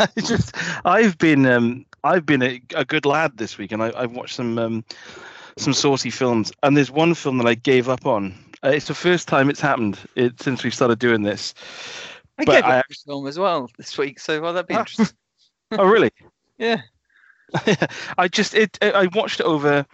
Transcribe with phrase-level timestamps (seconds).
[0.16, 4.00] I just I've been um, I've been a, a, good lad this week, and I,
[4.00, 4.84] have watched some um,
[5.58, 6.52] some saucy films.
[6.62, 8.34] And there's one film that I gave up on.
[8.64, 11.54] Uh, it's the first time it's happened it, since we started doing this.
[12.38, 14.74] I but gave I, up a film as well this week, so well that'd be
[14.74, 15.08] interesting.
[15.72, 16.10] oh really?
[16.58, 16.80] yeah.
[18.16, 19.84] I just it I watched it over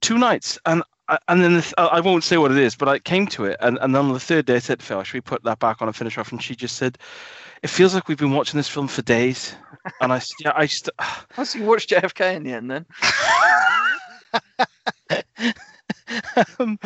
[0.00, 0.82] two nights, and
[1.28, 3.76] and then this, I won't say what it is, but I came to it, and,
[3.80, 5.88] and then on the third day I said, "Phil, should we put that back on
[5.88, 6.96] and finish off?" And she just said,
[7.66, 9.56] "It feels like we've been watching this film for days."
[10.00, 10.88] And I, yeah, I just.
[11.36, 12.86] Oh, so you watched JFK in the end, then?
[16.60, 16.78] um,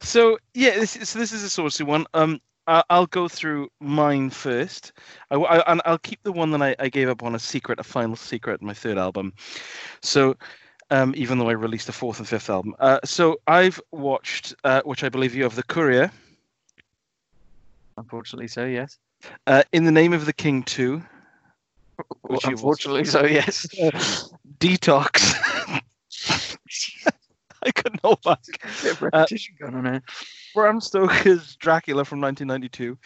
[0.00, 2.04] so yeah, this is, so this is a saucy one.
[2.14, 4.92] Um, I'll go through mine first,
[5.30, 7.78] I, I, and I'll keep the one that I, I gave up on a secret,
[7.78, 9.34] a final secret, my third album.
[10.02, 10.34] So
[10.90, 12.74] um, even though I released a fourth and fifth album.
[12.80, 16.10] Uh, so I've watched, uh, which I believe you have, The Courier.
[17.96, 18.98] Unfortunately, so yes.
[19.46, 21.02] Uh, In the Name of the King 2.
[22.24, 23.66] Well, unfortunately, so yes.
[24.58, 25.34] D-Tox.
[27.66, 28.40] I couldn't hold back.
[29.00, 30.02] repetition going on here.
[30.54, 32.98] Bram Stoker's Dracula from 1992.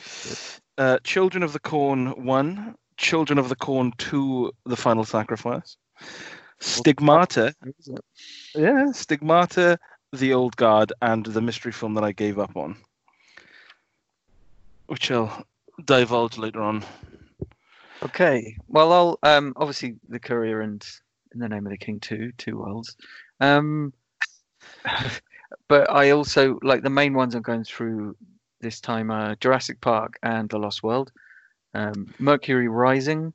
[0.79, 2.75] Uh, Children of the Corn 1.
[2.97, 5.77] Children of the Corn 2, The Final Sacrifice.
[6.61, 7.55] Stigmata.
[8.55, 9.79] Yeah, Stigmata,
[10.13, 12.77] The Old Guard, and the mystery film that I gave up on,
[14.87, 15.45] which I'll
[15.85, 16.85] divulge later on.
[18.03, 18.57] Okay.
[18.69, 20.85] Well, I'll um, obviously the Courier and
[21.33, 22.97] In the Name of the King two, two worlds.
[23.41, 23.93] Um,
[25.69, 28.17] but I also like the main ones I'm going through
[28.61, 31.13] this time are Jurassic Park and The Lost World,
[31.75, 33.33] um, Mercury Rising,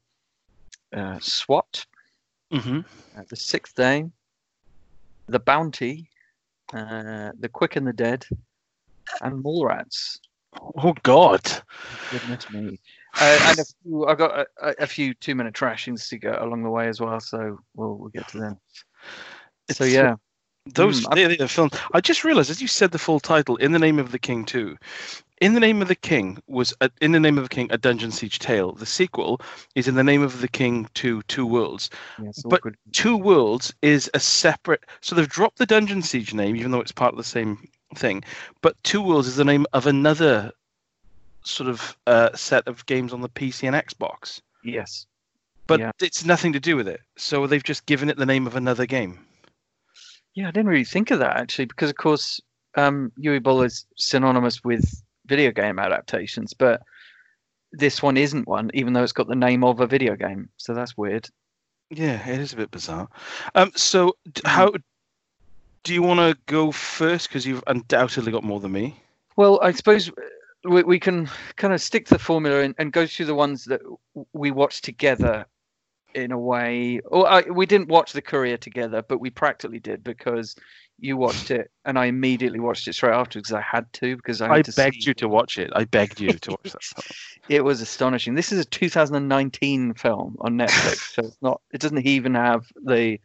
[0.94, 1.86] uh, SWAT,
[2.54, 2.80] Mm-hmm.
[3.18, 4.06] Uh, the Sixth Day,
[5.28, 6.08] The Bounty,
[6.72, 8.26] uh, The Quick and the Dead,
[9.22, 10.20] and Mallrats.
[10.78, 11.42] Oh God!
[12.12, 12.80] Goodness me!
[13.20, 16.70] Uh, and a few, I've got a, a few two-minute trashings to go along the
[16.70, 18.58] way as well, so we'll we'll get to them.
[19.70, 20.16] It's, so yeah,
[20.66, 21.74] those mm, the films.
[21.94, 24.46] I just realized as you said the full title, "In the Name of the King"
[24.46, 24.78] too.
[25.42, 27.78] In the Name of the King was a, In the Name of the King, a
[27.78, 28.72] Dungeon Siege tale.
[28.72, 29.42] The sequel
[29.76, 31.90] is In the Name of the King to Two Worlds.
[32.24, 32.62] Yes, but
[32.94, 34.86] Two Worlds is a separate.
[35.02, 38.24] So they've dropped the Dungeon Siege name, even though it's part of the same thing.
[38.62, 40.52] But Two Worlds is the name of another
[41.44, 44.42] sort of uh, set of games on the PC and Xbox.
[44.64, 45.06] Yes.
[45.68, 45.92] But yeah.
[46.02, 47.02] it's nothing to do with it.
[47.18, 49.26] So they've just given it the name of another game.
[50.36, 52.42] Yeah, I didn't really think of that actually, because of course,
[52.76, 56.82] um, Uwe Boll is synonymous with video game adaptations, but
[57.72, 60.50] this one isn't one, even though it's got the name of a video game.
[60.58, 61.30] So that's weird.
[61.90, 63.08] Yeah, it is a bit bizarre.
[63.56, 64.16] Um, so
[64.46, 64.72] how
[65.84, 67.30] do you want to go first?
[67.30, 68.96] Because you've undoubtedly got more than me.
[69.36, 70.14] Well, I suppose uh,
[70.70, 73.66] we, we can kind of stick to the formula and, and go through the ones
[73.66, 73.82] that
[74.34, 75.46] we watched together
[76.16, 77.02] in a way.
[77.06, 80.56] Or I, we didn't watch the Courier together, but we practically did because
[81.00, 84.42] you watched it, and I immediately watched it straight after because I had to because
[84.42, 85.72] I, I begged you to watch it.
[85.76, 87.06] I begged you to watch that.
[87.50, 88.36] it was astonishing.
[88.36, 91.62] This is a 2019 film on Netflix, so it's not.
[91.74, 93.20] It doesn't even have the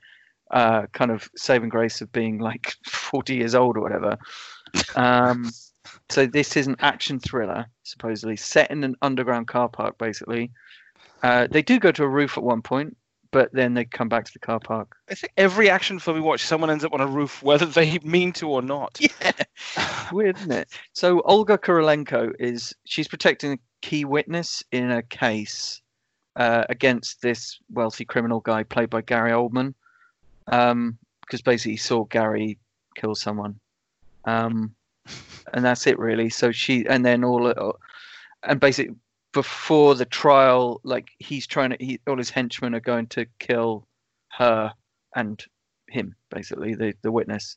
[0.50, 4.19] uh, kind of saving grace of being like 40 years old or whatever.
[4.97, 5.50] Um,
[6.10, 10.50] so this is an action thriller, supposedly set in an underground car park, basically.
[11.22, 12.97] Uh, they do go to a roof at one point,
[13.31, 14.97] but then they come back to the car park.
[15.10, 17.98] I think every action film we watch, someone ends up on a roof, whether they
[18.03, 18.98] mean to or not.
[19.00, 19.32] Yeah,
[20.12, 20.69] weird, isn't it?
[20.92, 25.82] So Olga Kurylenko is she's protecting a key witness in a case
[26.37, 29.75] uh, against this wealthy criminal guy played by Gary Oldman,
[30.48, 30.98] because um,
[31.44, 32.59] basically he saw Gary
[32.94, 33.59] kill someone,
[34.25, 34.75] um,
[35.53, 36.31] and that's it really.
[36.31, 37.53] So she and then all,
[38.42, 38.94] and basically
[39.32, 43.87] before the trial, like he's trying to, he, all his henchmen are going to kill
[44.37, 44.73] her
[45.14, 45.44] and
[45.88, 47.56] him, basically the the witness.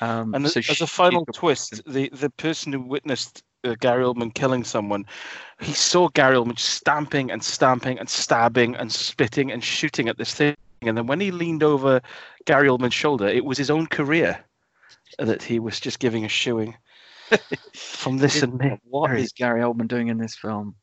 [0.00, 4.34] Um, and so as a final twist, the the person who witnessed uh, Gary Oldman
[4.34, 5.06] killing someone,
[5.60, 10.34] he saw Gary Oldman stamping and stamping and stabbing and spitting and shooting at this
[10.34, 10.56] thing,
[10.88, 12.00] and then when he leaned over
[12.46, 14.44] Gary Oldman's shoulder, it was his own career
[15.18, 16.76] that he was just giving a shoeing
[17.74, 18.80] from this and that.
[18.84, 20.74] What is Gary Oldman doing in this film?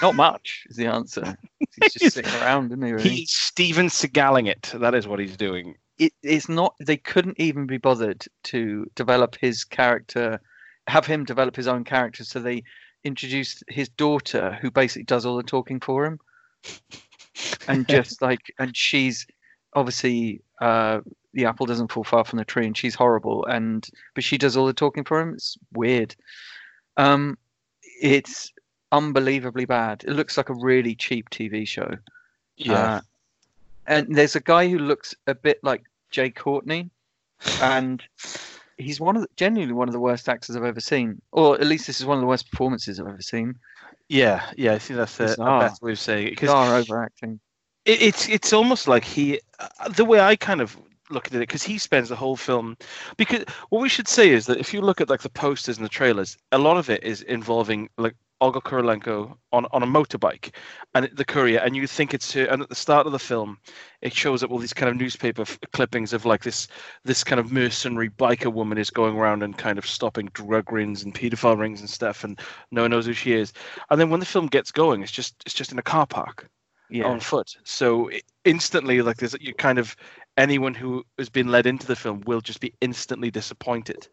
[0.00, 1.36] Not much is the answer.
[1.58, 2.92] He's just sitting around, isn't he?
[2.92, 3.08] Really?
[3.08, 4.72] He's Steven Seagaling it.
[4.74, 5.74] That is what he's doing.
[5.98, 6.74] It, it's not.
[6.80, 10.40] They couldn't even be bothered to develop his character,
[10.86, 12.24] have him develop his own character.
[12.24, 12.62] So they
[13.02, 16.20] introduced his daughter, who basically does all the talking for him,
[17.66, 19.26] and just like, and she's
[19.74, 21.00] obviously uh,
[21.34, 24.56] the apple doesn't fall far from the tree, and she's horrible, and but she does
[24.56, 25.34] all the talking for him.
[25.34, 26.14] It's weird.
[26.96, 27.38] Um,
[28.00, 28.52] it's
[28.92, 30.04] unbelievably bad.
[30.06, 31.96] It looks like a really cheap TV show.
[32.56, 32.74] Yeah.
[32.74, 33.00] Uh,
[33.86, 36.90] and there's a guy who looks a bit like Jai Courtney,
[37.62, 38.02] and
[38.78, 41.66] he's one of the, genuinely one of the worst actors I've ever seen, or at
[41.66, 43.56] least this is one of the worst performances I've ever seen.
[44.08, 44.72] yeah, yeah.
[44.74, 45.60] I think that's a, a Bizarre.
[45.60, 47.40] better way of saying it Bizarre overacting.
[47.84, 50.76] it, it's it's almost like he uh, the way I kind of
[51.10, 52.76] look at it because he spends the whole film
[53.16, 55.84] because what we should say is that if you look at like the posters and
[55.84, 60.54] the trailers a lot of it is involving like Olga Kurylenko on, on a motorbike
[60.94, 63.58] and the courier and you think it's her and at the start of the film
[64.00, 66.68] it shows up all these kind of newspaper f- clippings of like this
[67.04, 71.02] this kind of mercenary biker woman is going around and kind of stopping drug rings
[71.02, 72.38] and pedophile rings and stuff and
[72.70, 73.52] no one knows who she is
[73.90, 76.48] and then when the film gets going it's just it's just in a car park
[76.90, 77.06] Yeah.
[77.06, 77.54] on foot.
[77.64, 79.94] So i- instantly, like there's you kind of
[80.36, 84.08] anyone who has been led into the film will just be instantly disappointed.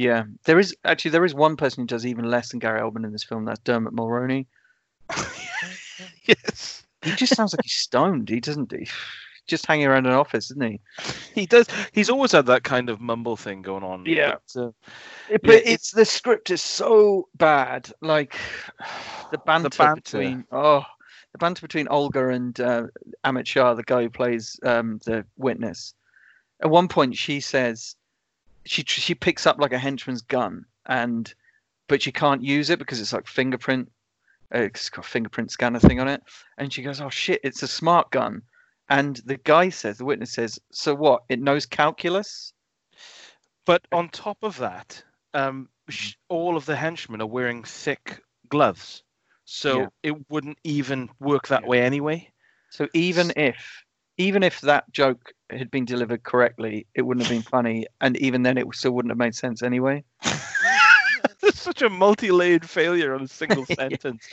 [0.00, 3.04] Yeah, there is actually there is one person who does even less than Gary Oldman
[3.04, 3.44] in this film.
[3.44, 4.46] That's Dermot Mulroney.
[6.24, 8.30] yes, He just sounds like he's stoned.
[8.30, 8.72] He doesn't.
[8.72, 8.88] He,
[9.46, 10.80] just hanging around an office, isn't he?
[11.34, 11.66] he does.
[11.92, 14.06] He's always had that kind of mumble thing going on.
[14.06, 14.36] Yeah.
[14.54, 14.70] but, uh,
[15.28, 17.92] But Yeah, it's the script is so bad.
[18.00, 18.38] Like
[19.32, 19.96] the banter, banter.
[19.96, 20.82] between oh,
[21.32, 22.86] the banter between Olga and uh,
[23.26, 25.92] Amit Shah, the guy who plays um, the witness.
[26.62, 27.96] At one point, she says
[28.70, 31.34] she she picks up like a henchman's gun, and
[31.88, 33.90] but she can't use it because it's like fingerprint.
[34.54, 36.22] Uh, it's got a fingerprint scanner thing on it,
[36.56, 38.42] and she goes, "Oh shit, it's a smart gun."
[38.88, 41.22] And the guy says, the witness says, "So what?
[41.28, 42.52] It knows calculus."
[43.66, 45.02] but on top of that,
[45.34, 49.02] um, sh- all of the henchmen are wearing thick gloves,
[49.44, 50.10] so Yeah.
[50.10, 51.68] it wouldn't even work that Yeah.
[51.68, 52.32] way anyway.
[52.70, 53.84] So even if
[54.20, 58.42] even if that joke had been delivered correctly, it wouldn't have been funny, and even
[58.42, 60.04] then, it still wouldn't have made sense anyway.
[61.42, 64.28] It's such a multi-layered failure on a single sentence.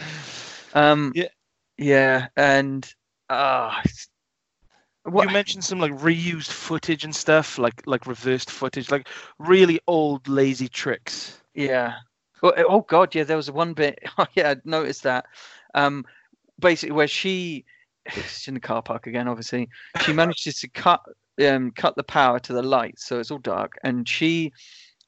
[0.74, 1.30] Um, Yeah.
[1.78, 2.86] yeah, and
[3.30, 4.10] ah, it's-
[5.04, 5.28] what?
[5.28, 9.07] You mentioned some like reused footage and stuff, like like reversed footage, like
[9.39, 11.42] really old lazy tricks.
[11.56, 11.95] Yeah.
[12.42, 13.24] Well, oh God, yeah.
[13.24, 14.00] There was one bit.
[14.18, 15.25] Oh, yeah, I noticed that.
[15.74, 16.06] Um,
[16.60, 17.63] basically, where she,
[18.12, 19.27] she's in the car park again.
[19.27, 19.69] Obviously,
[20.01, 21.01] she manages to cut
[21.45, 23.74] um cut the power to the lights, so it's all dark.
[23.83, 24.51] And she,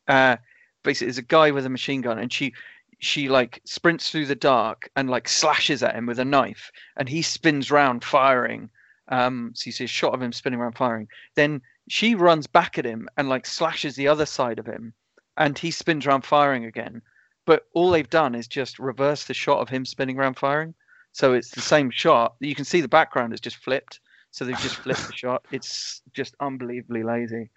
[0.07, 0.38] uh,
[0.84, 2.54] basically, is a guy with a machine gun, and she,
[3.00, 7.10] she like sprints through the dark and like slashes at him with a knife, and
[7.10, 8.69] he spins round firing.
[9.07, 11.07] Um, so you see a shot of him spinning around firing.
[11.36, 14.94] Then she runs back at him and like slashes the other side of him
[15.40, 17.02] and he spins around firing again.
[17.45, 20.75] But all they've done is just reverse the shot of him spinning around firing.
[21.11, 22.35] So it's the same shot.
[22.39, 24.00] You can see the background is just flipped.
[24.31, 25.44] So they've just flipped the shot.
[25.51, 27.50] It's just unbelievably lazy.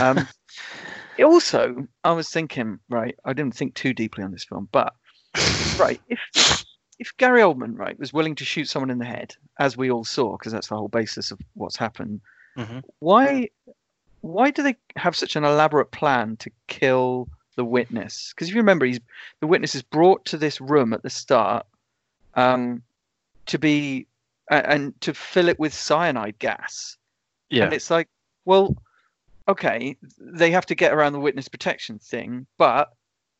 [0.00, 0.28] Um,
[1.22, 4.94] also, I was thinking, right, I didn't think too deeply on this film, but
[5.78, 6.20] right, if
[6.98, 10.04] if Gary Oldman, right, was willing to shoot someone in the head, as we all
[10.04, 12.20] saw, because that's the whole basis of what's happened,
[12.56, 12.82] Mhm.
[12.98, 13.48] why
[14.22, 18.32] why do they have such an elaborate plan to kill the witness?
[18.34, 19.00] Because if you remember, he's
[19.40, 21.66] the witness is brought to this room at the start
[22.34, 22.82] um,
[23.50, 24.06] to be
[24.48, 26.96] and to fill it with cyanide gas,
[27.50, 28.08] Yeah, and it's like,
[28.44, 28.76] well,
[29.48, 32.92] okay, they have to get around the witness protection thing, but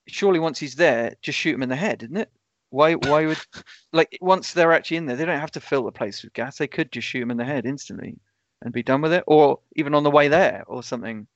[0.08, 2.30] surely once he's there, just shoot him in the head, isn't it?
[2.70, 2.94] Why?
[2.94, 3.38] Why would
[3.92, 6.58] like once they're actually in there, they don't have to fill the place with gas.
[6.58, 8.18] They could just shoot him in the head instantly
[8.62, 11.26] and be done with it, or even on the way there or something.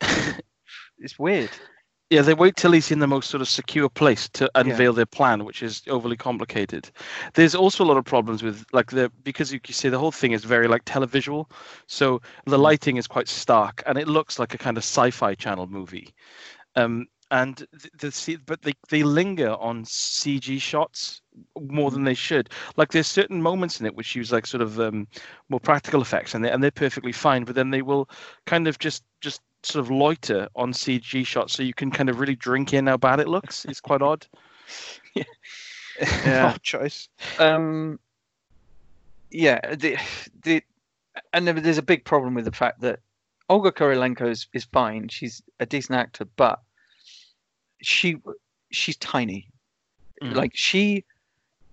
[0.98, 1.50] it's weird.
[2.10, 2.22] Yeah.
[2.22, 4.72] They wait till he's in the most sort of secure place to Yeah.
[4.72, 6.90] unveil their plan, which is overly complicated.
[7.34, 10.12] There's also a lot of problems with like the because you can see the whole
[10.12, 11.50] thing is very like televisual,
[11.86, 12.62] so the Mm.
[12.62, 16.14] lighting is quite stark and it looks like a kind of sci-fi channel movie.
[16.76, 21.22] Um, and the, the but they, they linger on CG shots
[21.60, 22.50] more than they should.
[22.76, 25.06] Like there's certain moments in it which use like sort of um,
[25.48, 27.44] more practical effects, and they and they're perfectly fine.
[27.44, 28.08] But then they will
[28.46, 32.18] kind of just just sort of loiter on CG shots, so you can kind of
[32.20, 33.64] really drink in how bad it looks.
[33.64, 34.26] It's quite odd.
[35.14, 35.24] Yeah.
[36.24, 36.46] Yeah.
[36.54, 37.08] Odd choice.
[37.38, 37.98] Um,
[39.30, 39.96] yeah, the
[40.44, 40.62] the
[41.32, 43.00] and there- there's a big problem with the fact that
[43.48, 45.08] Olga Kurylenko is, is fine.
[45.08, 46.60] She's a decent actor, but
[47.82, 48.16] she
[48.70, 49.48] she's tiny.
[50.22, 50.36] Mhm.
[50.36, 51.04] Like she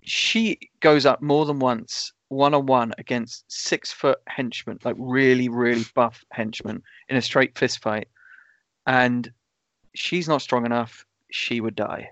[0.02, 5.50] she goes up more than once one on one against six foot henchmen, like really
[5.50, 8.08] really buff henchmen in a straight fist fight,
[8.86, 9.32] and
[9.96, 11.06] she's not strong enough.
[11.32, 12.10] She would die.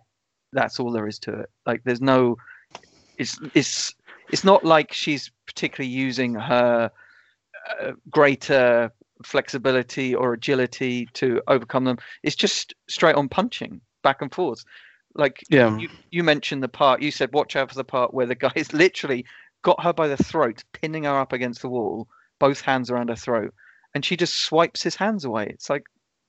[0.53, 1.49] That's all there is to it.
[1.65, 2.37] Like there's no
[3.17, 3.93] it's it's
[4.31, 6.91] it's not like she's particularly using her
[7.81, 8.91] uh, greater
[9.23, 11.97] flexibility or agility to overcome them.
[12.23, 14.63] It's just straight on punching back and forth.
[15.15, 15.77] Like Yeah.
[15.79, 18.51] you, you mentioned the part you said watch out for the part where the guy
[18.55, 19.25] is literally
[19.65, 22.07] got her by the throat, pinning her up against the wall,
[22.37, 23.51] both hands around her throat,
[23.95, 25.47] and she just swipes his hands away.
[25.49, 25.85] It's like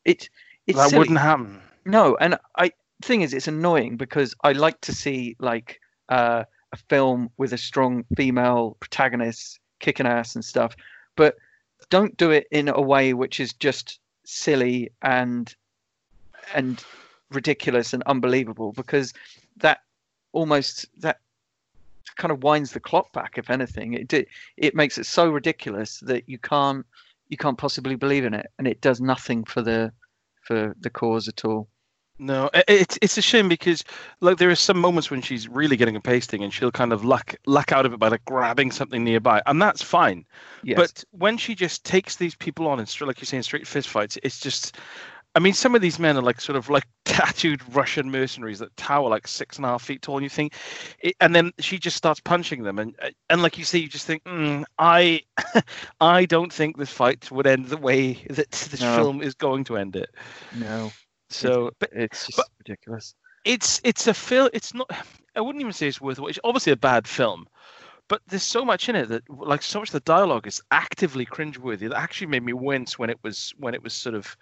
[0.07, 0.31] it.
[0.67, 1.01] It's that silly.
[1.01, 1.61] wouldn't happen.
[1.85, 6.77] No, and I thing is, it's annoying because I like to see like uh, a
[6.89, 10.75] film with a strong female protagonist kicking ass and stuff,
[11.15, 11.37] but
[11.91, 15.55] don't do it in a way which is just silly and
[16.55, 16.83] and
[17.31, 19.13] ridiculous and unbelievable because
[19.59, 19.81] that
[20.33, 21.19] almost that
[22.17, 26.01] kind of winds the clock back if anything it di- it makes it so ridiculous
[26.01, 26.87] that you can't
[27.29, 29.93] you can't possibly believe in it and it does nothing for the
[30.43, 31.69] for the cause at all
[32.19, 33.85] No, it's it's a shame because
[34.21, 37.05] like there are some moments when she's really getting a pasting and she'll kind of
[37.05, 40.25] luck luck out of it by like grabbing something nearby, and that's fine.
[40.63, 43.89] yes But when she just takes these people on and like you're saying, straight fist
[43.89, 44.77] fights, it's just.
[45.37, 48.75] I mean, some of these men are like sort of like tattooed Russian mercenaries that
[48.77, 50.55] tower like six and a half feet tall, and you think,
[51.21, 52.97] and then she just starts punching them, and
[53.29, 55.21] and like you say, you just think, mm, I,
[56.01, 58.97] I don't think this fight would end the way that this No.
[58.97, 60.09] film is going to end it.
[60.59, 60.91] no
[61.29, 63.15] So, but it's just but- ridiculous
[63.45, 64.51] it's it's a film.
[64.53, 64.91] It's not.
[65.37, 66.19] I wouldn't even say it's worth.
[66.21, 67.47] It's obviously a bad film,
[68.09, 71.25] but there's so much in it that, like, so much of the dialogue is actively
[71.25, 71.89] cringeworthy.
[71.89, 74.37] That actually made me wince when it was when it was sort of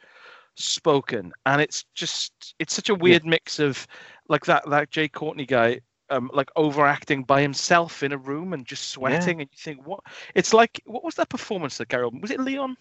[0.56, 3.86] spoken, and it's just it's such a weird mix of
[4.28, 5.80] like that that Jai Courtney guy.
[6.10, 10.00] Um, like overacting by himself in a room and just sweating, and you think, what?
[10.34, 12.76] It's like, what was that performance that Gary Oldman was it Leon?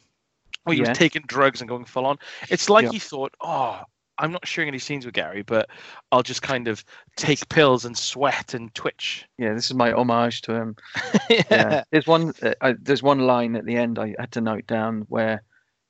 [0.65, 0.89] Where he Yeah.
[0.89, 2.17] was taking drugs and going full on.
[2.49, 2.91] It's like Yeah.
[2.91, 3.79] he thought, oh,
[4.17, 5.69] I'm not sharing any scenes with Gary, but
[6.11, 6.83] I'll just kind of
[7.15, 9.25] take pills and sweat and twitch.
[9.37, 10.75] yeah this is my homage to him
[11.49, 14.67] yeah there's one uh, I, there's one line at the end i had to note
[14.67, 15.41] down where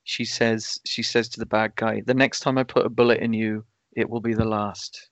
[0.04, 3.20] she says she says to the bad guy the next time i put a bullet
[3.20, 3.64] in you
[3.96, 5.10] it will be the last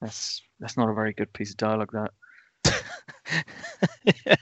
[0.00, 2.10] that's that's not a very good piece of dialogue that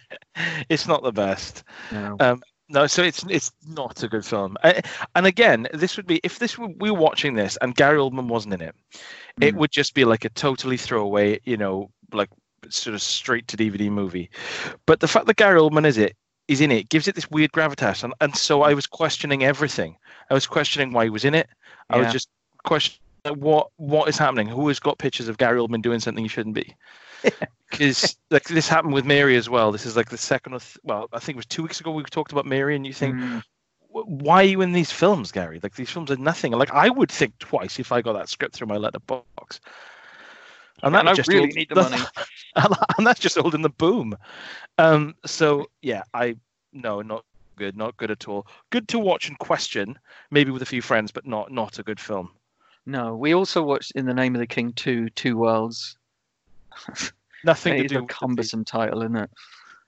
[0.69, 1.65] it's not the best.
[1.91, 2.17] no.
[2.69, 4.57] No, so it's it's not a good film.
[5.15, 8.29] And again, this would be if this were, we were watching this and Gary Oldman
[8.29, 8.75] wasn't in it,
[9.43, 9.59] it Mm.
[9.59, 12.31] would just be like a totally throwaway, you know, like
[12.71, 14.31] sort of straight to DVD movie.
[14.87, 16.17] But the fact that Gary Oldman is it
[16.53, 19.97] is in it gives it this weird gravitas, and, and so I was questioning everything.
[20.31, 21.49] I was questioning why he was in it.
[21.91, 22.29] I was just
[22.65, 23.01] questioning
[23.35, 24.49] what what is happening.
[24.49, 26.75] Who has got pictures of Gary Oldman doing something he shouldn't be?
[27.71, 29.73] Because like this happened with Mary as well.
[29.73, 31.91] This is like the second or th- well, I think it was two weeks ago
[31.91, 33.43] we talked about Mary, and you think Mm.
[33.89, 35.59] Why are you in these films, Gary?
[35.63, 36.53] Like these films are nothing.
[36.53, 39.61] Like I would think twice if I got that script through my letterbox.
[40.83, 42.03] And And that I just really old- need the money.
[42.99, 44.17] and that's just holding the boom.
[44.79, 46.37] Um, so yeah, I
[46.73, 47.25] no, not
[47.57, 48.47] good, not good at all.
[48.71, 49.99] Good to watch and question,
[50.31, 52.31] maybe with a few friends, but not not a good film.
[52.87, 55.97] no we also watched in the name of the king 2 two worlds
[57.45, 57.99] Nothing to do.
[57.99, 59.31] a with cumbersome title isn't it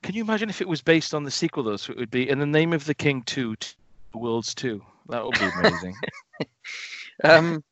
[0.05, 1.77] Can you imagine if it was based on the sequel though?
[1.77, 3.75] So it would be in the name of the King Two, Two
[4.15, 4.81] Worlds Two.
[5.09, 5.95] That would be amazing.
[7.25, 7.65] um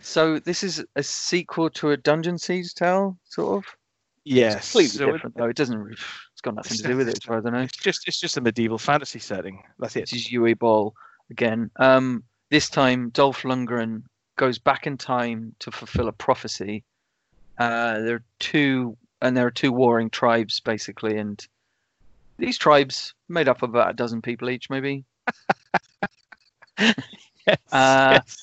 [0.00, 3.76] so this is a sequel to a dungeon siege tale sort of
[4.24, 5.46] yes, It's completely so it- different though.
[5.48, 5.78] It doesn't.
[5.78, 7.60] re- It's got nothing It's to do with it, just- as far as I know.
[7.60, 9.62] it's just it's just a medieval fantasy setting.
[9.78, 10.10] That's it.
[10.10, 10.94] This is Uwe Boll
[11.30, 11.70] again.
[11.76, 14.02] Um, this time Dolph Lundgren
[14.36, 16.84] goes back in time to fulfill a prophecy.
[17.58, 21.44] Uh, there are two, and there are two warring tribes basically, and
[22.38, 25.04] these tribes made up of about a dozen people each, maybe.
[26.78, 28.36] Yes, Uh, yes.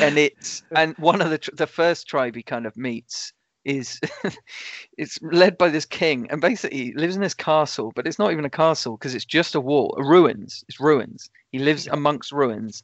[0.00, 3.32] And it's and one of the tr- the first tribe he kind of meets
[3.64, 4.00] is
[4.98, 6.26] it's led by this king.
[6.30, 9.54] And basically lives in this castle but it's not even a castle because it's just
[9.54, 10.64] a wall ruins.
[10.68, 11.30] It's ruins.
[11.50, 12.82] He lives amongst ruins.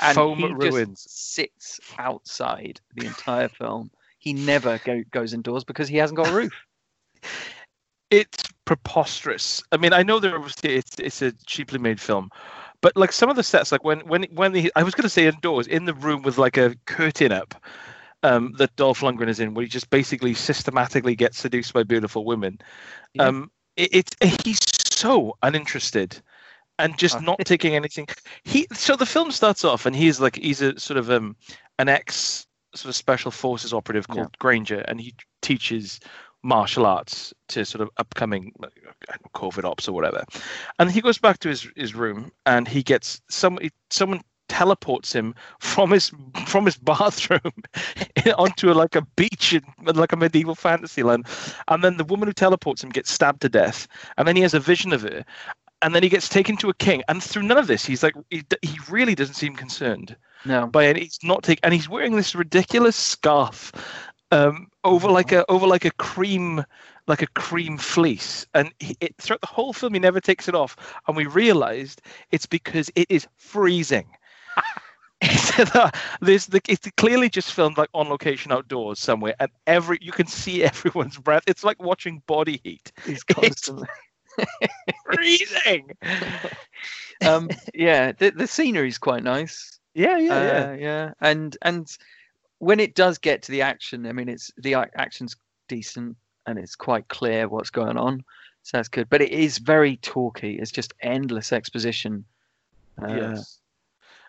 [0.00, 3.90] And Foam he just sits outside the entire film.
[4.18, 6.52] He never go, goes indoors because he hasn't got a roof.
[8.10, 9.62] It's preposterous.
[9.72, 12.30] I mean, I know there obviously it's it's a cheaply made film,
[12.82, 15.08] but like some of the sets, like when when when the I was going to
[15.08, 17.54] say indoors in the room with like a curtain up.
[18.24, 22.24] Um, that Dolph Lundgren is in, where he just basically systematically gets seduced by beautiful
[22.24, 22.60] women.
[23.14, 23.26] Yeah.
[23.26, 26.22] Um, it, it's he's so uninterested
[26.78, 28.06] and just Uh, not taking anything.
[28.44, 31.34] He so the film starts off and he's like he's a sort of um
[31.80, 32.46] an ex
[32.76, 34.14] sort of special forces operative Yeah.
[34.14, 35.98] called Granger, and he teaches
[36.42, 38.72] martial arts to sort of upcoming like,
[39.08, 40.24] I don't know, COVID ops or whatever.
[40.78, 43.58] And he goes back to his, his room and he gets some
[43.90, 46.12] someone teleports him from his
[46.46, 47.52] from his bathroom
[48.36, 49.62] onto a, like a beach in
[49.94, 51.26] like a medieval fantasy land.
[51.68, 53.88] And then the woman who teleports him gets stabbed to death.
[54.18, 55.24] And then he has a vision of her.
[55.80, 57.02] And then he gets taken to a king.
[57.08, 60.66] And through none of this he's like he, he really doesn't seem concerned no.
[60.66, 63.72] by any he's not taking and he's wearing this ridiculous scarf
[64.32, 66.64] um over like a over like a cream
[67.06, 70.54] like a cream fleece, and he, it, throughout the whole film he never takes it
[70.54, 70.76] off,
[71.08, 74.08] and we realised it's because it is freezing.
[76.20, 80.26] There's the, it's clearly just filmed like on location outdoors somewhere, and every you can
[80.26, 81.44] see everyone's breath.
[81.46, 82.92] It's like watching body heat.
[83.04, 83.88] He's constantly
[85.04, 85.90] freezing.
[87.24, 89.78] um, yeah, the the scenery is quite nice.
[89.94, 90.72] Yeah, yeah, Uh, yeah.
[90.74, 91.96] yeah, and and
[92.62, 95.34] when it does get to the action, I mean, it's the action's
[95.66, 96.16] decent
[96.46, 98.22] and it's quite clear what's going on,
[98.62, 99.08] so that's good.
[99.10, 100.60] But it is very talky.
[100.60, 102.24] It's just endless exposition.
[103.02, 103.58] Uh, yes.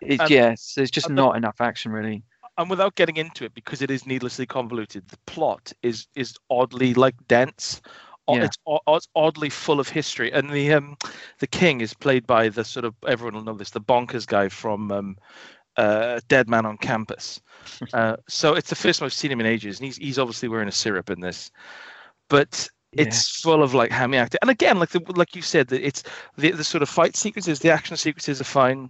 [0.02, 2.24] It's And- yes, there's just and the- not enough action really.
[2.58, 6.92] and without getting into it because it is needlessly convoluted the plot is is oddly
[6.94, 7.80] like dense
[8.28, 8.44] Yeah.
[8.44, 8.56] it's,
[8.88, 10.96] it's oddly full of history and the um
[11.38, 14.48] the king is played by the sort of everyone will know this the bonkers guy
[14.48, 15.16] from um
[15.76, 17.40] uh dead man on campus
[17.92, 20.48] uh so it's the first time i've seen him in ages and he's he's obviously
[20.48, 21.50] wearing a syrup in this
[22.28, 25.84] but it's full of like hammy acting and again like the like you said that
[25.84, 26.04] it's
[26.36, 28.88] the, the sort of fight sequences the action sequences are fine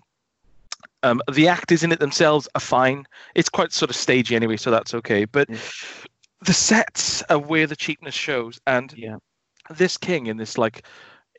[1.03, 3.05] um, the actors in it themselves are fine.
[3.35, 5.27] It's quite sort of stagey anyway, so that's okay.
[5.27, 5.59] But Yeah.
[6.41, 9.17] the sets are where the cheapness shows, and Yeah.
[9.71, 10.87] this king in this like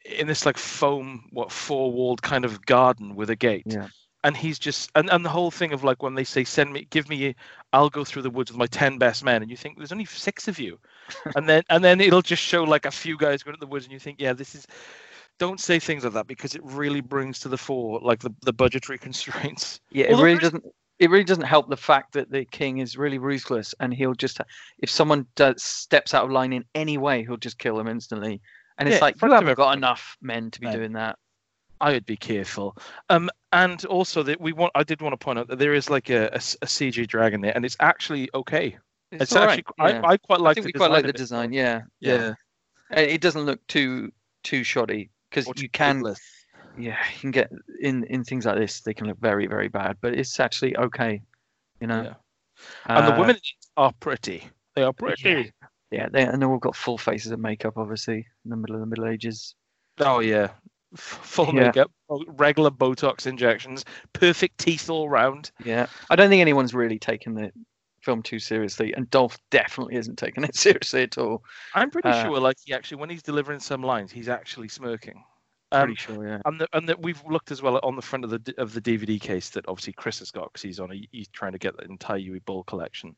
[0.05, 3.65] in this like foam what four walled kind of garden with a gate.
[3.65, 3.87] Yeah.
[4.25, 6.87] And he's just and, and the whole thing of like when they say send me
[6.89, 7.35] give me
[7.73, 10.05] I'll go through the woods with my ten best men and you think there's only
[10.05, 10.79] six of you.
[11.35, 13.85] and then and then it'll just show like a few guys going to the woods
[13.85, 14.67] and you think, yeah, this is
[15.39, 18.53] don't say things like that because it really brings to the fore like the, the
[18.53, 19.79] budgetary constraints.
[19.91, 20.63] Yeah, it really doesn't.
[20.97, 24.39] It really doesn't help the fact that the king is really ruthless, and he'll just
[24.79, 28.41] if someone does steps out of line in any way, he'll just kill them instantly.
[28.77, 30.71] And it's Yeah, like you haven't got enough men to be No.
[30.73, 31.17] doing that.
[31.85, 32.75] I would be careful.
[33.09, 34.71] Um, and also that we want.
[34.73, 37.63] I did want to point out that there is like a CG dragon there, and
[37.63, 38.75] it's actually okay.
[39.11, 40.01] It's, all actually right, yeah.
[40.03, 40.55] I, I quite I like.
[40.55, 41.53] think the we quite like design the design.
[41.53, 42.33] Yeah, Yeah,
[42.97, 44.11] Uh, It doesn't look too
[44.43, 46.03] too shoddy because you can.
[46.77, 48.81] Yeah, you can get in in things like this.
[48.81, 51.21] They can look very very bad, but it's actually okay.
[51.79, 52.01] You know.
[52.01, 52.13] Yeah.
[52.87, 53.37] And the Uh, women
[53.77, 54.49] are pretty.
[54.75, 55.53] They are pretty.
[55.91, 58.81] Yeah, they and they've all got full faces of makeup, obviously, in the middle of
[58.81, 59.53] the Middle Ages.
[59.99, 60.49] Oh yeah,
[60.95, 61.65] full Yeah.
[61.67, 61.91] makeup,
[62.27, 65.51] regular Botox injections, perfect teeth all round.
[65.63, 67.51] Yeah, I don't think anyone's really taken the
[68.01, 71.43] film too seriously, and Dolph definitely isn't taking it seriously at all.
[71.73, 75.23] I'm pretty Uh, sure, like he actually, when he's delivering some lines, he's actually smirking.
[75.71, 76.41] Pretty Um, sure, yeah.
[76.45, 78.81] and the, and that we've looked as well on the front of the of the
[78.81, 81.75] DVD case that obviously Chris has got because he's on a, he's trying to get
[81.75, 83.15] the entire Uwe Boll collection.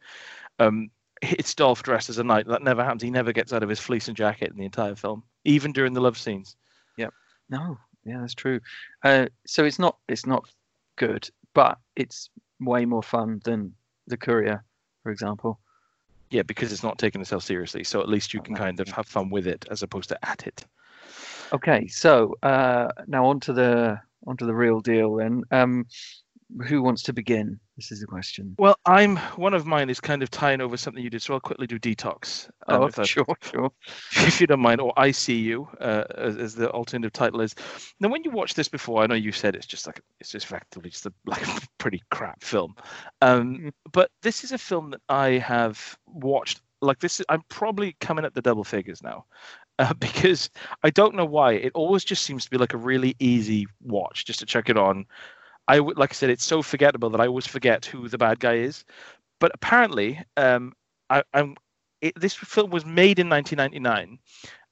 [0.57, 0.89] Um,
[1.21, 2.47] it's Dolph dressed as a knight.
[2.47, 3.01] That never happens.
[3.03, 5.93] He never gets out of his fleece and jacket in the entire film, even during
[5.93, 6.55] the love scenes.
[7.49, 8.59] No, yeah, that's true.
[9.03, 10.45] Uh, so it's not it's not
[10.97, 12.29] good, but it's
[12.59, 13.73] way more fun than
[14.07, 14.63] the Courier,
[15.03, 15.59] for example.
[16.29, 17.83] Yeah, because it's not taking itself seriously.
[17.83, 20.45] So at least you can kind of have fun with it as opposed to at
[20.45, 20.65] it.
[21.53, 25.15] Okay, so uh, now on to the onto the real deal.
[25.15, 25.85] Then, um,
[26.67, 27.59] who wants to begin?
[27.75, 28.55] This is the question.
[28.57, 31.39] Well, I'm one of mine is kind of tying over something you did, so I'll
[31.39, 32.49] quickly do D-Tox.
[32.67, 33.71] um, Oh, if, that's- sure, sure.
[34.15, 37.53] if you don't mind, or ICU, uh, as, as the alternative title is.
[37.99, 40.45] Now, when you watched this before, I know you said it's just like it's just
[40.45, 42.75] effectively just a like a pretty crap film,
[43.21, 43.71] um, Mm.
[43.91, 46.61] but this is a film that I have watched.
[46.81, 49.25] Like this, is, I'm probably coming at the double figures now,
[49.79, 50.49] uh, because
[50.83, 51.53] I don't know why.
[51.53, 54.77] It always just seems to be like a really easy watch, just to check it
[54.77, 55.05] on.
[55.67, 58.39] I would like I said, it's so forgettable that I always forget who the bad
[58.39, 58.85] guy is.
[59.39, 60.73] But apparently, um,
[61.09, 61.55] I, I'm
[62.01, 64.19] it, this film was made in 1999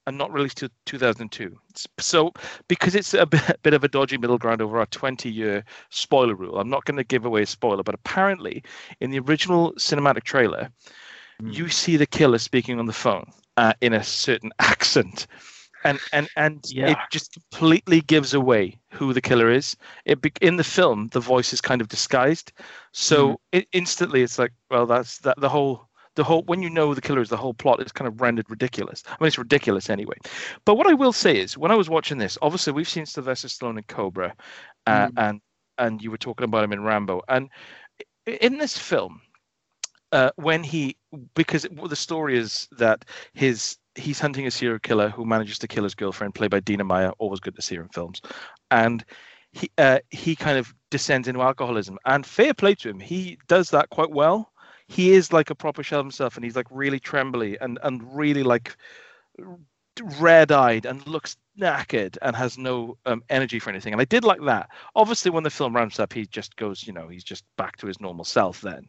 [0.08, 1.56] and not released till 2002.
[1.98, 2.32] So,
[2.68, 6.34] because it's a bit, bit of a dodgy middle ground over our 20 year spoiler
[6.34, 8.62] rule, I'm not going to give away a spoiler, but apparently,
[9.00, 10.70] in the original cinematic trailer,
[11.42, 11.54] Mm.
[11.54, 15.26] you see the killer speaking on the phone uh, in a certain accent.
[15.86, 19.76] And and and it just completely gives away who the killer is.
[20.04, 22.52] It be, in the film, the voice is kind of disguised,
[22.92, 23.36] so Mhm.
[23.52, 27.00] it, instantly it's like, well, that's that the whole the whole when you know the
[27.00, 29.02] killer is the whole plot is kind of rendered ridiculous.
[29.06, 30.16] I mean, it's ridiculous anyway.
[30.64, 33.48] But what I will say is, when I was watching this, obviously we've seen Sylvester
[33.48, 34.34] Stallone in Cobra,
[34.86, 35.12] uh, Mm.
[35.16, 35.40] and
[35.78, 37.50] and you were talking about him in Rambo, and
[38.26, 39.20] in this film,
[40.12, 40.96] uh, when he
[41.34, 45.58] because it, well, the story is that his he's hunting a serial killer who manages
[45.58, 47.12] to kill his girlfriend, played by Dina Meyer.
[47.18, 48.20] Always good to see her in films,
[48.70, 49.04] and
[49.52, 51.98] he uh, he kind of descends into alcoholism.
[52.04, 54.52] And fair play to him, he does that quite well.
[54.88, 58.42] He is like a proper shell himself, and he's like really trembly and and really
[58.42, 58.76] like
[60.20, 63.92] red-eyed and looks knackered and has no um, energy for anything.
[63.94, 64.68] And I did like that.
[64.94, 67.86] Obviously, when the film ramps up, he just goes, you know, he's just back to
[67.86, 68.88] his normal self then.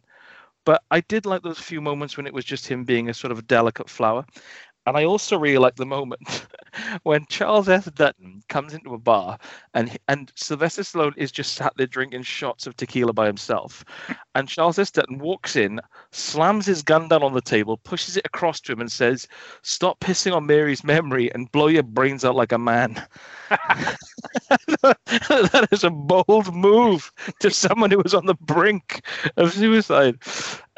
[0.66, 3.32] But I did like those few moments when it was just him being a sort
[3.32, 4.26] of a delicate flower.
[4.88, 6.48] And I also really like the moment
[7.04, 7.92] when Charles S.
[7.94, 9.38] Dutton comes into a bar
[9.74, 13.84] and and Sylvester Stallone is just sat there drinking shots of tequila by himself.
[14.34, 14.90] And Charles S.
[14.90, 18.80] Dutton walks in, slams his gun down on the table, pushes it across to him,
[18.80, 19.28] and says,
[19.62, 23.06] Stop pissing on Mary's memory and blow your brains out like a man.
[23.50, 29.02] that is a bold move to someone who was on the brink
[29.36, 30.18] of suicide.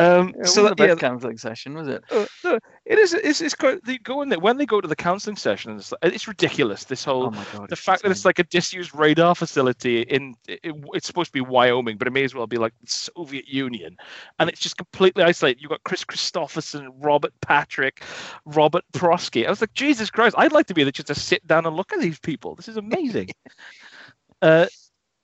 [0.02, 2.02] Um, Yeah, so that, the yeah, counselling session was it?
[2.10, 3.14] uh, no, it is.
[3.14, 3.84] It's, it's quite.
[3.84, 5.76] They go in there when they go to the counselling session.
[5.76, 6.86] It's, like- it's ridiculous.
[6.86, 7.70] This whole Oh god!
[7.70, 10.62] the fact that it's like a disused radar facility in it,
[10.94, 13.98] it's supposed to be Wyoming, but it may as well be like the Soviet Union,
[14.40, 15.62] and it's just completely isolated.
[15.62, 18.02] You've got Kris Kristofferson, Robert Patrick,
[18.46, 19.46] Robert Prosky.
[19.46, 21.76] I was like, Jesus Christ, I'd like to be there just to sit down and
[21.76, 22.56] look at these people.
[22.56, 23.32] This is amazing.
[24.42, 24.70] uh, and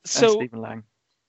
[0.05, 0.83] so Stephen Lang.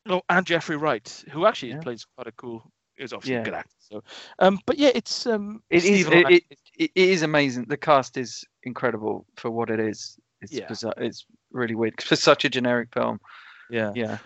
[0.08, 1.80] Oh, and Jeffrey Wright, who actually Yeah.
[1.80, 2.70] plays quite a cool.
[2.98, 3.44] Is obviously a Yeah.
[3.44, 3.76] good actor.
[3.78, 4.02] So,
[4.38, 6.06] um, but yeah, it's um, It is.
[6.08, 6.42] It, it,
[6.78, 7.66] it is amazing.
[7.68, 10.18] The cast is incredible for what it is.
[10.40, 10.66] It's Yeah.
[10.68, 10.94] bizarre.
[10.96, 13.20] It's really weird for such a generic film.
[13.68, 13.92] yeah.
[13.94, 14.18] Yeah.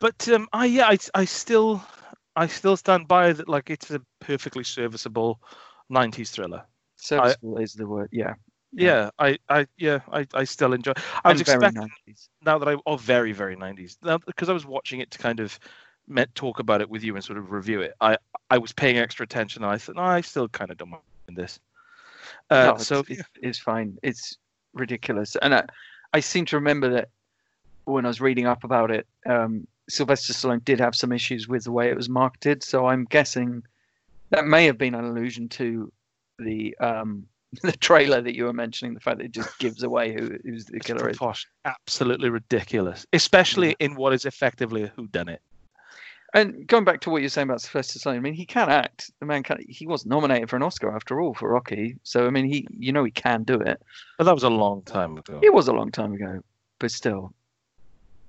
[0.00, 1.82] But um, I yeah, I, I still
[2.36, 3.48] I still stand by that.
[3.48, 5.40] Like it's a perfectly serviceable
[5.90, 6.64] '90s thriller.
[6.96, 8.08] Serviceable is the word.
[8.12, 8.34] Yeah.
[8.72, 10.92] Yeah, I, I yeah, I, I still enjoy.
[11.24, 12.28] I was expecting 90s.
[12.44, 15.40] now that I oh very very '90s now because I was watching it to kind
[15.40, 15.58] of
[16.08, 17.92] met talk about it with you and sort of review it.
[18.00, 18.16] I
[18.50, 19.62] I was paying extra attention.
[19.62, 21.60] and I thought no, I still kind of don't mind this.
[22.50, 23.98] Uh, No, so it's, it's fine.
[24.02, 24.36] It's
[24.74, 25.64] ridiculous, and I,
[26.12, 27.10] I seem to remember that
[27.84, 31.64] when I was reading up about it, um, Sylvester Stallone did have some issues with
[31.64, 32.62] the way it was marketed.
[32.62, 33.62] So I'm guessing
[34.30, 35.90] that may have been an allusion to
[36.38, 37.26] the um,
[37.62, 38.94] the trailer that you were mentioning.
[38.94, 41.18] The fact that it just gives away who who's the killer is.
[41.64, 45.38] absolutely ridiculous, especially in what is effectively a whodunit.
[46.34, 49.10] And going back to what you're saying about Sylvester Stallone, I mean, he can act.
[49.18, 49.64] The man can.
[49.66, 51.96] He was nominated for an Oscar after all for Rocky.
[52.02, 53.82] So I mean, he, you know, he can do it.
[54.18, 55.40] But that was a long time ago.
[55.42, 56.42] It was a long time ago,
[56.78, 57.32] but still,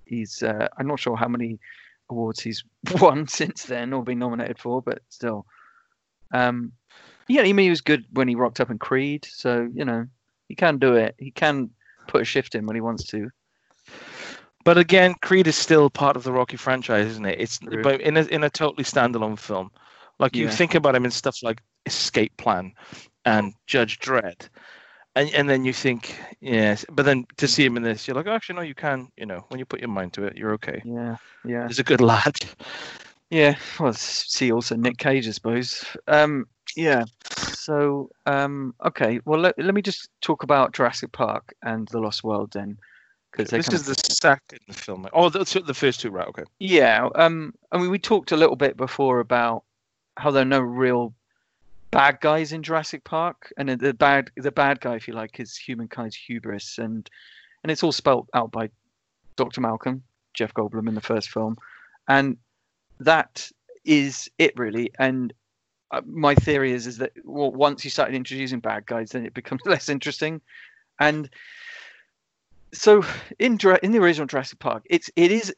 [0.05, 0.41] he's.
[0.41, 1.59] Uh, I'm not sure how many
[2.09, 2.63] awards he's
[3.01, 5.45] won since then or been nominated for, but still.
[6.31, 6.71] Um,
[7.27, 9.27] yeah, I mean, he was good when he rocked up in Creed.
[9.29, 10.07] So you know,
[10.47, 11.15] he can do it.
[11.17, 11.69] He can
[12.07, 13.29] put a shift in when he wants to.
[14.69, 17.41] But again, Creed is still part of the Rocky franchise, isn't it?
[17.41, 17.81] It's True.
[17.81, 19.71] but in a in a totally standalone film.
[20.19, 20.51] Like you Yeah.
[20.51, 22.73] think about him in stuff like Escape Plan
[23.25, 24.47] and Judge Dredd.
[25.15, 28.27] And and then you think, yes, but then to see him in this, you're like,
[28.27, 30.53] oh, actually no, you can, you know, when you put your mind to it, you're
[30.53, 30.83] okay.
[30.85, 31.67] Yeah, yeah.
[31.67, 32.35] He's a good lad.
[33.31, 35.83] Yeah, well, see also Nick Cage, I suppose.
[36.07, 37.05] Um, yeah.
[37.39, 39.19] So, um, okay.
[39.25, 42.77] Well, let, let me just talk about Jurassic Park and The Lost World then,
[43.31, 45.07] because This is the second film.
[45.13, 46.27] Oh, the, the first two, right?
[46.27, 46.43] Okay.
[46.59, 47.07] yeah.
[47.15, 49.63] Um, I mean, we talked a little bit before about
[50.17, 51.13] how there are no real
[51.91, 55.55] bad guys in Jurassic Park, and the bad the bad guy, if you like, is
[55.55, 57.09] humankind's hubris, and
[57.63, 58.69] and it's all spelt out by
[59.35, 59.61] Dr.
[59.61, 60.03] Malcolm,
[60.33, 61.57] Jeff Goldblum in the first film,
[62.07, 62.37] and
[62.99, 63.49] that
[63.85, 64.91] is it really.
[64.99, 65.33] And
[65.91, 69.33] uh, my theory is is that well, once you started introducing bad guys, then it
[69.33, 70.41] becomes less interesting,
[70.99, 71.29] and
[72.71, 73.03] so
[73.39, 75.53] in in the original Jurassic Park, it's it is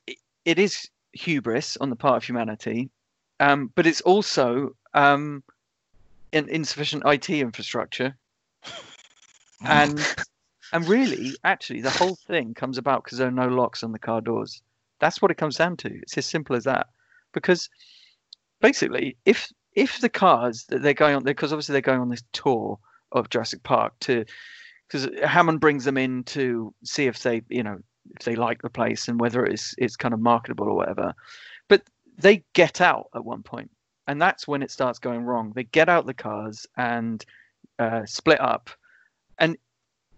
[0.46, 2.90] it is hubris on the part of humanity,
[3.40, 5.44] um, but it's also um,
[6.32, 8.16] in, insufficient IT infrastructure,
[9.66, 10.00] and
[10.74, 14.00] and really, actually, the whole thing comes about because there are no locks on the
[14.00, 14.62] car doors.
[15.00, 15.90] That's what it comes down to.
[16.02, 16.88] It's as simple as that.
[17.34, 17.70] Because
[18.62, 22.24] basically, if if the cars that they're going on, because obviously they're going on this
[22.32, 22.80] tour
[23.12, 24.26] of Jurassic Park to,
[24.92, 27.78] because Hammond brings them in to see if they, you know,
[28.20, 31.14] if they like the place and whether it's it's kind of marketable or whatever.
[31.70, 31.84] But
[32.18, 33.72] they get out at one point,
[34.08, 35.54] and that's when it starts going wrong.
[35.56, 37.24] They get out the cars and
[37.80, 38.70] uh, split up,
[39.40, 39.58] and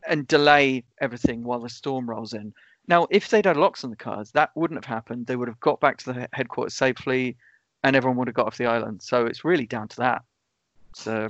[0.07, 2.53] and delay everything while the storm rolls in.
[2.87, 5.27] Now, if they'd had locks on the cars, that wouldn't have happened.
[5.27, 7.37] They would have got back to the headquarters safely,
[7.83, 9.03] and everyone would have got off the island.
[9.03, 10.23] So it's really down to that.
[10.95, 11.29] So,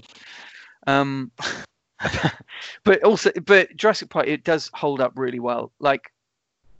[0.87, 1.31] um,
[2.83, 5.71] but also, but Jurassic Park it does hold up really well.
[5.79, 6.11] Like,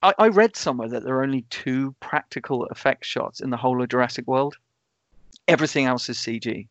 [0.01, 3.81] I, I read somewhere that there are only two practical effect shots in the whole
[3.81, 4.57] of Jurassic World.
[5.47, 6.67] Everything else is CG.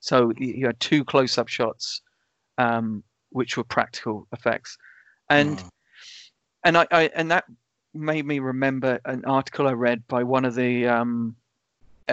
[0.00, 2.02] So you, had two close-up shots,
[2.58, 4.76] um, which were practical effects,
[5.30, 5.68] and Mm.
[6.64, 7.44] and I, I and that
[7.94, 11.36] made me remember an article I read by one of the um,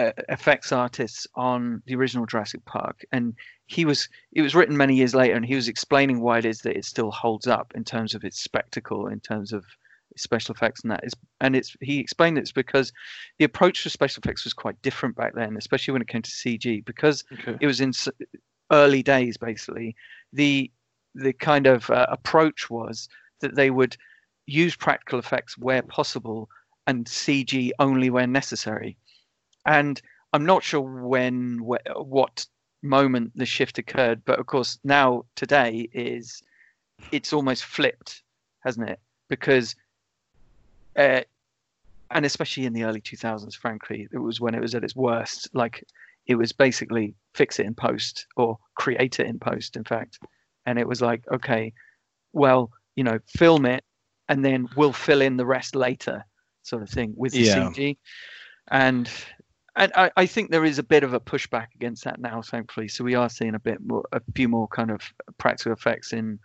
[0.00, 3.34] uh, effects artists on the original Jurassic Park, and
[3.66, 6.60] he was it was written many years later, and he was explaining why it is
[6.62, 9.64] that it still holds up in terms of its spectacle, in terms of
[10.16, 12.92] special effects and that is and it's he explained it's because
[13.38, 16.30] the approach to special effects was quite different back then especially when it came to
[16.32, 17.56] cg because Okay.
[17.60, 17.92] it was in
[18.72, 19.94] early days basically
[20.32, 20.68] the
[21.14, 23.08] the kind of uh, approach was
[23.40, 23.96] that they would
[24.46, 26.48] use practical effects where possible
[26.86, 28.96] and CG only where necessary.
[29.66, 30.00] And
[30.32, 32.46] I'm not sure when, wh- what
[32.82, 36.42] moment the shift occurred, but of course now today is
[37.12, 38.22] it's almost flipped,
[38.64, 39.00] hasn't it?
[39.28, 39.74] Because,
[40.96, 41.20] uh,
[42.10, 45.48] and especially in the early 2000s, frankly, it was when it was at its worst.
[45.52, 45.84] Like
[46.26, 50.18] it was basically fix it in post or create it in post, in fact.
[50.66, 51.72] And it was like, okay,
[52.32, 53.84] well, you know, film it
[54.28, 56.24] and then we'll fill in the rest later,
[56.62, 57.70] sort of thing with the Yeah.
[57.70, 57.96] CG.
[58.70, 59.10] And
[59.76, 62.88] and I, I think there is a bit of a pushback against that now, thankfully.
[62.88, 65.02] So we are seeing a bit more, a few more kind of
[65.38, 66.38] practical effects in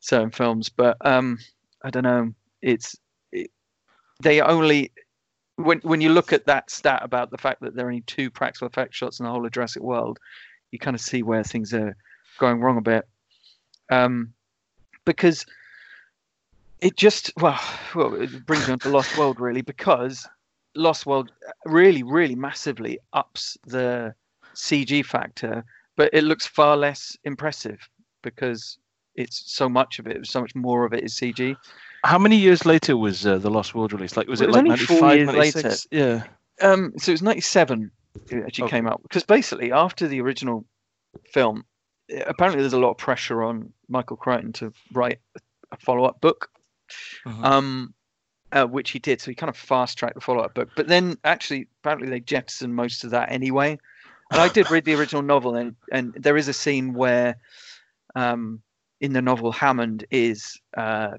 [0.00, 0.68] certain films.
[0.68, 1.38] But um,
[1.82, 2.32] I don't know.
[2.62, 2.96] It's
[3.32, 3.50] it,
[4.22, 4.92] they only
[5.56, 8.30] when when you look at that stat about the fact that there are only two
[8.30, 10.18] practical effect shots in the whole of Jurassic World,
[10.70, 11.96] you kind of see where things are
[12.38, 13.06] going wrong a bit.
[13.90, 14.32] Um,
[15.04, 15.46] because
[16.80, 17.60] it just well,
[17.94, 20.26] well, it brings me on to Lost World really because
[20.76, 21.32] Lost World
[21.64, 24.14] really, really massively ups the
[24.54, 25.64] CG factor,
[25.96, 27.78] but it looks far less impressive
[28.22, 28.78] because
[29.14, 31.56] it's so much of it, so much more of it is CG.
[32.04, 34.16] How many years later was uh, the Lost World released?
[34.16, 35.86] Like, was Well, it it was like only four 95, years 96?
[35.90, 36.22] Yeah.
[36.60, 37.90] Um, so it was '97
[38.30, 38.76] it actually Okay.
[38.78, 40.64] came out because basically after the original
[41.32, 41.64] film,
[42.10, 45.18] eh, apparently there's a lot of pressure on Michael Crichton to write
[45.72, 46.48] a- follow-up book,
[47.26, 47.44] Mhm.
[47.44, 47.94] um,
[48.52, 49.20] uh, which he did.
[49.20, 53.04] So he kind of fast-tracked the follow-up book, but then actually apparently they jettisoned most
[53.04, 53.78] of that anyway.
[54.30, 57.36] And I did read the original novel, and and there is a scene where,
[58.14, 58.60] um,
[59.00, 61.16] in the novel, Hammond is uh,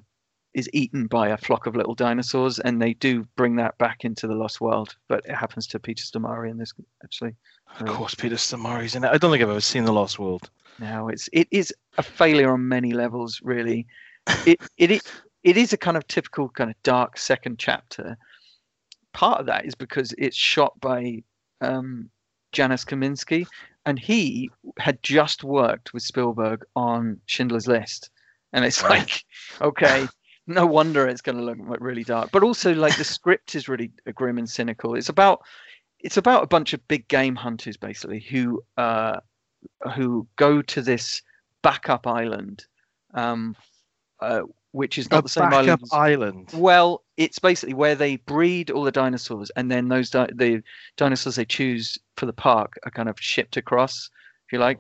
[0.54, 4.28] is eaten by a flock of little dinosaurs, and they do bring that back into
[4.28, 4.96] the Lost World.
[5.08, 7.36] But it happens to Peter Stormare in this actually.
[7.80, 9.10] Of course, Peter Stormare's in it.
[9.10, 10.50] I don't think I've ever seen The Lost World.
[10.80, 13.40] Now it's it is a failure on many levels.
[13.44, 13.88] Really,
[14.46, 15.12] it it it,
[15.48, 18.18] it is a kind of typical kind of dark second chapter.
[19.14, 21.24] Part of that is because it's shot by
[21.62, 22.10] um,
[22.52, 23.48] Janusz Kaminski,
[23.86, 28.10] and he had just worked with Spielberg on Schindler's List,
[28.52, 29.24] and it's like,
[29.62, 30.06] okay,
[30.48, 32.30] no wonder it's going to look really dark.
[32.34, 34.96] But also, like the script is really grim and cynical.
[34.96, 35.46] It's about
[36.00, 39.22] it's about a bunch of big game hunters basically who uh,
[39.96, 41.22] who go to this
[41.62, 42.66] backup island,
[43.14, 43.56] um,
[44.20, 45.82] uh, which is not A the same island.
[45.84, 46.50] as- island.
[46.54, 50.62] well, it's basically where they breed all the dinosaurs, and then those di- the
[50.98, 54.10] dinosaurs they choose for the park are kind of shipped across,
[54.46, 54.80] if you like.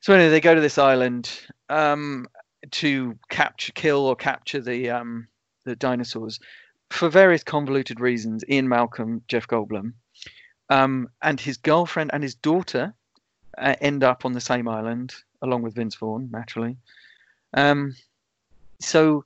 [0.00, 1.30] So anyway, they go to this island
[1.68, 2.26] um,
[2.72, 5.28] to capture, kill, or capture the um,
[5.64, 6.38] the dinosaurs
[6.90, 8.44] for various convoluted reasons.
[8.48, 9.92] Ian Malcolm, Jeff Goldblum,
[10.70, 12.94] um, and his girlfriend and his daughter
[13.58, 16.76] uh, end up on the same island along with Vince Vaughn, naturally.
[17.54, 17.94] Um,
[18.80, 19.24] so,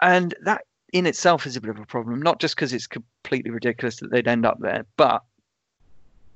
[0.00, 3.50] and that in itself is a bit of a problem, not just because it's completely
[3.50, 5.22] ridiculous that they'd end up there, but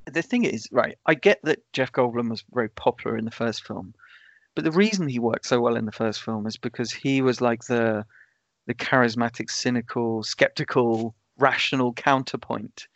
[0.07, 3.67] the thing is, right, I get that Jeff Goldblum was very popular in the first
[3.67, 3.95] film,
[4.55, 7.41] but the reason he worked so well in the first film is because he was
[7.41, 8.05] like the
[8.67, 12.87] the charismatic, cynical, skeptical, rational counterpoint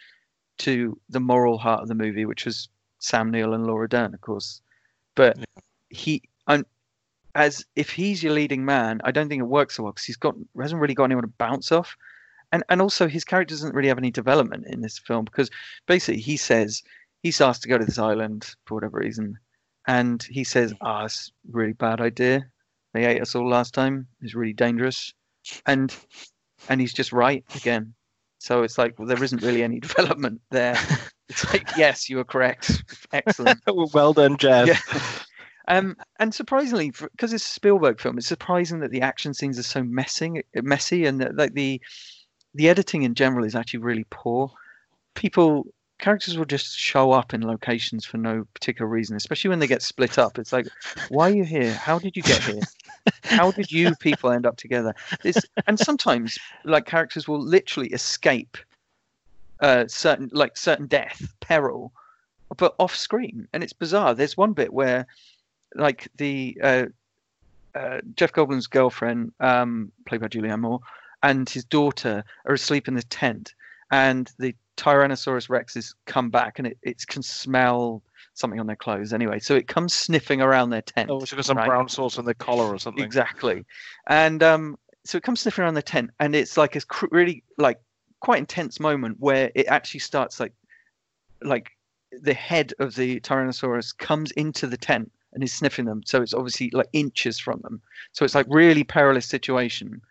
[0.58, 2.68] to the moral heart of the movie, which was
[3.00, 4.62] Sam Neill and Laura Dern, of course.
[5.14, 5.38] But
[5.90, 6.64] he, um,
[7.38, 10.16] as if he's your leading man, I don't think it works so well because he's
[10.16, 11.96] got hasn't really got anyone to bounce off,
[12.50, 15.48] and and also his character doesn't really have any development in this film because
[15.86, 16.82] basically he says
[17.22, 19.38] he's asked to go to this island for whatever reason,
[19.86, 22.44] and he says, "Ah, it's a really bad idea.
[22.92, 24.08] They ate us all last time.
[24.20, 25.14] It's really dangerous,"
[25.64, 25.94] and
[26.68, 27.94] and he's just right again.
[28.38, 30.76] So it's like well, there isn't really any development there.
[31.28, 32.82] It's like, yes, you are correct.
[33.12, 33.60] Excellent.
[33.94, 34.66] well done, Jeff.
[34.66, 35.10] Yeah.
[35.68, 39.62] Um, and surprisingly, because it's a Spielberg film, it's surprising that the action scenes are
[39.62, 41.80] so messing, messy, and that like the
[42.54, 44.50] the editing in general is actually really poor.
[45.14, 45.66] People,
[45.98, 49.82] characters will just show up in locations for no particular reason, especially when they get
[49.82, 50.38] split up.
[50.38, 50.66] It's like,
[51.10, 51.74] why are you here?
[51.74, 52.62] How did you get here?
[53.24, 54.94] How did you people end up together?
[55.22, 58.56] This, and sometimes, like characters will literally escape
[59.60, 61.92] uh, certain, like certain death, peril,
[62.56, 64.14] but off screen, and it's bizarre.
[64.14, 65.06] There's one bit where,
[65.74, 66.86] like the uh,
[67.74, 70.80] uh, Jeff Goldblum's girlfriend, um, played by Julianne Moore,
[71.22, 73.54] and his daughter are asleep in the tent,
[73.90, 78.02] and the Tyrannosaurus Rex has come back, and it, it can smell
[78.34, 79.38] something on their clothes anyway.
[79.40, 81.10] So it comes sniffing around their tent.
[81.10, 81.66] Oh, it's got some right?
[81.66, 83.04] brown sauce on their collar or something.
[83.04, 83.64] Exactly.
[84.06, 87.42] And um, so it comes sniffing around the tent, and it's like a cr- really
[87.58, 87.80] like
[88.20, 90.52] quite intense moment where it actually starts like
[91.42, 91.70] like
[92.10, 96.02] the head of the Tyrannosaurus comes into the tent and he's sniffing them.
[96.04, 97.80] So it's obviously like inches from them.
[98.10, 100.02] So it's like really perilous situation.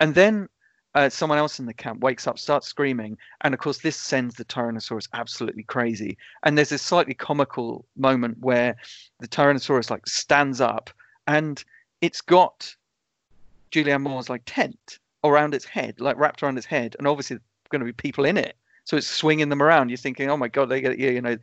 [0.00, 0.48] And then
[0.94, 4.36] uh, someone else in the camp wakes up, starts screaming, and of course this sends
[4.36, 6.16] the Tyrannosaurus absolutely crazy.
[6.42, 8.76] And there's this slightly comical moment where
[9.20, 10.88] the Tyrannosaurus like stands up,
[11.26, 11.62] and
[12.00, 12.74] it's got
[13.72, 17.36] Julianne Moore's like tent around its head, like wrapped around its head, and obviously
[17.68, 18.56] going to be people in it.
[18.84, 19.90] So it's swinging them around.
[19.90, 21.36] You're thinking, oh my god, they get you know.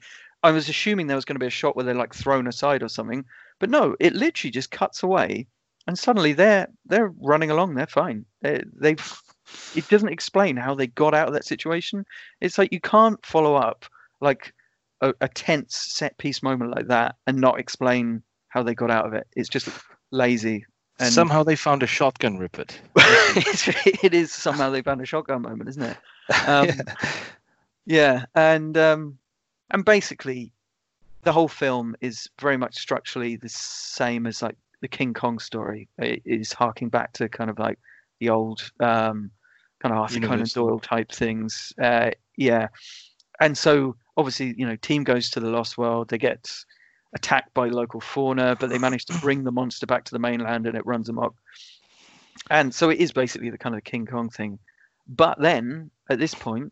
[0.44, 2.84] I was assuming there was going to be a shot where they're like thrown aside
[2.84, 3.26] or something,
[3.60, 5.48] but no, it literally just cuts away,
[5.88, 7.76] and suddenly they're they're running along.
[7.76, 8.26] They're fine.
[8.42, 9.22] They, they've
[9.76, 12.06] it doesn't explain how they got out of that situation.
[12.42, 13.86] It's like you can't follow up
[14.22, 14.54] like
[15.02, 19.06] a, a tense set piece moment like that and not explain how they got out
[19.06, 19.28] of it.
[19.36, 19.70] It's just
[20.12, 20.66] lazy.
[21.00, 22.80] And Somehow they found a shotgun, Rupert.
[22.96, 25.98] it is somehow they found a shotgun moment, isn't it?
[26.48, 26.84] Um, Yeah.
[27.86, 29.18] yeah, and um,
[29.72, 30.52] and basically,
[31.24, 35.88] the whole film is very much structurally the same as like the King Kong story.
[35.98, 37.78] It is harking back to kind of like
[38.20, 39.32] the old um,
[39.80, 41.74] kind of Arthur Conan Doyle type things.
[41.82, 42.68] Uh, yeah,
[43.40, 46.10] and so obviously, you know, team goes to the Lost World.
[46.10, 46.52] They get
[47.14, 50.68] attacked by local fauna, but they manage to bring the monster back to the mainland,
[50.68, 51.36] and it runs amok.
[52.50, 54.60] And so it is basically the kind of King Kong thing.
[55.08, 56.72] But then at this point,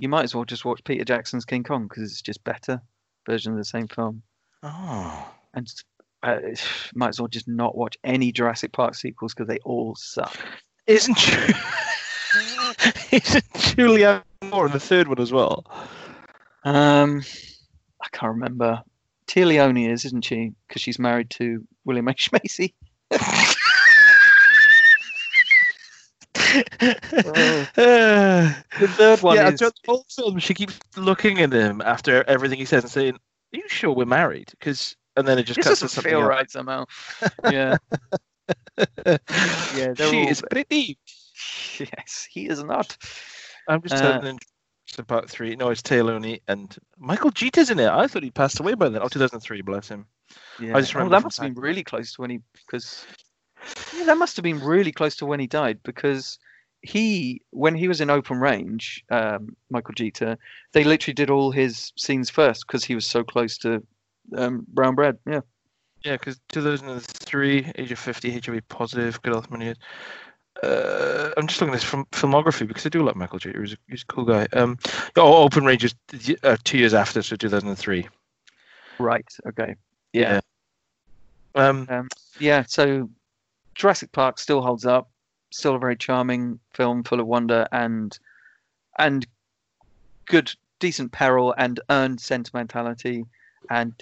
[0.00, 2.80] you might as well just watch Peter Jackson's King Kong because it's just better
[3.26, 4.22] version of the same film.
[4.62, 5.30] Oh.
[5.54, 5.72] And
[6.22, 6.38] uh,
[6.94, 10.36] might as well just not watch any Jurassic Park sequels because they all suck.
[10.86, 11.54] Isn't Ju-
[13.12, 15.66] Isn't Julia Moore in the third one as well?
[16.64, 17.22] Um,
[18.02, 18.82] I can't remember.
[19.26, 20.52] Téa Leoni is, isn't she?
[20.66, 22.74] Because she's married to William H Macy.
[26.50, 27.64] Uh,
[28.80, 32.24] The third one yeah, is throughout the whole film, she keeps looking at him after
[32.24, 35.56] everything he says and saying, "Are you sure we're married?" Because and then it just
[35.56, 36.28] this cuts to doesn't something feel else.
[36.28, 36.84] right somehow.
[37.50, 37.76] Yeah,
[39.76, 40.98] Yeah, she all- is pretty.
[41.78, 42.96] yes, he is not.
[43.68, 44.38] I'm just Uh, telling
[44.88, 45.54] it's about three.
[45.56, 47.88] No, it's Taylor and Michael Jeter's in it.
[47.88, 49.02] I thought he passed away by then.
[49.02, 50.06] Oh, 2003, bless him.
[50.58, 50.76] Yeah.
[50.76, 53.06] I just oh, remember that must have been really close to when he because
[53.96, 56.38] yeah, that must have been really close to when he died because
[56.82, 60.38] he when he was in open range, um, Michael Jeter,
[60.72, 63.82] they literally did all his scenes first because he was so close to
[64.36, 65.18] um, brown bread.
[65.26, 65.40] Yeah.
[66.04, 69.76] Yeah, because 2003, age of 50, HIV positive, good health, many years.
[70.62, 73.60] Uh, I'm just looking at his film, filmography because I do like Michael Jeter.
[73.60, 74.46] He's a, he's a cool guy.
[74.54, 74.78] Um,
[75.16, 75.94] oh, Open Range is
[76.42, 78.08] uh, two years after, so 2003.
[78.98, 79.26] Right.
[79.46, 79.74] Okay.
[80.12, 80.40] Yeah.
[81.54, 81.86] Um,
[82.38, 82.64] Yeah.
[82.66, 83.10] So
[83.80, 85.08] Jurassic Park still holds up.
[85.52, 88.16] Still a very charming film, full of wonder and
[88.98, 89.26] and
[90.26, 93.24] good, decent peril and earned sentimentality
[93.70, 93.92] and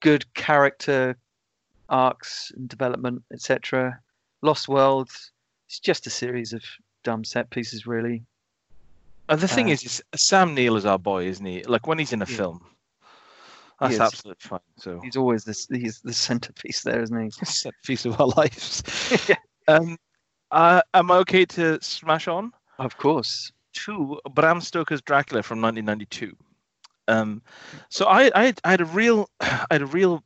[0.00, 1.14] good character
[1.90, 4.00] arcs and development, etc.
[4.40, 5.30] Lost Worlds,
[5.68, 6.62] It's just a series of
[7.04, 8.24] dumb set pieces, really.
[9.28, 11.62] and the thing uh, is, is, Sam Neill is our boy, isn't he?
[11.64, 12.36] Like when he's in a Yeah.
[12.36, 12.66] film,
[13.80, 14.00] that's is.
[14.00, 14.60] absolutely fine.
[14.76, 15.66] So He's always this.
[15.68, 17.30] He's the centerpiece there, isn't he?
[17.44, 18.82] set piece of our lives.
[19.28, 19.36] Yeah.
[19.68, 19.96] Um,
[20.50, 22.52] uh, am I okay to smash on?
[22.78, 23.52] Of course.
[23.72, 26.36] two Bram Stoker's Dracula from 1992.
[27.08, 27.42] Um,
[27.88, 30.22] so I, I, had, I had a real, I had a real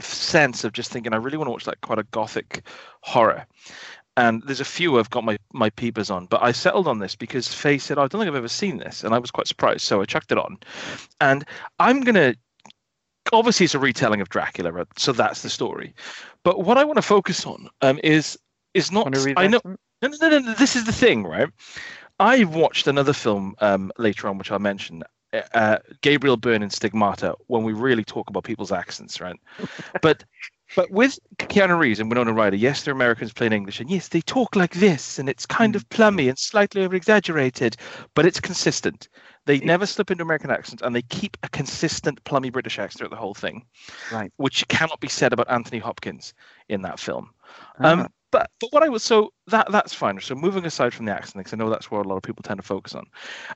[0.00, 2.62] sense of just thinking I really want to watch like quite a gothic
[3.00, 3.46] horror.
[4.16, 7.14] And there's a few I've got my my peepers on, but I settled on this
[7.14, 9.46] because Faye said, oh, "I don't think I've ever seen this," and I was quite
[9.46, 10.58] surprised, so I chucked it on.
[11.20, 11.44] And
[11.78, 12.34] I'm gonna,
[13.32, 14.86] obviously, it's a retelling of Dracula, right?
[14.96, 15.94] so that's the story.
[16.42, 18.38] But what I want to focus on um, is
[18.74, 19.06] is not.
[19.06, 19.60] Want to read I know
[20.02, 20.54] no, no, no, no.
[20.54, 21.48] This is the thing, right?
[22.20, 25.02] I watched another film um, later on, which I'll mention.
[25.52, 29.38] Uh, Gabriel Byrne and Stigmata, when we really talk about people's accents, right?
[30.02, 30.24] but
[30.76, 34.20] but with Keanu Reeves and Winona Ryder, yes, they're Americans playing English, and yes, they
[34.20, 37.76] talk like this, and it's kind of plummy and slightly over exaggerated,
[38.14, 39.08] but it's consistent.
[39.48, 43.10] They never slip into American accents, and they keep a consistent plummy British accent throughout
[43.10, 43.64] the whole thing,
[44.12, 44.30] Right.
[44.36, 46.34] which cannot be said about Anthony Hopkins
[46.68, 47.30] in that film.
[47.80, 47.92] Ah.
[47.92, 50.20] Um, but but what I was so that that's fine.
[50.20, 52.42] So moving aside from the accent, because I know that's where a lot of people
[52.42, 53.06] tend to focus on.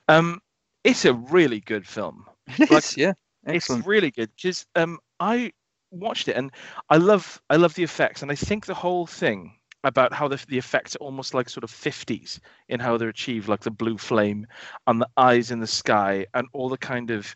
[0.07, 0.41] Um,
[0.83, 2.25] it's a really good film.
[2.59, 3.13] It like- is, yeah.
[3.45, 3.79] Excellent.
[3.81, 5.51] It's really good because um, I
[5.91, 6.49] watched it and
[6.89, 10.43] I love I love the effects and I think the whole thing about how the
[10.47, 13.97] the effects are almost like sort of 50s in how they're achieved, like the blue
[13.97, 14.47] flame
[14.87, 17.35] and the eyes in the sky and all the kind of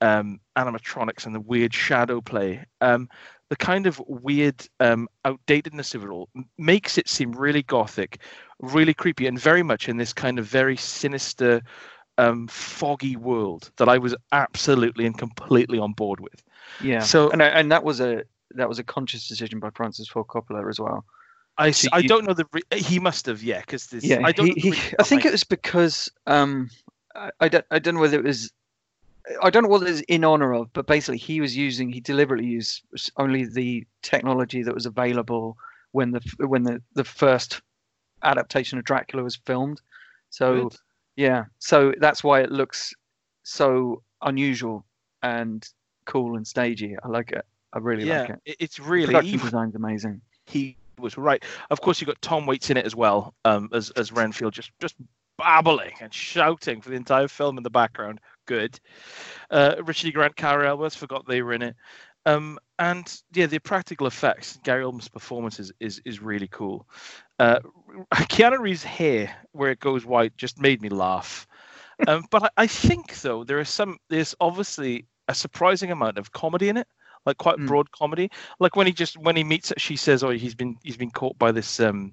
[0.00, 2.64] um, animatronics and the weird shadow play.
[2.80, 3.08] Um,
[3.50, 6.28] the kind of weird um, outdatedness of it all
[6.58, 8.20] makes it seem really gothic,
[8.60, 11.62] really creepy, and very much in this kind of very sinister,
[12.18, 16.42] um, foggy world that I was absolutely and completely on board with.
[16.82, 17.00] Yeah.
[17.00, 20.26] So and I- and that was a that was a conscious decision by Francis Ford
[20.26, 21.04] Coppola as well.
[21.58, 24.20] I, So I you- don't know the re- he must have yeah because this Yeah,
[24.24, 26.70] I don't he, he, I think it was because um,
[27.14, 28.52] I, I don't I don't know whether it was
[29.42, 32.00] I don't know what it was in honor of, but basically he was using he
[32.00, 32.82] deliberately used
[33.16, 35.56] only the technology that was available
[35.92, 37.60] when the when the the first
[38.22, 39.80] adaptation of Dracula was filmed.
[40.30, 40.76] So Good.
[41.16, 42.94] yeah, so that's why it looks
[43.42, 44.84] so unusual
[45.22, 45.66] and
[46.04, 46.96] cool and stagey.
[47.02, 47.44] I like it.
[47.72, 48.40] I really yeah like it.
[48.46, 50.20] it- it's The really production even design's amazing.
[50.46, 51.42] he was right.
[51.70, 54.70] Of course, you got Tom Waits in it as well, um, as as Renfield, just
[54.80, 54.94] just
[55.38, 58.20] babbling and shouting for the entire film in the background.
[58.46, 58.78] Good.
[59.50, 60.12] Uh, Richard E.
[60.12, 61.76] Grant, Cary Elwes, forgot they were in it.
[62.26, 66.86] Um, and yeah, the practical effects, Gary Oldman's performance is is, is really cool.
[67.38, 67.60] Uh,
[68.14, 71.46] Keanu Reeves' hair, where it goes white, just made me laugh.
[72.06, 76.32] Um, but I, I think though there is some there's obviously a surprising amount of
[76.32, 76.86] comedy in it,
[77.26, 77.66] like quite Mm.
[77.66, 78.30] broad comedy.
[78.60, 81.38] Like when he just when he meets she says oh he's been he's been caught
[81.38, 82.12] by this um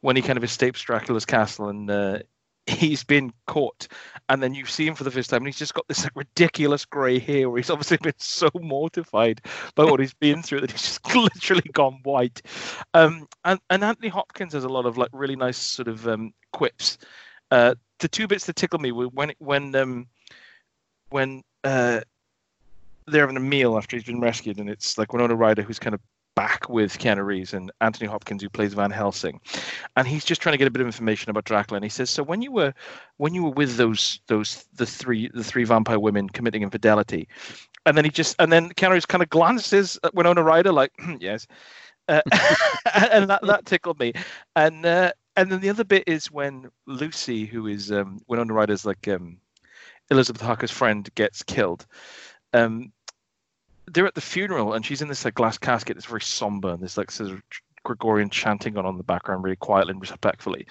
[0.00, 2.18] when he kind of escapes dracula's castle and uh
[2.66, 3.88] he's been caught.
[4.30, 6.16] And then you see him for the first time and he's just got this like
[6.16, 9.42] ridiculous gray hair where he's obviously been so mortified
[9.74, 12.40] by what he's been through that he's just literally gone white.
[12.94, 16.32] Um and, and anthony hopkins has a lot of like really nice sort of um
[16.52, 16.96] quips.
[17.50, 20.06] Uh the two bits that tickle me were when when um
[21.10, 22.00] when uh
[23.06, 25.94] they're having a meal after he's been rescued, and it's like Winona Ryder who's kind
[25.94, 26.00] of
[26.34, 29.40] back with Keanu Reeves and Anthony Hopkins who plays Van Helsing,
[29.96, 31.76] and he's just trying to get a bit of information about Dracula.
[31.76, 32.72] And he says, "So when you were
[33.18, 37.28] when you were with those those the three the three vampire women committing infidelity,"
[37.86, 40.92] and then he just and then Keanu Reeves kind of glances at Winona Ryder like,
[40.98, 41.46] "Hmm, "Yes,"
[42.08, 42.22] uh,
[42.94, 44.12] and that that tickled me.
[44.56, 48.84] And uh, and then the other bit is when Lucy, who is um, Winona Ryder's
[48.84, 49.38] like um,
[50.10, 51.86] Elizabeth Harker's friend, gets killed
[52.54, 52.92] um,
[53.86, 56.80] they're at the funeral and she's in this like glass casket that's very somber and
[56.80, 57.42] there's like sort of
[57.84, 60.66] Gregorian chanting on on the background really quietly and respectfully.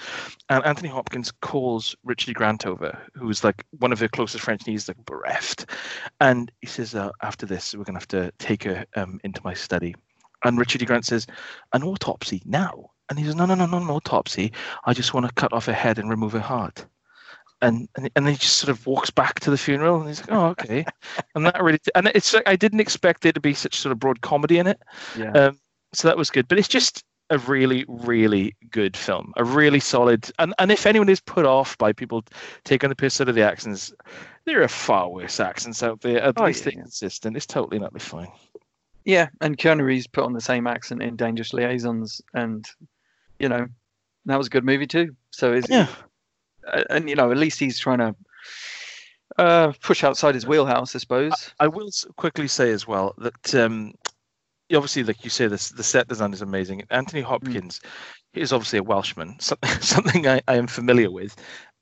[0.49, 2.34] And Anthony Hopkins calls Richard.
[2.34, 5.67] Grant over, who's like one of her closest friends, and he's like bereft.
[6.19, 9.53] And he says, uh, after this, we're gonna have to take her um, into my
[9.53, 9.95] study.
[10.43, 10.86] And Richard E.
[10.86, 11.27] Grant says,
[11.73, 12.89] an autopsy now.
[13.09, 14.51] And he says, no, no, no, no, no autopsy.
[14.86, 16.86] I just want to cut off her head and remove her heart.
[17.64, 20.20] And, and and then he just sort of walks back to the funeral and he's
[20.22, 20.86] like, oh, okay.
[21.36, 23.99] and that really, and it's like I didn't expect there to be such sort of
[23.99, 24.80] broad comedy in it.
[25.18, 25.32] Yeah.
[25.32, 25.59] Um,
[25.93, 26.47] so that was good.
[26.47, 29.34] But it's just a really, really good film.
[29.38, 30.30] A really solid.
[30.39, 32.24] And and if anyone is put off by people
[32.66, 33.93] taking the piss out of the accents,
[34.45, 36.22] there are far worse accents out there.
[36.22, 36.82] At Oh, least yeah, they're yeah.
[36.82, 37.38] consistent.
[37.38, 38.32] It's totally not the fine.
[39.05, 42.66] Yeah, and Keanu Reeves put on the same accent in Dangerous Liaisons, and
[43.39, 43.68] you know
[44.26, 45.16] that was a good movie too.
[45.32, 45.88] So is Yeah.
[46.72, 48.16] Uh, and you know at least he's trying to
[49.38, 51.53] uh, push outside his wheelhouse, I suppose.
[51.59, 53.93] I will quickly say as well that um,
[54.74, 56.84] obviously, like you say, this the set design is amazing.
[56.89, 57.80] Anthony Hopkins
[58.34, 61.36] is obviously a Welshman, something, something I, I am familiar with,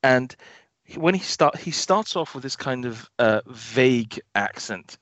[0.03, 0.35] and
[0.95, 4.97] when he start he starts off with this kind of uh, vague accent,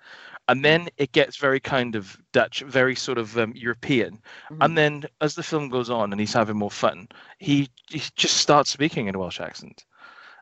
[0.49, 4.19] and then it gets very kind of Dutch, very sort of um, European,
[4.51, 4.57] Mhm.
[4.61, 7.07] and then as the film goes on and he's having more fun,
[7.39, 9.85] he he just starts speaking in a Welsh accent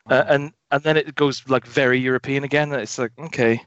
[0.09, 2.71] uh, and and then it goes like very European again.
[2.73, 3.61] and It's like okay,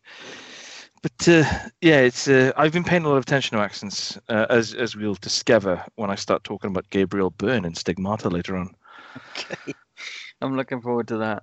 [1.02, 1.44] but uh,
[1.80, 4.96] yeah, it's uh, I've been paying a lot of attention to accents uh, as as
[4.96, 8.74] we'll discover when I start talking about Gabriel Byrne and Stigmata later on.
[9.16, 9.74] Okay.
[10.40, 11.42] I'm looking forward to that.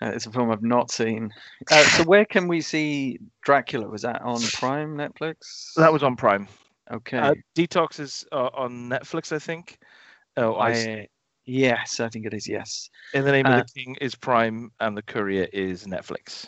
[0.00, 1.32] Uh, it's a film I've not seen.
[1.70, 3.88] Uh, so where can we see Dracula?
[3.88, 5.74] Was that on Prime, Netflix?
[5.76, 6.48] That was on Prime.
[6.90, 7.18] okay.
[7.18, 9.78] Uh, D-Tox is uh, on Netflix, I think.
[10.36, 11.08] Oh, I, I,
[11.44, 12.48] yes, I think it is.
[12.48, 12.90] Yes.
[13.14, 16.46] in the name uh, of the King is Prime, and the Courier is Netflix.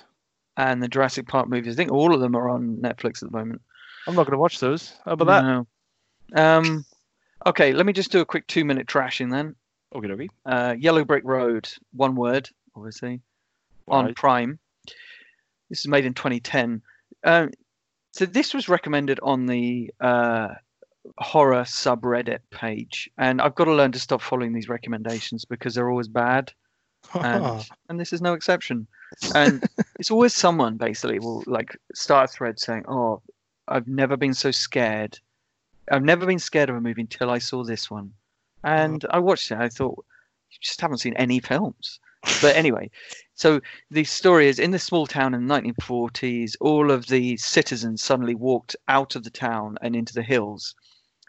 [0.57, 1.75] And the Jurassic Park movies.
[1.75, 3.61] I think all of them are on Netflix at the moment.
[4.07, 4.95] I'm not going to watch those.
[5.05, 5.67] How about
[6.35, 6.41] that?
[6.41, 6.85] Um,
[7.47, 9.55] okay, let me just do a quick two-minute trashing then.
[9.95, 10.29] Okay, okay.
[10.47, 13.21] Uh, Yellowbrickroad, one word, obviously,
[13.89, 14.59] on Prime.
[15.69, 16.83] This is made in 2010.
[17.25, 17.51] Um,
[18.13, 20.49] so this was recommended on the uh,
[21.19, 25.91] horror subreddit page, and I've got to learn to stop following these recommendations because they're
[25.91, 26.53] always bad,
[27.15, 28.87] and and this is no exception.
[29.35, 29.63] And
[29.99, 33.23] it's always someone basically will like start a thread saying, "Oh,
[33.69, 35.19] I've never been so scared.
[35.91, 38.13] I've never been scared of a movie until I saw this one."
[38.65, 39.59] And I watched it.
[39.59, 40.05] I thought,
[40.51, 41.99] you just haven't seen any films.
[42.41, 42.91] But anyway,
[43.35, 43.61] so
[43.91, 48.35] the story is in this small town in the 1940s, all of the citizens suddenly
[48.35, 50.75] walked out of the town and into the hills.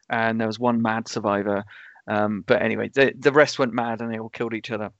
[0.09, 1.63] And there was one mad survivor.
[2.07, 4.91] Um, but anyway, the, the rest went mad and they all killed each other.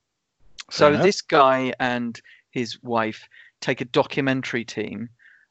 [0.72, 2.20] So this guy and
[2.52, 3.28] his wife
[3.60, 5.10] take a documentary team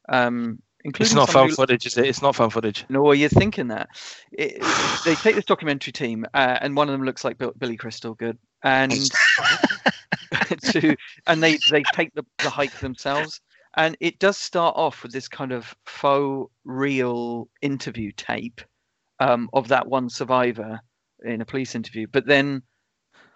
[0.09, 2.07] um, It's not someone found who- footage, is it?
[2.07, 2.85] It's not found footage.
[2.89, 3.89] No, you're thinking that.
[4.33, 4.61] It,
[5.05, 8.15] they take this documentary team, uh, and one of them looks like Bill, Billy Crystal,
[8.15, 8.93] good, and
[10.63, 13.41] to and they they take the, the hike themselves,
[13.77, 18.61] and it does start off with this kind of faux real interview tape
[19.21, 20.81] um, of that one survivor
[21.25, 22.63] in a police interview, but then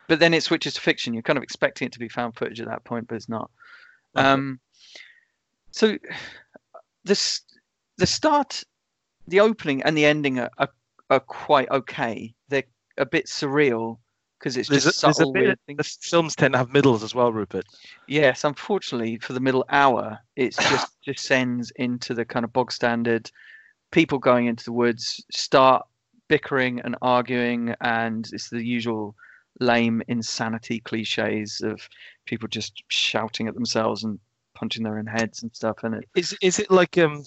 [0.08, 1.14] but then it switches to fiction.
[1.14, 3.50] You're kind of expecting it to be found footage at that point, but it's not.
[4.16, 4.26] Okay.
[4.26, 4.60] Um,
[5.72, 5.98] so
[7.06, 7.40] this
[7.98, 8.62] the start,
[9.26, 10.68] the opening and the ending are, are,
[11.08, 12.34] are quite okay.
[12.48, 12.64] They're
[12.98, 13.98] a bit surreal
[14.38, 15.78] because it's There's just a, subtle bit, weird things.
[15.78, 17.64] the films tend to have middles as well, Rupert.
[18.06, 23.30] Yes, unfortunately for the middle hour, it just descends into the kind of bog standard
[23.92, 25.86] people going into the woods start
[26.28, 29.14] bickering and arguing, and it's the usual
[29.60, 31.88] lame insanity cliches of
[32.26, 34.18] people just shouting at themselves and
[34.56, 35.84] punching their own heads and stuff.
[35.84, 37.22] And it, Is is it like um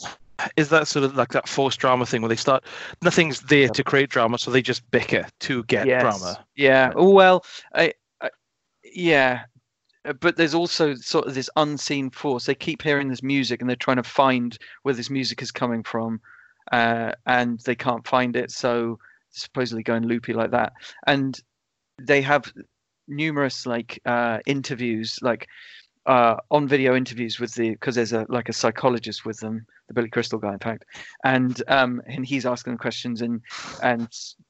[0.55, 2.63] is that sort of like that forced drama thing where they start
[3.01, 6.01] nothing's there to create drama, so they just bicker to get Yes.
[6.01, 6.45] drama?
[6.55, 6.91] Yeah.
[6.95, 8.29] Oh well, I, I,
[8.83, 9.43] yeah.
[10.05, 12.45] Uh, But there's also sort of this unseen force.
[12.45, 15.83] They keep hearing this music, and they're trying to find where this music is coming
[15.83, 16.21] from,
[16.71, 18.51] uh, and they can't find it.
[18.51, 18.97] So
[19.31, 20.73] supposedly going loopy like that,
[21.05, 21.37] and
[22.01, 22.51] they have
[23.07, 25.47] numerous like uh, interviews, like
[26.05, 29.93] uh, on video interviews with the because there's a like a psychologist with them, the
[29.93, 30.85] Billy Crystal guy, in fact,
[31.23, 33.41] and um, and he's asking them questions and
[33.83, 34.07] and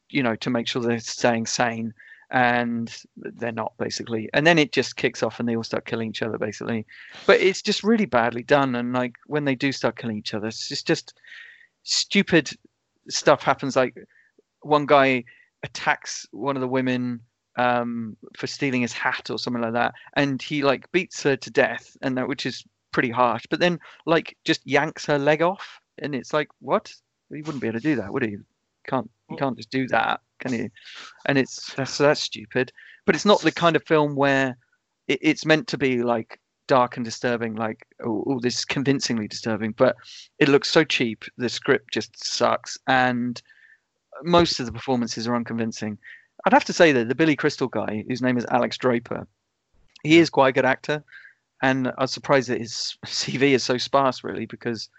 [0.09, 1.93] you know to make sure they're staying sane.
[2.31, 4.29] And they're not basically.
[4.35, 6.85] And then it just kicks off and they all start killing each other basically.
[7.25, 8.75] But it's just really badly done.
[8.75, 11.15] And like when they do start killing each other it's just just
[11.81, 12.51] stupid
[13.09, 13.75] stuff happens.
[13.75, 13.95] Like
[14.61, 15.23] one guy
[15.63, 17.21] attacks one of the women
[17.59, 19.93] um for stealing his hat or something like that.
[20.13, 23.45] And he like beats her to death and that which is pretty harsh.
[23.49, 26.93] But then like just yanks her leg off and it's like what?
[27.31, 28.37] He wouldn't be able to do that would he?
[28.87, 30.69] Can't you can't just do that can you?
[31.25, 32.71] And it's that's that's stupid.
[33.05, 34.57] But it's not the kind of film where
[35.07, 39.27] it, it's meant to be like dark and disturbing like oh, oh this is convincingly
[39.27, 39.95] disturbing but
[40.37, 43.41] it looks so cheap the script just sucks and
[44.21, 45.97] most of the performances are unconvincing
[46.49, 49.27] i'd have to say that the billy crystal guy whose name is alex draper
[50.03, 51.03] he is quite a good actor
[51.61, 54.89] and i was surprised that his cv is so sparse really because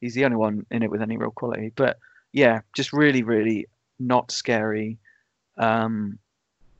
[0.00, 1.98] he's the only one in it with any real quality but
[2.32, 3.66] yeah just really really
[3.98, 4.98] not scary
[5.58, 6.18] um,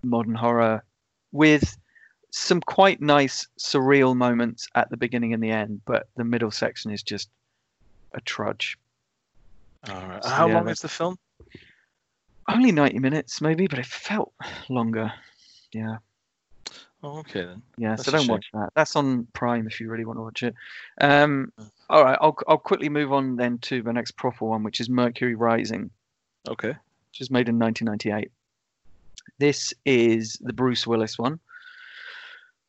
[0.03, 0.85] modern horror
[1.33, 1.79] with
[2.37, 6.91] some quite nice surreal moments at the beginning and the end, but the middle section
[6.91, 7.31] is just
[8.13, 8.79] a trudge.
[9.89, 10.23] All right.
[10.23, 11.19] So, How yeah, long is the film?
[12.49, 14.33] Only 90 minutes, maybe, but it felt
[14.69, 15.13] longer.
[15.73, 15.97] Yeah,
[17.03, 17.63] Oh, okay then.
[17.77, 17.91] yeah.
[17.91, 18.31] That's so don't shame.
[18.31, 18.71] watch that.
[18.75, 20.55] That's on Prime if you really want to watch it.
[21.01, 21.53] Um,
[21.91, 24.89] all right, I'll I'll quickly move on then to the next proper one, which is
[24.89, 25.91] Mercury Rising.
[26.49, 26.69] Okay.
[26.69, 28.31] which is made in 1998.
[29.39, 31.39] This is the Bruce Willis one.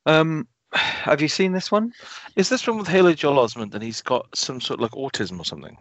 [0.06, 1.94] Um, have you seen this one?
[2.36, 5.40] Is this one with Haley Joel Osment and he's got some sort of like autism
[5.40, 5.78] or something?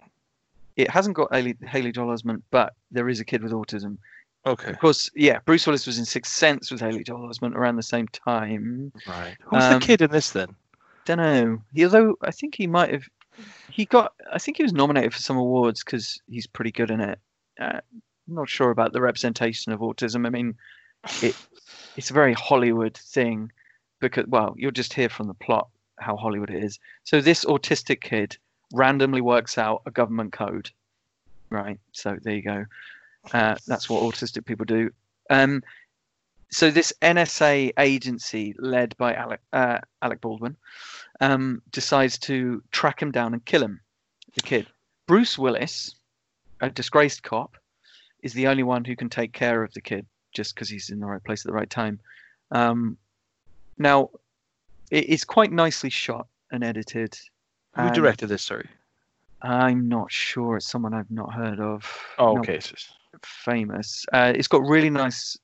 [0.76, 3.98] It hasn't got Haley, Haley Joel Osment, but there is a kid with autism.
[4.44, 4.70] Okay.
[4.70, 5.40] Of course, yeah.
[5.44, 8.92] Bruce Willis was in Sixth Sense with Haley Joel Osment around the same time.
[9.08, 9.36] Right.
[9.44, 10.54] Who's Um, the kid in this then?
[11.04, 11.62] Don't know.
[11.72, 13.04] He, although I think he might have,
[13.70, 14.12] he got.
[14.32, 17.18] I think he was nominated for some awards because he's pretty good in it.
[17.60, 17.80] Uh,
[18.28, 20.26] I'm not sure about the representation of autism.
[20.26, 20.54] I mean,
[21.22, 21.36] it
[21.96, 23.50] it's a very Hollywood thing
[24.00, 25.68] because well, you'll just hear from the plot
[25.98, 26.78] how Hollywood it is.
[27.04, 28.36] So this autistic kid
[28.72, 30.70] randomly works out a government code,
[31.50, 31.78] right?
[31.92, 32.66] So there you go.
[33.32, 34.90] Uh, that's what autistic people do.
[35.30, 35.62] Um,
[36.50, 40.56] so this NSA agency led by Alec uh, Alec Baldwin
[41.20, 43.80] um, decides to track him down and kill him,
[44.34, 44.66] the kid.
[45.06, 45.94] Bruce Willis,
[46.60, 47.56] a disgraced cop,
[48.22, 51.00] is the only one who can take care of the kid just because he's in
[51.00, 51.98] the right place at the right time.
[52.50, 52.96] Um,
[53.78, 54.10] now,
[54.90, 57.18] it is quite nicely shot and edited.
[57.76, 58.42] Who directed this?
[58.42, 58.68] Sorry.
[59.42, 60.56] I'm not sure.
[60.56, 61.84] It's someone I've not heard of.
[62.18, 62.60] Oh, okay.
[63.22, 64.04] famous.
[64.12, 65.36] Uh, it's got really nice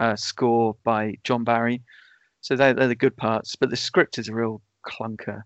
[0.00, 1.82] uh, score by John Barry,
[2.40, 3.56] so they're, they're the good parts.
[3.56, 5.42] But the script is a real clunker,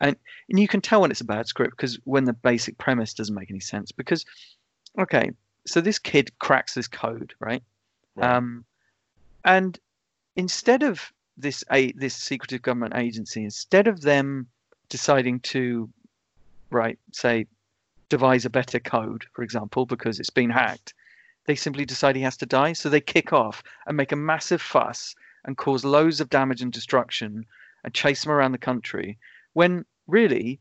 [0.00, 0.16] and
[0.48, 3.34] and you can tell when it's a bad script because when the basic premise doesn't
[3.34, 3.92] make any sense.
[3.92, 4.24] Because,
[4.98, 5.30] okay,
[5.66, 7.62] so this kid cracks this code, right?
[8.14, 8.30] Right.
[8.30, 8.64] Um,
[9.44, 9.78] and
[10.36, 14.48] instead of this a this secretive government agency, instead of them
[14.92, 15.88] deciding to,
[16.70, 17.46] right, say,
[18.10, 20.92] devise a better code, for example, because it's been hacked,
[21.46, 22.74] they simply decide he has to die.
[22.74, 25.16] So they kick off and make a massive fuss
[25.46, 27.46] and cause loads of damage and destruction
[27.82, 29.18] and chase him around the country.
[29.54, 30.60] When really,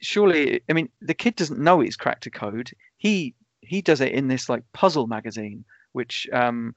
[0.00, 2.70] surely, I mean, the kid doesn't know he's cracked a code.
[2.98, 6.74] He he does it in this like puzzle magazine, which um,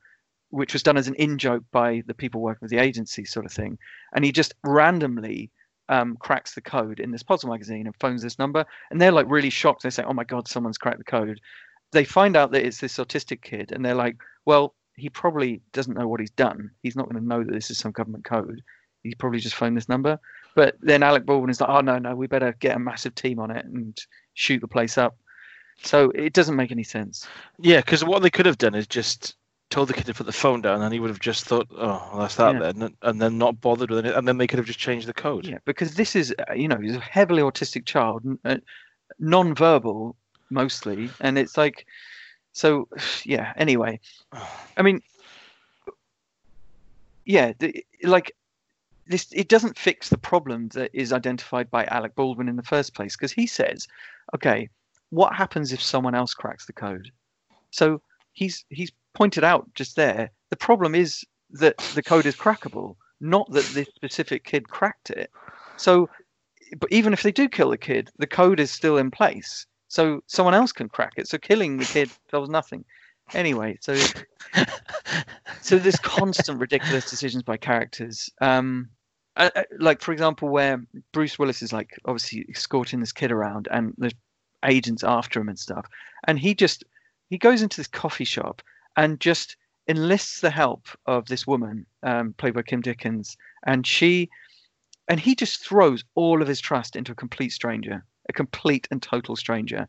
[0.51, 3.45] which was done as an in joke by the people working with the agency, sort
[3.45, 3.77] of thing.
[4.15, 5.51] And he just randomly
[5.89, 9.29] um, cracks the code in this puzzle magazine and phones this number, and they're like
[9.29, 9.83] really shocked.
[9.83, 11.39] They say, "Oh my god, someone's cracked the code."
[11.91, 15.97] They find out that it's this autistic kid, and they're like, "Well, he probably doesn't
[15.97, 16.71] know what he's done.
[16.81, 18.61] He's not going to know that this is some government code.
[19.03, 20.19] He probably just phoned this number."
[20.55, 23.39] But then Alec Baldwin is like, "Oh no, no, we better get a massive team
[23.39, 23.97] on it and
[24.33, 25.17] shoot the place up."
[25.81, 27.27] So it doesn't make any sense.
[27.59, 29.35] Yeah, because what they could have done is just
[29.73, 32.09] told the kid to put the phone down, and he would have just thought, "Oh,
[32.11, 32.71] well, that's that Yeah.
[32.71, 35.13] then," and then not bothered with it, and then they could have just changed the
[35.13, 35.47] code.
[35.47, 38.57] Yeah, because this is, uh, you know, he's a heavily autistic child, uh,
[39.17, 40.15] non-verbal
[40.51, 41.87] mostly, and it's like,
[42.51, 42.87] so,
[43.25, 43.53] yeah.
[43.57, 43.99] Anyway,
[44.77, 45.01] I mean,
[47.25, 48.31] yeah, the, like
[49.07, 52.93] this, it doesn't fix the problem that is identified by Alec Baldwin in the first
[52.93, 53.87] place, because he says,
[54.35, 54.69] okay,
[55.09, 57.11] what happens if someone else cracks the code?
[57.71, 58.03] So
[58.33, 63.49] he's he's pointed out just there, the problem is that the code is crackable, not
[63.51, 65.31] that this specific kid cracked it.
[65.77, 66.09] So,
[66.79, 69.65] but even if they do kill the kid, the code is still in place.
[69.87, 71.27] So someone else can crack it.
[71.27, 72.83] So killing the kid does nothing.
[73.33, 73.95] Anyway, so
[75.61, 78.29] so there's constant ridiculous decisions by characters.
[78.41, 78.89] Um,
[79.37, 83.67] uh, uh, like for example, where Bruce Willis is like obviously escorting this kid around,
[83.71, 84.11] and the
[84.65, 85.87] agents after him and stuff,
[86.27, 86.83] and he just
[87.29, 88.61] he goes into this coffee shop
[88.95, 94.29] and just enlists the help of this woman, um, played by Kim Dickens, and she
[95.09, 99.01] and he just throws all of his trust into a complete stranger, a complete and
[99.01, 99.87] total stranger,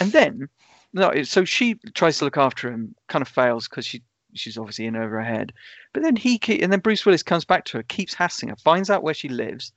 [0.00, 0.48] and then
[0.92, 4.02] no, so she tries to look after him, kind of fails because she
[4.34, 5.52] she's obviously in over her head,
[5.92, 8.90] but then he and then Bruce Willis comes back to her, keeps hassling her, finds
[8.90, 9.72] out where she lives,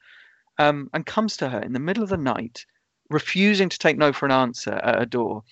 [0.58, 2.66] um, and comes to her in the middle of the night,
[3.10, 5.44] refusing to take no for an answer at her door.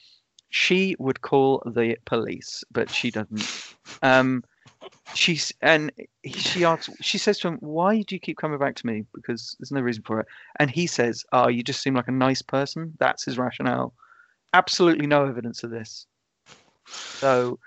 [0.49, 3.75] She would call the police, but she doesn't.
[4.01, 4.43] Um,
[5.13, 5.91] she's and
[6.23, 9.03] he- she asks she says to him why do you keep coming back to me
[9.13, 10.27] because there's no reason for it
[10.59, 13.93] and he says oh you just seem like a nice person that's his rationale
[14.53, 16.05] absolutely no evidence of this
[16.85, 17.57] so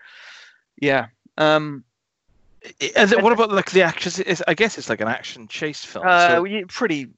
[0.81, 1.07] yeah
[1.39, 1.83] um
[2.97, 4.19] And what about like the actions?
[4.19, 6.07] It's, I guess it's like an action chase film.
[6.07, 7.09] uh, so- pretty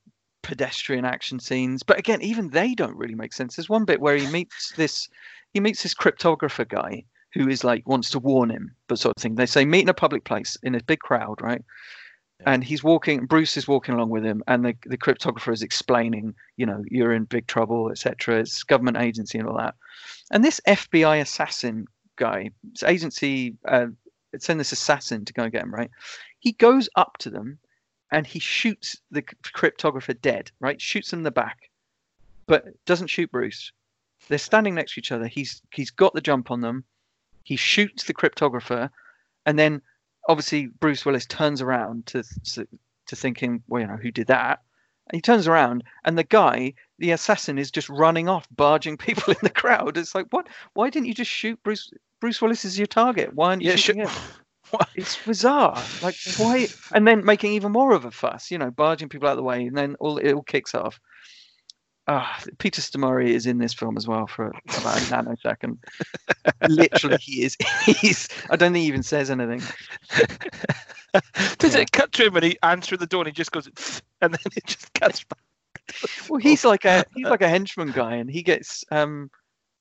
[0.42, 4.16] pedestrian action scenes but again even they don't really make sense there's one bit where
[4.16, 5.08] he meets this
[5.52, 9.22] he meets this cryptographer guy who is like wants to warn him but sort of
[9.22, 9.34] thing.
[9.34, 11.62] They say meet in a public place in a big crowd right?
[12.44, 16.34] And he's walking bruce is walking along with him and the, the cryptographer is explaining
[16.56, 19.74] you know you're in big trouble etc it's government agency and all that.
[20.30, 21.86] And this fbi assassin
[22.16, 23.86] guy this agency uh,
[24.38, 25.90] send this assassin to go and get him right?
[26.40, 27.58] He goes up to them
[28.10, 30.80] and he shoots the cryptographer dead right?
[30.80, 31.70] Shoots him in the back
[32.46, 33.72] but doesn't shoot bruce
[34.28, 36.84] they're standing next to each other he's he's got the jump on them
[37.44, 38.88] he shoots the cryptographer
[39.46, 39.82] and then
[40.28, 42.22] obviously Bruce Willis turns around to
[42.54, 42.66] to,
[43.06, 44.60] to thinking, well, you know, who did that?
[45.08, 49.32] And he turns around, and the guy, the assassin, is just running off, barging people
[49.32, 49.96] in the crowd.
[49.96, 50.48] It's like, what?
[50.74, 51.92] Why didn't you just shoot Bruce?
[52.20, 53.34] Bruce Willis is your target.
[53.34, 54.10] Why aren't you yeah, shooting sure.
[54.10, 54.22] him?
[54.94, 55.78] It's bizarre.
[56.02, 56.66] Like why?
[56.94, 58.50] And then making even more of a fuss.
[58.50, 60.98] You know, barging people out of the way, and then all it all kicks off.
[62.08, 65.78] Ah, Peter Stormare is in this film as well for about a nanosecond.
[66.68, 67.56] Literally, he is.
[67.84, 68.28] He's.
[68.50, 69.62] I don't think he even says anything.
[71.58, 71.82] Does Yeah.
[71.82, 73.66] it cut to him and he answers the door and he just goes,
[74.20, 75.38] and then it just cuts back?
[76.28, 79.30] Well, he's like a he's like a henchman guy, and he gets um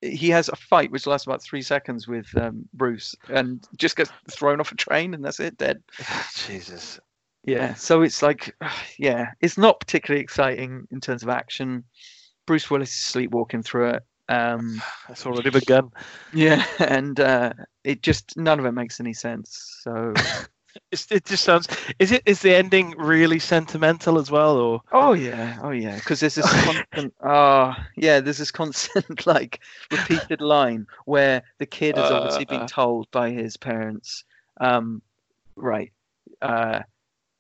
[0.02, 4.12] he has a fight which lasts about three seconds with um, Bruce, and just gets
[4.30, 5.82] thrown off a train, and that's it, dead.
[6.36, 7.00] Jesus.
[7.46, 8.56] Yeah, so it's like,
[8.98, 11.84] yeah, it's not particularly exciting in terms of action.
[12.46, 14.04] Bruce Willis is sleepwalking through it.
[14.30, 15.92] Um, That's already begun.
[16.34, 19.78] yeah, and uh, it just none of it makes any sense.
[19.82, 20.14] So,
[20.90, 21.68] It's, it just sounds.
[22.00, 22.24] Is it?
[22.26, 24.82] Is the ending really sentimental as well, or?
[24.94, 29.60] oh yeah, oh yeah, because there's this constant, ah, yeah, there's this constant like
[29.92, 32.68] repeated line where the kid has obviously been Uh.
[32.68, 34.24] told by his parents,
[34.62, 35.02] um,
[35.58, 35.92] right,
[36.42, 36.80] uh,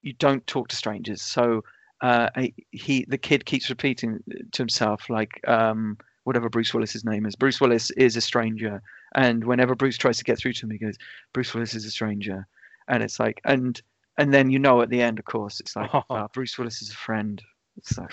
[0.01, 1.21] you don't talk to strangers.
[1.21, 1.63] So
[2.01, 2.29] uh,
[2.71, 4.19] he, the kid keeps repeating
[4.51, 7.35] to himself like, um, whatever Bruce Willis's name is.
[7.35, 8.81] Bruce Willis is a stranger,
[9.15, 10.95] and whenever Bruce tries to get through to him, he goes,
[11.33, 12.47] "Bruce Willis is a stranger,"
[12.87, 13.81] and it's like, and
[14.17, 16.91] and then you know at the end, of course, it's like, "Ah, Bruce Willis is
[16.91, 17.41] a friend.
[17.77, 18.11] It's like,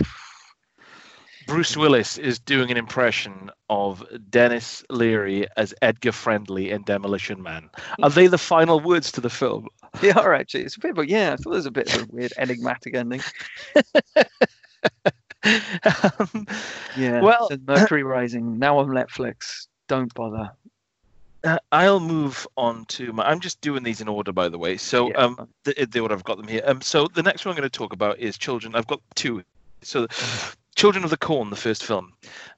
[1.48, 7.70] Bruce Willis is doing an impression of Denis Leary as Edgar Friendly in Demolition Man.
[8.02, 9.66] Are they the final words to the film?
[10.02, 10.64] they are actually.
[10.64, 12.94] It's a bit, but yeah, I thought it was a bit of a weird enigmatic
[12.94, 13.22] ending.
[15.44, 16.46] um,
[16.98, 17.22] Yeah.
[17.22, 19.68] Well- Mercury Rising now on Netflix.
[19.88, 20.50] Don't bother.
[21.44, 23.22] Uh, I'll move on to my.
[23.24, 24.76] I'm just doing these in order, by the way.
[24.76, 25.16] So, Yeah.
[25.16, 26.60] um, the, the order I've got them here.
[26.66, 28.74] Um, so the next one I'm going to talk about is Children.
[28.74, 29.42] I've got two.
[29.80, 30.08] So,
[30.78, 32.12] Children of the Corn, the first film,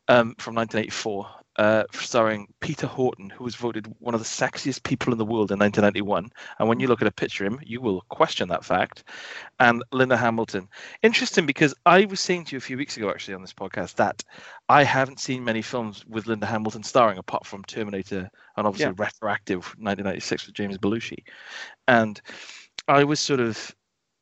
[0.09, 5.14] um, from 1984, uh, starring Peter Horton, who was voted one of the sexiest people
[5.14, 6.29] in the world in 1991.
[6.59, 9.05] And when you look at a picture of him, you will question that fact.
[9.59, 10.68] And Linda Hamilton.
[11.03, 13.95] Interesting because I was saying to you a few weeks ago, actually, on this podcast,
[13.95, 14.23] that
[14.68, 19.64] I haven't seen many films with Linda Hamilton starring, apart from Terminator and obviously retroactive
[19.79, 21.25] 1996 with James Belushi.
[21.89, 22.21] And
[22.87, 23.75] I was sort of,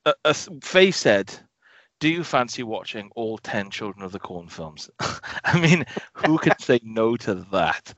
[0.06, 1.36] uh, uh, Faye said,
[2.00, 4.90] "Do you fancy watching all ten Children of the Corn films?"
[5.44, 7.94] I mean, who could say no to that?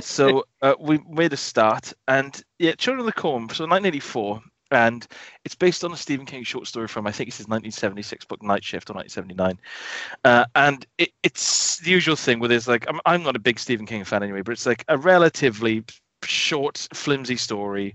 [0.00, 3.48] So uh, we made a start, and yeah, Children of the Corn.
[3.50, 4.42] So 1984.
[4.72, 5.06] And
[5.44, 8.42] it's based on a Stephen King short story from I think it's his 1976 book
[8.42, 9.60] Night Shift or 1979,
[10.24, 13.60] uh, and it, it's the usual thing where there's like I'm, I'm not a big
[13.60, 15.84] Stephen King fan anyway, but it's like a relatively
[16.24, 17.94] short, flimsy story.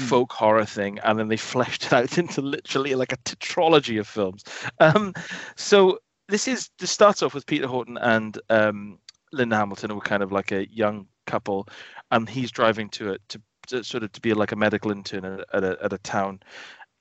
[0.00, 4.06] Folk horror thing, and then they fleshed it out into literally like a tetralogy of
[4.06, 4.44] films.
[4.78, 5.14] Um,
[5.56, 5.98] so
[6.28, 8.98] this is this starts off with Peter Horton and um,
[9.32, 11.68] Linda Hamilton, who are kind of like a young couple,
[12.10, 15.24] and he's driving to it to, to sort of to be like a medical intern
[15.24, 16.40] at, at a at a town.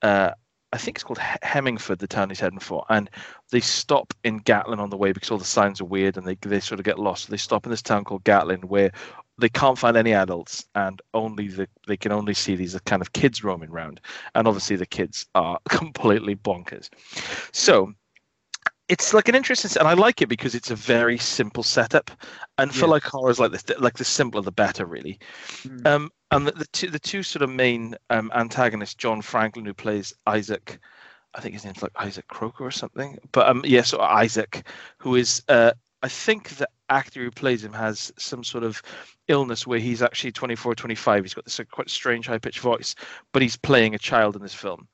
[0.02, 0.32] Uh,
[0.72, 3.10] I think it's called He- Hemingford, the town he's heading for, and
[3.52, 6.36] they stop in Gatlin on the way because all the signs are weird and they
[6.42, 7.26] they sort of get lost.
[7.26, 8.92] So they stop in this town called Gatlin where
[9.40, 13.14] they can't find any adults and only the they can only see these kind of
[13.14, 14.02] kids roaming around,
[14.36, 16.90] and obviously the kids are completely bonkers.
[17.52, 17.94] So
[18.88, 22.10] it's like an interesting, and I like it because it's a very simple setup,
[22.58, 22.92] and for Yeah.
[22.92, 25.20] like horrors like this, like the simpler the better, really.
[25.64, 25.88] Mm.
[25.88, 29.74] Um, and the, the two the two sort of main um, antagonists, John Franklin, who
[29.74, 30.80] plays Isaac,
[31.36, 33.18] I think his name's like Isaac Croker or something.
[33.32, 34.68] But um, yeah, so Isaac,
[34.98, 38.82] who is uh, I think the actor who plays him has some sort of
[39.28, 41.24] illness where he's actually 24, 25.
[41.24, 42.96] He's got this uh, quite strange high pitched voice,
[43.34, 44.88] but he's playing a child in this film.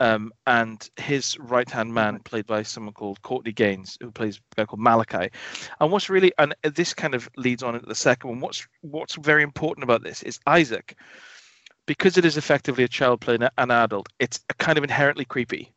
[0.00, 4.56] Um, and his right hand man, played by someone called Courtney Gaines, who plays a
[4.56, 5.30] guy called Malachi.
[5.80, 8.40] And what's really, and this kind of leads on into the second one.
[8.40, 10.96] What's what's very important about this is Isaac,
[11.86, 14.08] because it is effectively a child playing an adult.
[14.18, 15.72] It's kind of inherently creepy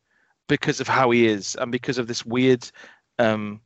[0.48, 2.68] because of how he is and because of this weird,
[3.20, 3.60] um,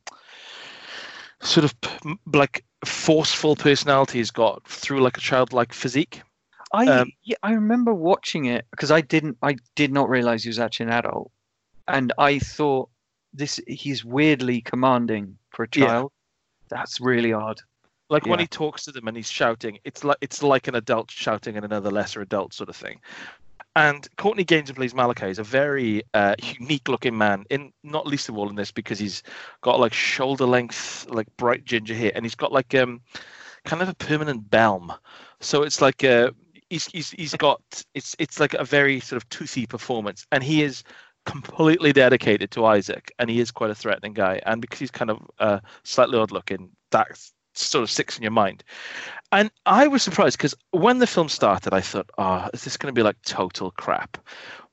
[1.41, 6.21] sort of like forceful personality he's got through like a childlike physique.
[6.73, 10.49] I Um, yeah, I remember watching it because I didn't I did not realize he
[10.49, 11.31] was actually an adult,
[11.87, 12.89] and I thought
[13.33, 15.87] this he's weirdly commanding for a Yeah.
[15.87, 16.11] child.
[16.69, 17.59] That's really odd.
[18.09, 21.11] Like when he talks to them and he's shouting, it's like it's like an adult
[21.11, 22.99] shouting at another lesser adult sort of thing.
[23.75, 27.45] And Courtney Gaines, who plays Malachi, is a very uh, unique-looking man.
[27.49, 29.23] In not least of all in this because he's
[29.61, 33.01] got like shoulder-length, like bright ginger hair, and he's got like um,
[33.63, 34.93] kind of a permanent belm.
[35.39, 36.31] So it's like uh,
[36.69, 37.61] he's he's he's got
[37.93, 40.83] it's it's like a very sort of toothy performance, and he is
[41.25, 44.41] completely dedicated to Isaac, and he is quite a threatening guy.
[44.45, 47.07] And because he's kind of uh, slightly odd-looking, that
[47.61, 48.63] sort of sticks in your mind.
[49.31, 52.93] And I was surprised because when the film started, I thought, "Oh, is this going
[52.93, 54.17] to be like total crap?"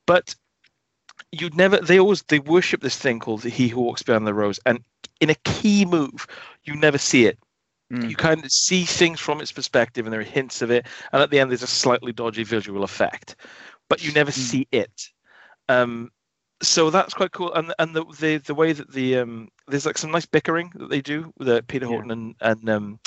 [0.05, 0.35] But
[1.31, 1.77] you'd never.
[1.77, 4.83] They always they worship this thing called "He Who Walks Beyond the Rows," and
[5.21, 6.27] in a key move,
[6.63, 7.39] you never see it.
[7.91, 8.09] Mm.
[8.09, 10.85] You kind of see things from its perspective, and there are hints of it.
[11.11, 13.35] And at the end, there's a slightly dodgy visual effect,
[13.87, 14.35] but you never Mm.
[14.35, 15.09] see it.
[15.67, 16.11] Um,
[16.61, 17.53] so that's quite cool.
[17.53, 20.89] And and the the, the way that the um, there's like some nice bickering that
[20.89, 21.91] they do with uh, Peter Yeah.
[21.91, 22.99] Horton and and um,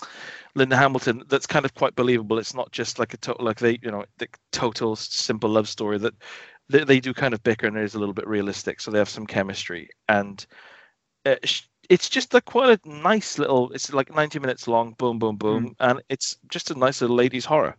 [0.55, 1.22] Linda Hamilton.
[1.28, 2.38] That's kind of quite believable.
[2.38, 5.98] It's not just like a total like they you know the total simple love story
[5.98, 6.14] that
[6.68, 8.80] they, they do kind of bicker and it is a little bit realistic.
[8.80, 10.44] So they have some chemistry and.
[11.24, 11.36] Uh,
[11.88, 13.70] it's just like quite a nice little.
[13.72, 14.94] It's like 90 minutes long.
[14.98, 17.76] Boom, boom, boom, and it's just a nice little ladies' horror.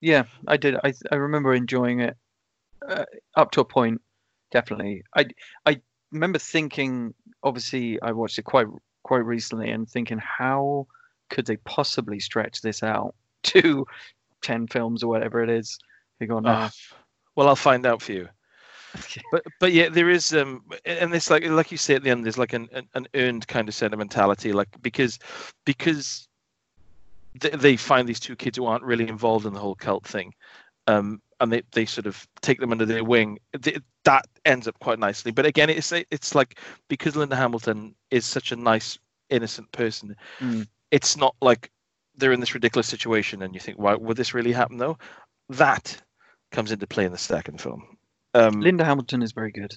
[0.00, 0.76] Yeah, I did.
[0.84, 2.16] I I remember enjoying it
[2.88, 3.04] uh,
[3.36, 4.00] up to a point.
[4.50, 5.02] Definitely.
[5.14, 5.26] I
[5.66, 5.80] I
[6.12, 7.14] remember thinking.
[7.42, 8.66] Obviously, I watched it quite
[9.02, 10.86] quite recently and thinking, how
[11.30, 13.86] could they possibly stretch this out to
[14.42, 15.78] ten films or whatever it is?
[16.18, 16.68] They go, nah.
[16.68, 16.70] Ah,
[17.36, 18.28] well, I'll find out for you.
[19.30, 22.24] But but yeah, there is um, and it's like like you say at the end,
[22.24, 25.20] there's like an an, an earned kind of sentimentality, like because
[25.64, 26.26] because
[27.40, 30.34] they, they find these two kids who aren't really involved in the whole cult thing,
[30.88, 33.38] um, and they, they sort of take them under their wing.
[33.60, 35.30] Th that ends up quite nicely.
[35.32, 38.98] But again, it's it's like because Linda Hamilton is such a nice,
[39.30, 40.66] innocent person, Mm.
[40.90, 41.70] it's not like
[42.16, 44.98] they're in this ridiculous situation, and you think, why would this really happen though?
[45.48, 46.00] That
[46.50, 47.96] comes into play in the second film.
[48.34, 49.74] Um, Linda Hamilton is very good.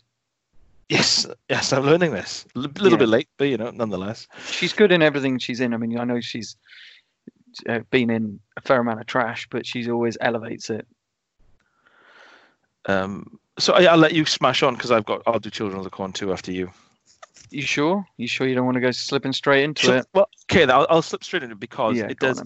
[0.89, 2.45] Yes, yes, I'm learning this.
[2.55, 2.97] A little Yeah.
[2.97, 4.27] bit late, but you know, nonetheless.
[4.47, 5.73] She's good in everything she's in.
[5.73, 6.57] I mean, I know she's
[7.69, 10.85] uh, been in a fair amount of trash, but she's always elevates it.
[12.85, 15.21] Um, so I, I'll let you smash on because I've got.
[15.27, 16.71] I'll do Children of the Corn too after you.
[17.49, 18.05] You sure?
[18.17, 20.05] You sure you don't want to go slipping straight into So- it?
[20.13, 22.43] well, okay, I'll, I'll slip straight into it because Yeah, it does.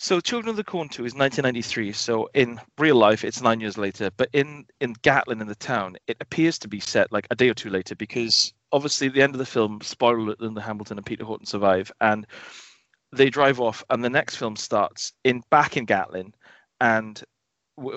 [0.00, 1.92] So Children of the Corn 2 is 1993.
[1.92, 4.10] So in real life, it's nine years later.
[4.16, 7.48] But in in Gatlin, in the town, it appears to be set like a day
[7.48, 11.06] or two later because obviously the end of the film, spoiler alert, Linda Hamilton and
[11.06, 12.26] Peter Horton survive, and
[13.12, 16.32] they drive off, and the next film starts in back in Gatlin,
[16.80, 17.22] and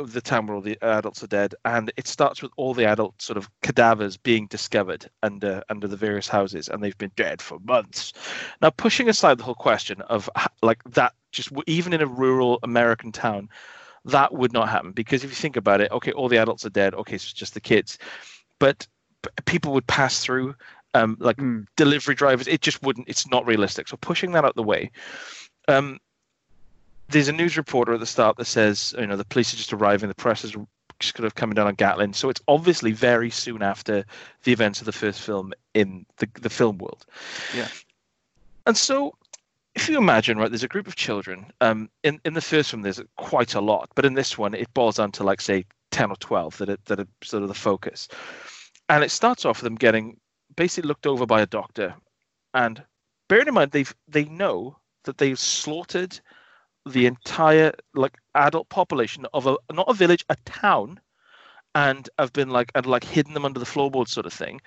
[0.05, 3.21] the town where all the adults are dead, and it starts with all the adult
[3.21, 7.59] sort of cadavers being discovered under under the various houses, and they've been dead for
[7.59, 8.13] months.
[8.61, 10.29] Now, pushing aside the whole question of
[10.61, 13.49] like that, just even in a rural American town,
[14.05, 16.69] that would not happen because if you think about it, okay, all the adults are
[16.69, 16.93] dead.
[16.93, 17.97] Okay, so it's just the kids,
[18.59, 18.87] but
[19.45, 20.55] people would pass through.
[20.93, 21.67] Um, like Mm.
[21.77, 23.07] delivery drivers, it just wouldn't.
[23.07, 23.87] It's not realistic.
[23.87, 24.91] So pushing that out the way,
[25.69, 25.99] um,
[27.11, 29.73] there's a news reporter at the start that says, you know, the police are just
[29.73, 30.55] arriving, the press is
[30.99, 32.13] just kind of coming down on Gatlin.
[32.13, 34.05] So it's obviously very soon after
[34.43, 37.05] the events of the first film in the the film world.
[37.55, 37.67] Yeah.
[38.65, 39.15] And so
[39.75, 41.51] if you imagine, right, there's a group of children.
[41.61, 44.73] Um, in in the first one, there's quite a lot, but in this one, it
[44.73, 47.55] boils down to like say ten or twelve that are, that are sort of the
[47.55, 48.07] focus.
[48.89, 50.17] And it starts off with them getting
[50.55, 51.95] basically looked over by a doctor,
[52.53, 52.83] and
[53.27, 56.19] bearing in mind they've they know that they've slaughtered
[56.87, 60.99] the entire like adult population of a not a village, a town,
[61.75, 64.61] and have been like and like hidden them under the floorboards sort of thing.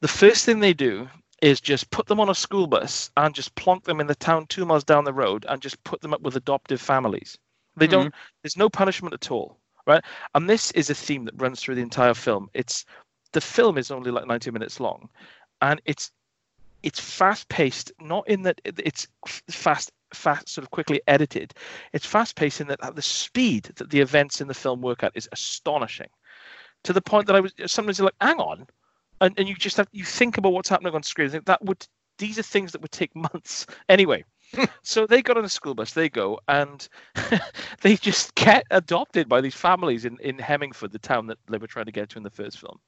[0.00, 1.08] The first thing they do
[1.42, 4.46] is just put them on a school bus and just plonk them in the town
[4.46, 7.38] two miles down the road and just put them up with adoptive families.
[7.76, 8.06] They don't.
[8.06, 8.18] Mm-hmm.
[8.42, 10.02] There's no punishment at all, right?
[10.34, 12.48] And this is a theme that runs through the entire film.
[12.54, 12.86] It's
[13.32, 15.08] the film is only like 90 minutes long,
[15.60, 16.10] and it's
[16.82, 17.92] it's fast paced.
[18.00, 19.06] Not in that it's
[19.50, 21.54] fast, fast, sort of quickly edited.
[21.92, 25.02] It's fast paced in that at the speed that the events in the film work
[25.02, 26.08] at is astonishing,
[26.84, 28.66] to the point that I was sometimes like, hang on,
[29.20, 31.30] and and you just have you think about what's happening on screen.
[31.30, 31.86] think that would
[32.18, 34.24] these are things that would take months anyway.
[34.82, 36.88] so they got on a school bus, they go, and
[37.82, 41.66] they just get adopted by these families in, in Hemingford, the town that they were
[41.66, 42.78] trying to get to in the first film.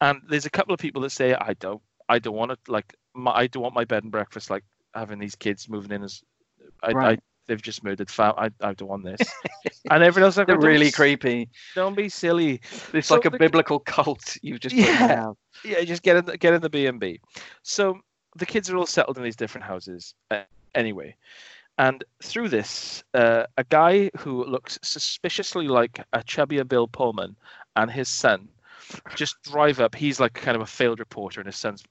[0.00, 2.94] And there's a couple of people that say, I don't, I don't want to like,
[3.14, 6.22] my, I don't want my bed and breakfast like having these kids moving in as,
[6.82, 8.34] I, I they've just murdered fam.
[8.36, 9.20] I, I don't want this.
[9.90, 11.48] and everyone else like, They're really creepy.
[11.74, 12.60] Don't be silly.
[12.92, 15.32] It's So like a the- biblical cult you've just Yeah.
[15.64, 17.20] yeah, just get in the, get in the B and B.
[17.62, 17.98] So
[18.36, 20.42] the kids are all settled in these different houses uh,
[20.74, 21.16] anyway,
[21.78, 27.34] and through this, uh, a guy who looks suspiciously like a chubbier Bill Pullman
[27.76, 28.48] and his son
[29.14, 29.94] just drive up.
[29.94, 31.84] He's like kind of a failed reporter, and his son's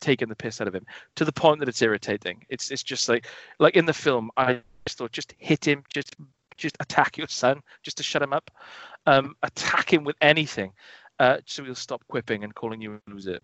[0.00, 0.86] taking the piss out of him
[1.16, 2.44] to the point that it's irritating.
[2.48, 3.26] It's it's just like
[3.58, 6.16] like in the film, I just thought just hit him, just
[6.56, 8.50] just attack your son, just to shut him up,
[9.06, 10.72] um, attack him with anything
[11.20, 13.38] uh, so he'll stop quipping and calling you a loser.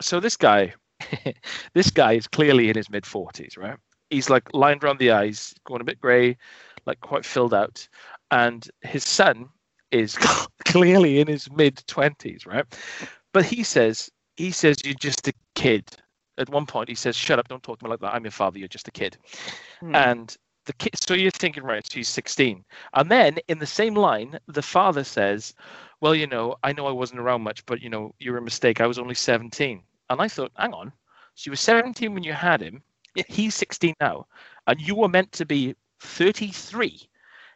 [0.00, 0.74] So this guy,
[1.72, 3.78] this guy is clearly in his mid forties, right?
[4.10, 6.36] He's like lined around the eyes, going a bit grey,
[6.84, 7.88] like quite filled out,
[8.30, 9.48] and his son
[9.92, 10.16] is
[10.64, 12.64] clearly in his mid twenties, right?
[13.32, 15.84] But he says he says you're just a kid.
[16.38, 17.48] At one point, he says, "Shut up!
[17.48, 18.14] Don't talk to me like that.
[18.14, 18.58] I'm your father.
[18.58, 19.16] You're just a kid."
[19.80, 19.94] Hmm.
[19.94, 21.86] And the kid, so you're thinking, right?
[21.86, 22.64] So he's 16,
[22.94, 25.54] and then in the same line, the father says,
[26.00, 28.80] "Well, you know, I know I wasn't around much, but you know, you're a mistake.
[28.80, 30.92] I was only 17." And I thought, hang on,
[31.34, 32.82] so you were 17 when you had him.
[33.28, 34.26] He's 16 now,
[34.66, 37.08] and you were meant to be 33.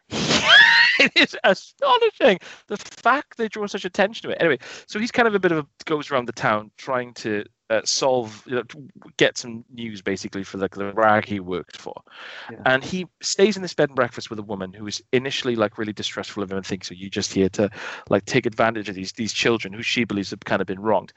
[1.05, 4.37] it is astonishing the fact they draw such attention to it.
[4.39, 7.45] Anyway, so he's kind of a bit of a goes around the town trying to
[7.69, 8.63] uh, solve, you know,
[9.17, 11.93] get some news basically for the, the rag he worked for.
[12.51, 12.59] Yeah.
[12.65, 15.77] And he stays in this bed and breakfast with a woman who is initially like
[15.77, 17.69] really distrustful of him and thinks, "Oh, you're just here to
[18.09, 21.13] like take advantage of these these children who she believes have kind of been wronged."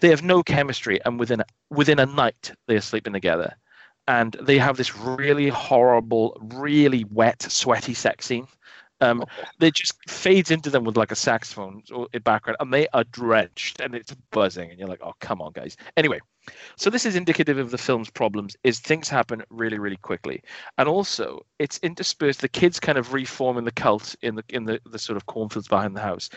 [0.00, 3.56] They have no chemistry, and within a, within a night they are sleeping together,
[4.08, 8.46] and they have this really horrible, really wet, sweaty sex scene.
[9.02, 9.24] Um,
[9.58, 11.82] they just fades into them with like a saxophone
[12.24, 15.76] background, and they are drenched and it's buzzing, and you're like, "Oh, come on, guys!"
[15.96, 16.20] Anyway,
[16.76, 20.42] so this is indicative of the film's problems: is things happen really, really quickly,
[20.78, 22.40] and also it's interspersed.
[22.40, 25.68] The kids kind of reforming the cult in the in the, the sort of cornfields
[25.68, 26.30] behind the house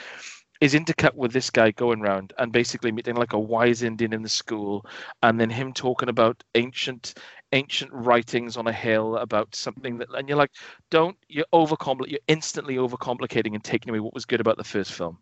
[0.61, 4.21] is intercut with this guy going around and basically meeting like a wise Indian in
[4.21, 4.85] the school,
[5.21, 7.15] and then him talking about ancient
[7.51, 10.51] ancient writings on a hill about something that, and you're like,
[10.91, 14.93] don't you're overcomplicate, you're instantly overcomplicating and taking away what was good about the first
[14.93, 15.17] film.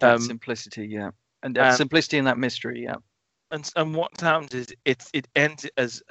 [0.00, 1.10] That um, simplicity, yeah.
[1.42, 2.96] And that And- simplicity and that mystery, yeah.
[3.50, 6.02] and and what happens is it it ends as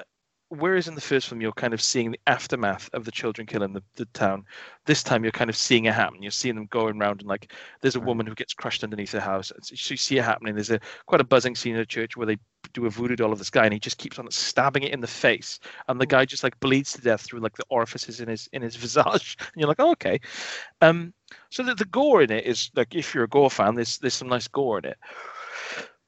[0.50, 3.74] whereas in the first film you're kind of seeing the aftermath of the children killing
[3.74, 4.46] the, the town
[4.86, 7.52] this time you're kind of seeing it happen you're seeing them going around and like
[7.82, 10.72] there's a woman who gets crushed underneath her house so you see it happening there's
[10.72, 12.38] a quite a buzzing scene in a church where they
[12.74, 15.02] do a voodoo doll of this guy and he just keeps on stabbing it in
[15.02, 15.60] the face.
[15.88, 18.62] And the guy just like bleeds to death through like the orifices in his in
[18.62, 19.38] his visage.
[19.40, 20.20] And you're like oh, okay.
[20.82, 21.14] Um
[21.50, 24.14] so the, the gore in it is like if you're a gore fan there's there's
[24.14, 24.98] some nice gore in it.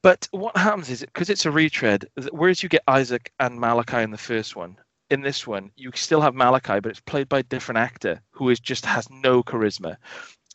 [0.01, 4.11] But what happens is because it's a retread, whereas you get Isaac and Malachi in
[4.11, 4.77] the first one,
[5.09, 8.49] in this one you still have Malachi, but it's played by a different actor who
[8.49, 9.97] is just has no charisma,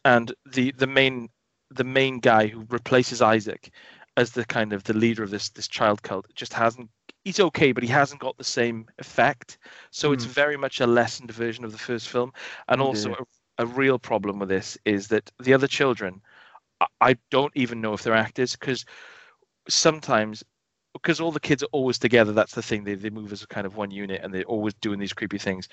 [0.05, 1.29] and the the main
[1.71, 3.71] the main guy who replaces Isaac
[4.17, 6.91] as the kind of the leader of this this child cult just hasn't.
[7.25, 9.59] He's okay, but he hasn't got the same effect.
[9.91, 10.33] So it's Hmm.
[10.33, 12.33] very much a lessened version of the first film,
[12.69, 13.12] and Oh, also
[13.59, 16.21] a, a real problem with this is that the other children,
[16.81, 18.85] I, I don't even know if they're actors because
[19.69, 20.43] sometimes
[20.93, 23.47] because all the kids are always together that's the thing they, they move as a
[23.49, 25.69] kind of one unit and they're always doing these creepy things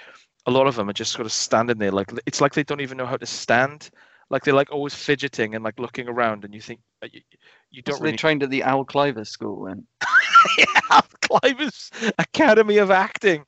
[0.46, 2.82] a lot of them are just sort of standing there like it's like they don't
[2.82, 3.90] even know how to stand
[4.32, 7.22] like they're like always fidgeting and like looking around and you think uh, you,
[7.70, 9.86] you don't So really they trained at the Al Cliver school then.
[10.58, 13.46] yeah, Cliver's Academy of Acting.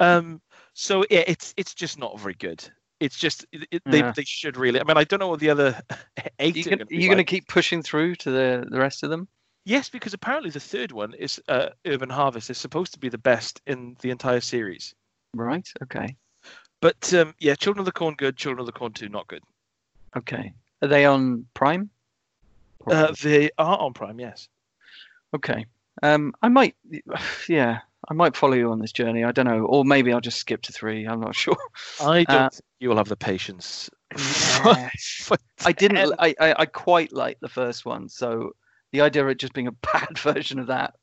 [0.00, 0.42] Um,
[0.74, 2.68] so yeah, it's it's just not very good.
[2.98, 4.12] It's just it, it- they Yeah.
[4.14, 4.80] they should really.
[4.80, 5.80] I mean, I don't know what the other
[6.40, 7.26] eight You are can, gonna be you going to like.
[7.28, 9.28] keep pushing through to the the rest of them?
[9.64, 13.18] Yes, because apparently the third one is uh, Urban Harvest is supposed to be the
[13.18, 14.94] best in the entire series.
[15.34, 15.68] Right.
[15.82, 16.16] Okay.
[16.80, 19.42] But um, yeah, Children of the Corn good, Children of the Corn two not good.
[20.16, 20.52] Okay.
[20.82, 21.90] Are they on Prime?
[22.86, 24.48] Uh, they are on Prime, yes.
[25.34, 25.66] Okay.
[26.02, 26.76] Um, I might,
[27.48, 29.24] yeah, I might follow you on this journey.
[29.24, 31.06] I don't know, or maybe I'll just skip to three.
[31.06, 31.56] I'm not sure.
[32.00, 33.90] I don't Uh, think you will have the patience.
[34.64, 34.88] Yeah.
[35.64, 36.14] I didn't.
[36.18, 38.52] I, I I quite like the first one, so
[38.92, 40.94] the idea of it just being a bad version of that.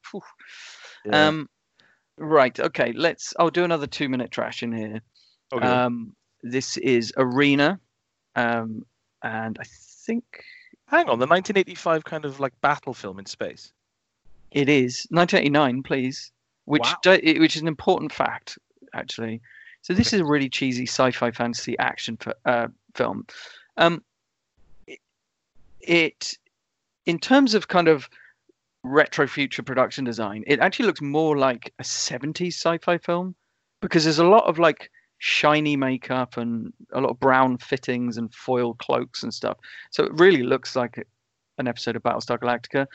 [1.06, 1.28] Yeah.
[1.28, 1.50] Um,
[2.18, 2.58] right.
[2.58, 2.94] Okay.
[2.94, 3.34] Let's.
[3.38, 5.02] I'll do another two minute trash in here.
[5.52, 5.66] Okay.
[5.66, 7.80] Um, this is Arena,
[8.36, 8.86] um,
[9.24, 10.44] and I think
[10.88, 13.74] Hang on, the 1985 kind of like battle film in space.
[14.52, 16.32] It is 1989, please.
[16.66, 16.98] Which Wow.
[17.02, 18.58] do, which is an important fact,
[18.94, 19.42] actually.
[19.82, 23.26] So this is a really cheesy sci-fi fantasy action f- uh, film.
[23.78, 24.04] Um,
[24.88, 25.00] it,
[25.82, 26.38] it,
[27.06, 28.08] in terms of kind of
[28.84, 33.36] retro future production design, it actually looks more like a 70s sci-fi film
[33.82, 34.92] because there's a lot of like
[35.26, 39.58] shiny makeup and a lot of brown fittings and foil cloaks and stuff.
[39.90, 41.02] So it really looks like
[41.58, 42.88] an episode of Battlestar Galactica.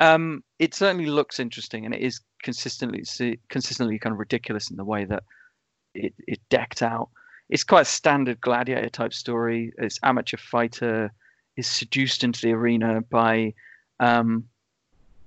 [0.00, 3.02] Um, it certainly looks interesting, and it is consistently
[3.48, 5.24] consistently kind of ridiculous in the way that
[5.92, 7.08] it it decked out.
[7.48, 9.72] It's quite a standard gladiator type story.
[9.76, 11.10] It's amateur fighter
[11.56, 13.54] is seduced into the arena by
[13.98, 14.44] um,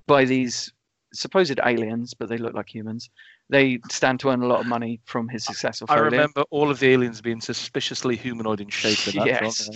[0.08, 0.72] by these
[1.12, 3.10] supposed aliens, but they look like humans.
[3.50, 6.80] They stand to earn a lot of money from his successful I remember all of
[6.80, 9.08] the aliens being suspiciously humanoid in shape.
[9.08, 9.70] In that Yes.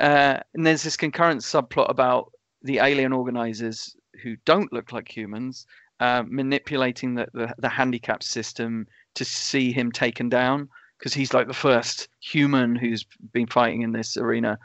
[0.00, 2.32] Uh, and there's this concurrent subplot about
[2.62, 5.66] the alien organizers who don't look like humans
[6.00, 11.46] uh, manipulating the, the, the handicap system to see him taken down because he's like
[11.46, 14.58] the first human who's been fighting in this arena.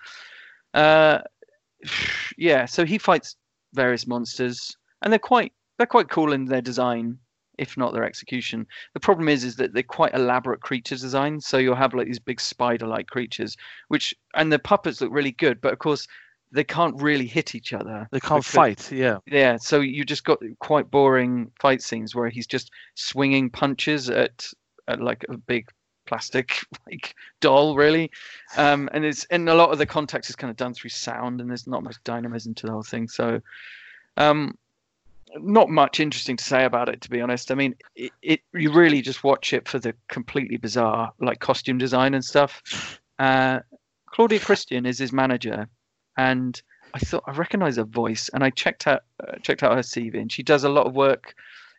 [0.73, 1.19] Uh,
[2.37, 3.35] yeah, so he fights
[3.73, 7.19] various monsters, and they're quite they're quite cool in their design,
[7.57, 8.67] if not their execution.
[8.93, 11.41] The problem is, is that they're quite elaborate creatures design.
[11.41, 15.61] So you'll have like these big spider-like creatures, which and the puppets look really good,
[15.61, 16.07] but of course
[16.51, 18.07] they can't really hit each other.
[18.11, 18.91] They can't because- fight.
[18.91, 19.17] Yeah.
[19.25, 24.47] Yeah, so you just got quite boring fight scenes where he's just swinging punches at,
[24.87, 25.69] at like a big
[26.05, 28.09] plastic like doll, really.
[28.55, 31.41] Um, and it's and a lot of the context is kind of done through sound,
[31.41, 33.07] and there's not much dynamism to the whole thing.
[33.07, 33.41] So,
[34.15, 34.57] um,
[35.35, 37.51] not much interesting to say about it, to be honest.
[37.51, 41.77] I mean, it, it you really just watch it for the completely bizarre like costume
[41.77, 42.99] design and stuff.
[43.19, 43.59] Uh,
[44.11, 45.67] Claudia Christian is his manager,
[46.17, 46.61] and
[46.93, 50.19] I thought I recognised her voice, and I checked out uh, checked out her CV,
[50.19, 51.35] and she does a lot of work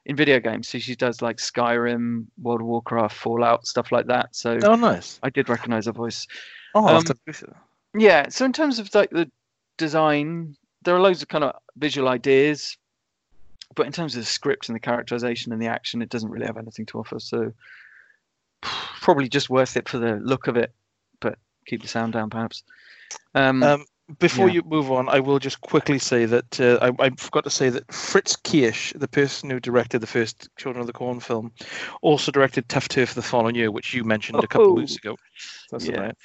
[0.06, 0.68] in video games.
[0.68, 4.34] So she does like Skyrim, World of Warcraft, Fallout, stuff like that.
[4.36, 5.18] So Oh, nice.
[5.22, 6.26] I did recognise her voice.
[6.74, 7.16] Oh, Um, to-
[7.94, 8.28] Yeah.
[8.28, 9.30] So in terms of like the
[9.76, 12.76] design, there are loads of kind of visual ideas,
[13.78, 16.46] but in terms of the script and the characterization and the action, it doesn't really
[16.46, 17.18] have anything to offer.
[17.18, 17.52] So
[19.00, 20.72] probably just worth it for the look of it,
[21.20, 22.64] but keep the sound down perhaps.
[23.34, 23.84] Um, Um,
[24.18, 24.54] before yeah.
[24.54, 27.68] you move on, I will just quickly say that uh, I, I forgot to say
[27.68, 31.52] that Fritz Kiersch, the person who directed the first Children of the Corn film,
[32.00, 35.10] also directed Tough Turf the following year, which you mentioned a couple of weeks Oh.
[35.10, 35.16] ago.
[35.70, 36.00] That's Yeah.
[36.00, 36.16] right.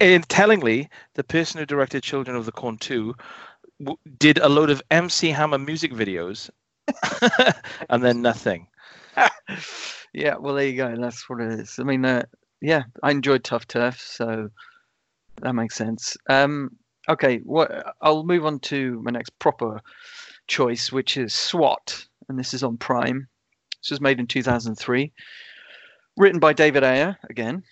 [0.00, 3.14] And tellingly, the person who directed Children of the Corn 2
[3.78, 6.50] w- did a load of MC Hammer music videos,
[7.90, 8.66] and then nothing.
[10.12, 10.94] yeah, well, there you go.
[10.96, 11.78] That's what it is.
[11.78, 12.22] I mean, uh,
[12.60, 14.50] yeah, I enjoyed Tough Turf, so
[15.42, 16.16] that makes sense.
[16.28, 16.76] Um,
[17.08, 19.80] okay, what I'll move on to my next proper
[20.46, 23.28] choice, which is SWAT, and this is on Prime.
[23.82, 25.12] This was made in 2003,
[26.16, 27.62] written by David Ayer again,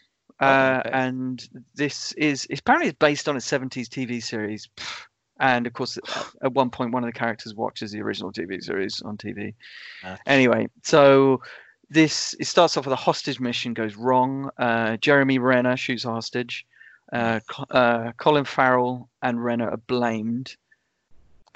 [0.41, 0.91] uh, okay.
[0.93, 4.69] and this is apparently it's based on a 70s TV series.
[5.41, 5.99] And of course,
[6.43, 9.55] at- one point, one of the characters watches the original TV series on TV.
[10.03, 10.17] Uh.
[10.27, 11.43] Anyway, so
[11.91, 14.51] this it starts off with a hostage mission goes wrong.
[14.59, 16.67] Uh, Jeremy Renner shoots a hostage.
[17.13, 20.57] Uh, uh, Colin Farrell and Renner are blamed.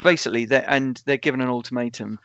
[0.02, 2.18] Basically, they and they're given an ultimatum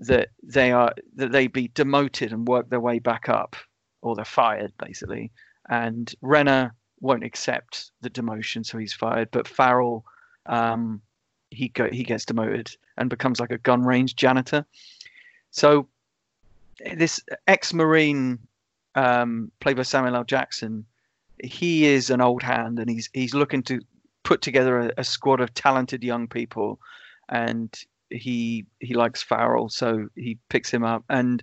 [0.00, 3.54] that they are that they be demoted and work their way back up,
[4.02, 5.30] or they're fired, basically.
[5.68, 9.30] And Renner won't accept the demotion, so he's fired.
[9.30, 10.04] But Farrell,
[10.50, 11.00] um,
[11.50, 14.66] he go he gets demoted and becomes like a gun range janitor.
[15.50, 15.88] So
[16.94, 18.38] this ex-marine
[18.94, 20.24] um, played by Samuel L.
[20.24, 20.84] Jackson,
[21.42, 23.80] he is an old hand, and he's he's looking to
[24.22, 26.78] put together a, a squad of talented young people,
[27.28, 27.72] and
[28.10, 31.42] he he likes Farrell, so he picks him up, and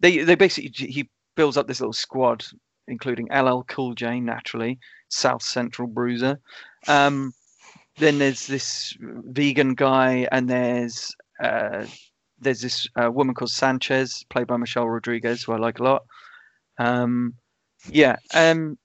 [0.00, 2.44] they they basically he builds up this little squad,
[2.88, 4.78] including LL Cool J, naturally,
[5.08, 6.40] South Central Bruiser.
[6.88, 7.32] Um,
[8.00, 11.86] then there's this vegan guy, and there's uh,
[12.40, 16.04] there's this uh, woman called Sanchez, played by Michelle Rodriguez, who I like a lot.
[16.78, 17.34] Um,
[17.88, 18.78] yeah, um,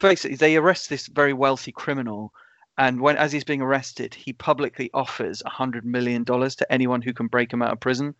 [0.00, 2.32] basically they arrest this very wealthy criminal,
[2.76, 7.02] and when as he's being arrested, he publicly offers a hundred million dollars to anyone
[7.02, 8.14] who can break him out of prison.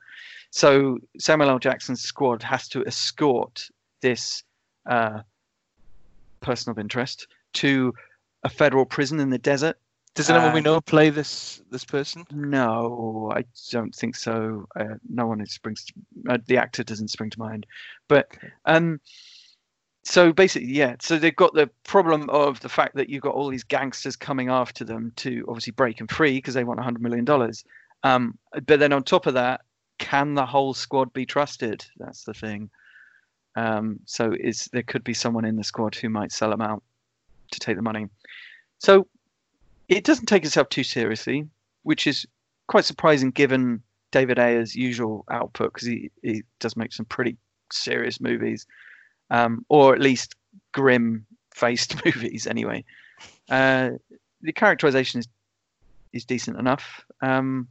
[0.50, 1.58] So Samuel L.
[1.58, 3.68] Jackson's squad has to escort
[4.00, 4.42] this
[4.86, 5.20] uh,
[6.40, 7.92] person of interest to
[8.44, 9.76] a federal prison in the desert.
[10.18, 12.26] Does anyone we Uh, know play this this person?
[12.32, 14.66] No, I don't think so.
[14.74, 15.84] Uh, no one springs.
[15.84, 15.94] To,
[16.28, 17.66] uh, the actor doesn't spring to mind.
[18.08, 18.50] But Okay.
[18.64, 19.00] um,
[20.02, 20.96] so basically, yeah.
[21.00, 24.48] So they've got the problem of the fact that you've got all these gangsters coming
[24.48, 27.64] after them to obviously break them free because they want a hundred million dollars.
[28.02, 29.60] Um, but then on top of that,
[29.98, 31.86] can the whole squad be trusted?
[31.98, 32.70] That's the thing.
[33.54, 36.82] Um, so is there could be someone in the squad who might sell them out
[37.52, 38.08] to take the money.
[38.78, 39.06] So
[39.88, 41.48] it doesn't take itself too seriously,
[41.82, 42.26] which is
[42.66, 43.82] quite surprising given
[44.12, 47.36] David Ayer's usual output because he, he does make some pretty
[47.72, 48.66] serious movies,
[49.30, 50.34] um, or at least
[50.72, 52.84] grim faced movies anyway.
[53.50, 53.90] Uh,
[54.42, 55.28] the characterization is
[56.14, 57.04] is decent enough.
[57.20, 57.68] Um,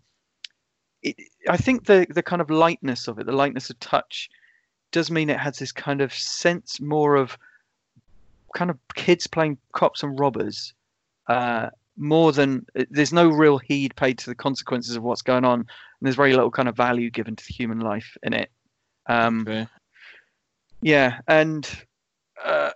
[1.01, 1.15] it,
[1.49, 4.29] I think the the kind of lightness of it, the lightness of touch,
[4.91, 7.37] does mean it has this kind of sense more of
[8.55, 10.73] kind of kids playing cops and robbers
[11.27, 15.59] uh, more than there's no real heed paid to the consequences of what's going on.
[15.61, 15.67] And
[16.01, 18.49] there's very little kind of value given to the human life in it.
[19.07, 19.67] Um, Okay.
[20.81, 21.69] yeah and
[22.43, 22.71] uh,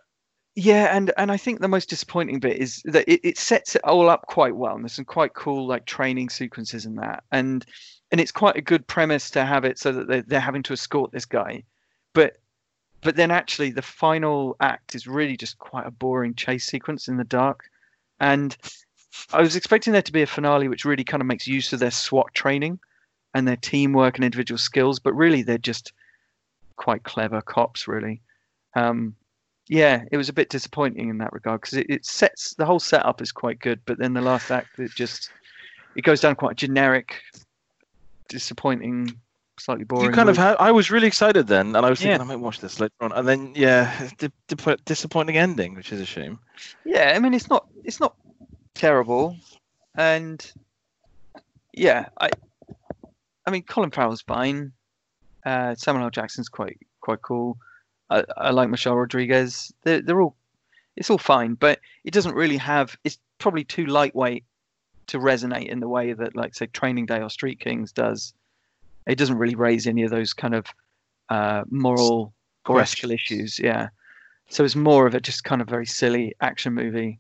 [0.56, 3.84] yeah and and i think the most disappointing bit is that it, it sets it
[3.84, 7.24] all up quite well and there's some quite cool like training sequences in that.
[7.32, 7.66] And
[8.12, 10.74] and it's quite a good premise to have it so that they're, they're having to
[10.74, 11.64] escort this guy.
[12.14, 12.38] But
[13.02, 17.18] but then actually the final act is really just quite a boring chase sequence in
[17.18, 17.64] the dark.
[18.20, 18.56] And
[19.34, 21.80] i was expecting there to be a finale which really kind of makes use of
[21.80, 22.80] their swat training
[23.34, 25.94] and their teamwork and individual skills but really they're just
[26.76, 28.22] quite clever cops really
[28.76, 29.16] um,
[29.68, 32.80] yeah it was a bit disappointing in that regard because it, it sets the whole
[32.80, 35.30] setup is quite good but then the last act it just
[35.96, 37.22] it goes down quite generic
[38.30, 39.12] disappointing
[39.60, 40.58] slightly boring You kind of route.
[40.60, 40.66] had.
[40.66, 42.24] I was really excited then, and I was thinking Yeah.
[42.24, 46.00] I might watch this later on, and then yeah, di- di- disappointing ending, which is
[46.02, 46.40] a shame.
[46.84, 48.16] Yeah, I mean it's not it's not
[48.82, 49.38] terrible,
[49.96, 50.52] and
[51.74, 52.30] yeah, I
[53.46, 54.72] I mean Colin Farrell's fine.
[55.46, 56.10] Uh, Samuel L.
[56.10, 57.58] Jackson's quite quite cool.
[58.10, 59.72] I, I like Michelle Rodriguez.
[59.84, 60.36] They're they're all
[60.98, 62.98] it's all fine, but it doesn't really have.
[63.04, 64.44] It's probably too lightweight
[65.08, 68.34] to resonate in the way that like say Training Day or Street Kings does.
[69.08, 70.66] It doesn't really raise any of those kind of
[71.30, 72.34] uh, moral
[72.68, 73.60] or ethical issues.
[73.60, 73.90] Yeah.
[74.50, 77.20] So it's more of a just kind of very silly action movie.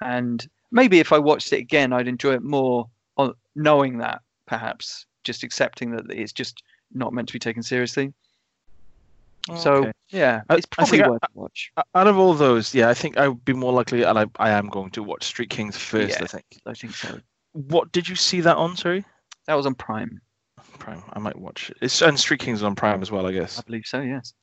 [0.00, 5.06] And maybe if I watched it again, I'd enjoy it more on knowing that, perhaps
[5.24, 6.62] just accepting that it's just
[6.94, 8.12] not meant to be taken seriously.
[9.50, 9.92] Oh, so Okay.
[10.10, 11.72] yeah, it's I probably think I- worth a watch.
[11.94, 14.50] Out of all those, yeah, I think I would be more likely, and I, I
[14.50, 16.18] am going to watch Street Kings first.
[16.18, 16.24] Yeah.
[16.24, 16.44] I think.
[16.66, 17.18] I think so.
[17.52, 18.76] What did you see that on?
[18.76, 19.04] Sorry,
[19.46, 20.20] That was on Prime,
[20.78, 21.02] Prime.
[21.14, 21.78] I might watch it.
[21.80, 23.58] It's and Street Kings is on Prime as well, I guess.
[23.58, 24.00] I believe so.
[24.02, 24.34] Yes.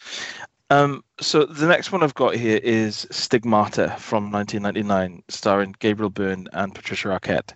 [0.70, 6.48] Um, so the next one I've got here is Stigmata from 1999, starring Gabriel Byrne
[6.54, 7.54] and Patricia Arquette.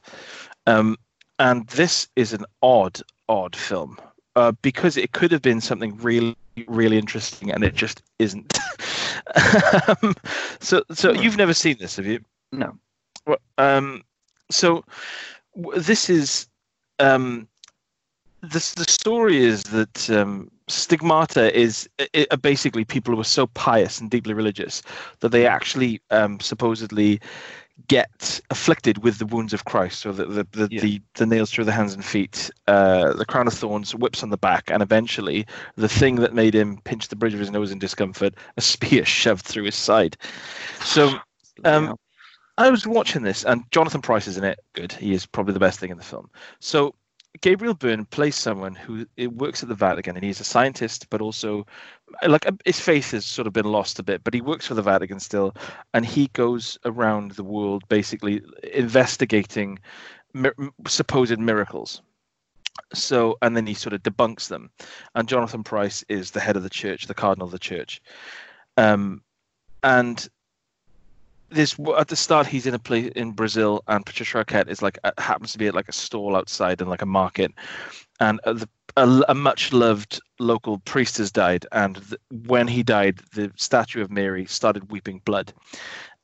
[0.67, 0.95] Um,
[1.39, 3.97] and this is an odd, odd film
[4.35, 6.35] uh, because it could have been something really,
[6.67, 8.59] really interesting, and it just isn't.
[9.87, 10.15] um,
[10.59, 12.19] so, so you've never seen this, have you?
[12.51, 12.77] No.
[13.25, 14.03] Well, um,
[14.51, 14.83] so
[15.55, 16.47] w- this is
[16.99, 17.47] um,
[18.41, 21.89] this the story is that um, stigmata is
[22.41, 24.81] basically people who are so pious and deeply religious
[25.19, 27.19] that they actually um, supposedly
[27.87, 30.81] get afflicted with the wounds of Christ, so the the, the, Yeah.
[30.81, 34.29] the, the nails through the hands and feet, uh, the crown of thorns, whips on
[34.29, 37.71] the back, and eventually the thing that made him pinch the bridge of his nose
[37.71, 40.17] in discomfort, a spear shoved through his side.
[40.81, 41.07] So
[41.63, 41.93] um, Yeah.
[42.57, 44.59] I was watching this, and Jonathan Pryce is in it.
[44.73, 46.29] Good, he is probably the best thing in the film.
[46.59, 46.93] So
[47.41, 51.21] Gabriel Byrne plays someone who it works at the Vatican, and he's a scientist, but
[51.21, 51.65] also
[52.27, 54.23] like uh, his faith has sort of been lost a bit.
[54.23, 55.55] But he works for the Vatican still,
[55.93, 58.41] and he goes around the world basically
[58.73, 59.79] investigating
[60.33, 60.55] mir-
[60.87, 62.01] supposed miracles.
[62.93, 64.71] So, and then he sort of debunks them.
[65.13, 68.01] And Jonathan Pryce is the head of the church, the cardinal of the church.
[68.77, 69.21] Um,
[69.83, 70.27] and
[71.49, 74.99] this at the start he's in a place in Brazil and Patricia Arquette is like
[75.17, 77.51] happens to be at like a stall outside in like a market.
[78.19, 82.83] And uh, the, a, a much loved local priest has died and th- when he
[82.83, 85.53] died the statue of Mary started weeping blood.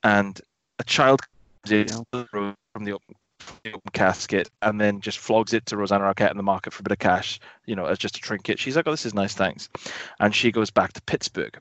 [0.04, 0.40] And
[0.80, 1.22] a child
[1.64, 5.78] comes in from the open, from the open casket and then just flogs it to
[5.78, 8.22] Rosanna Arquette in the market for a bit of cash you know as just a
[8.22, 8.60] trinket.
[8.60, 9.70] She's like oh this is nice thanks.
[10.20, 11.58] And she goes back to Pittsburgh.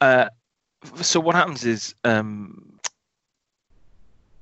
[0.00, 0.28] Uh,
[1.02, 2.76] so what happens is um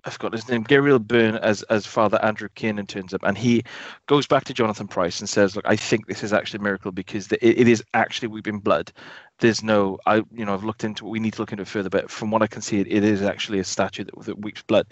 [0.04, 0.62] I forgot his name.
[0.64, 3.62] Gabriel Byrne as as Father Andrew Kiernan turns up, and he
[4.06, 6.92] goes back to Jonathan Pryce and says, "Look, I think this is actually a miracle
[6.92, 8.92] because the, it, it is actually weeping blood.
[9.38, 11.06] There's no, I you know, I've looked into.
[11.06, 11.10] it.
[11.10, 13.02] We need to look into it further, but from what I can see, it, it
[13.02, 14.86] is actually a statue that, that weeps blood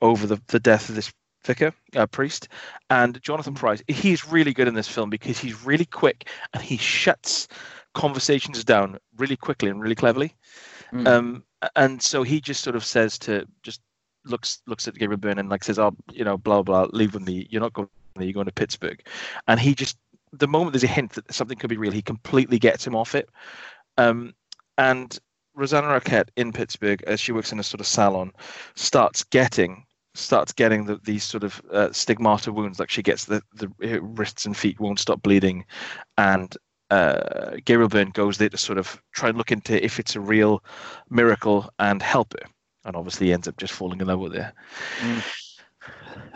[0.00, 1.12] over the the death of this
[1.44, 2.46] vicar uh, priest
[2.88, 6.76] and jonathan pryce he's really good in this film because he's really quick and he
[6.76, 7.48] shuts
[7.94, 10.36] conversations down really quickly and really cleverly
[10.92, 11.06] Mm.
[11.06, 11.44] um,
[11.76, 13.80] and so he just sort of says to just
[14.24, 17.24] looks looks at Gabriel Byrne and like says, "Oh, you know, blah blah, leave with
[17.24, 17.46] me.
[17.50, 17.88] You're not going.
[18.16, 18.24] There.
[18.24, 19.02] You're going to Pittsburgh."
[19.48, 19.96] And he just
[20.32, 23.14] the moment there's a hint that something could be real, he completely gets him off
[23.14, 23.28] it.
[23.98, 24.34] Um,
[24.78, 25.18] and
[25.54, 28.32] Rosanna Arquette in Pittsburgh, as she works in a sort of salon,
[28.74, 32.78] starts getting starts getting the, these sort of uh, stigmata wounds.
[32.78, 33.70] Like she gets the the
[34.02, 35.64] wrists and feet won't stop bleeding,
[36.16, 36.56] and
[36.92, 40.20] uh, Gabriel Byrne goes there to sort of try and look into if it's a
[40.20, 40.62] real
[41.08, 42.46] miracle and help her.
[42.84, 44.52] And obviously he ends up just falling in love with her.
[45.00, 45.24] Mm.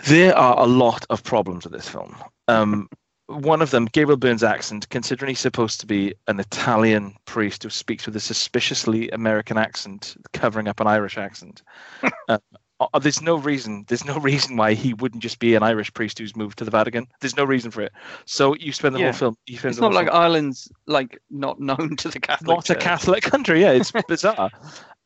[0.07, 2.17] There are a lot of problems with this film.
[2.49, 2.89] Um,
[3.27, 7.69] one of them, Gabriel Byrne's accent, considering he's supposed to be an Italian priest who
[7.69, 11.63] speaks with a suspiciously American accent, covering up an Irish accent.
[12.29, 12.39] uh,
[12.81, 13.85] uh, there's no reason.
[13.89, 16.71] There's no reason why he wouldn't just be an Irish priest who's moved to the
[16.71, 17.07] Vatican.
[17.21, 17.93] There's no reason for it.
[18.27, 19.07] So you spend the Yeah.
[19.07, 19.37] whole film.
[19.47, 22.49] You spend It's not like film- Ireland's like not known to the Catholic.
[22.49, 23.61] not a Catholic country.
[23.63, 24.51] Yeah, it's bizarre.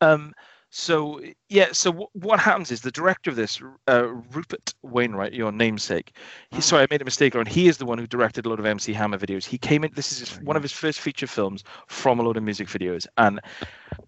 [0.01, 0.33] Um,
[0.73, 5.51] so yeah, so w- what happens is the director of this, uh, Rupert Wainwright, your
[5.51, 6.17] namesake.
[6.51, 6.61] He, Oh.
[6.61, 7.35] sorry, I made a mistake.
[7.35, 9.45] And he is the one who directed a lot of MC Hammer videos.
[9.45, 9.91] He came in.
[9.95, 13.07] This is his, one of his first feature films from a lot of music videos,
[13.17, 13.41] and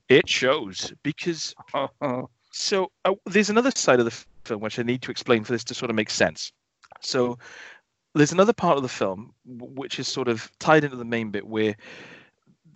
[0.09, 2.29] it shows because oh.
[2.53, 5.65] So uh, there's another side of the film which I need to explain for this
[5.65, 6.53] to sort of make sense.
[7.01, 7.39] So
[8.15, 11.47] there's another part of the film which is sort of tied into the main bit
[11.47, 11.75] where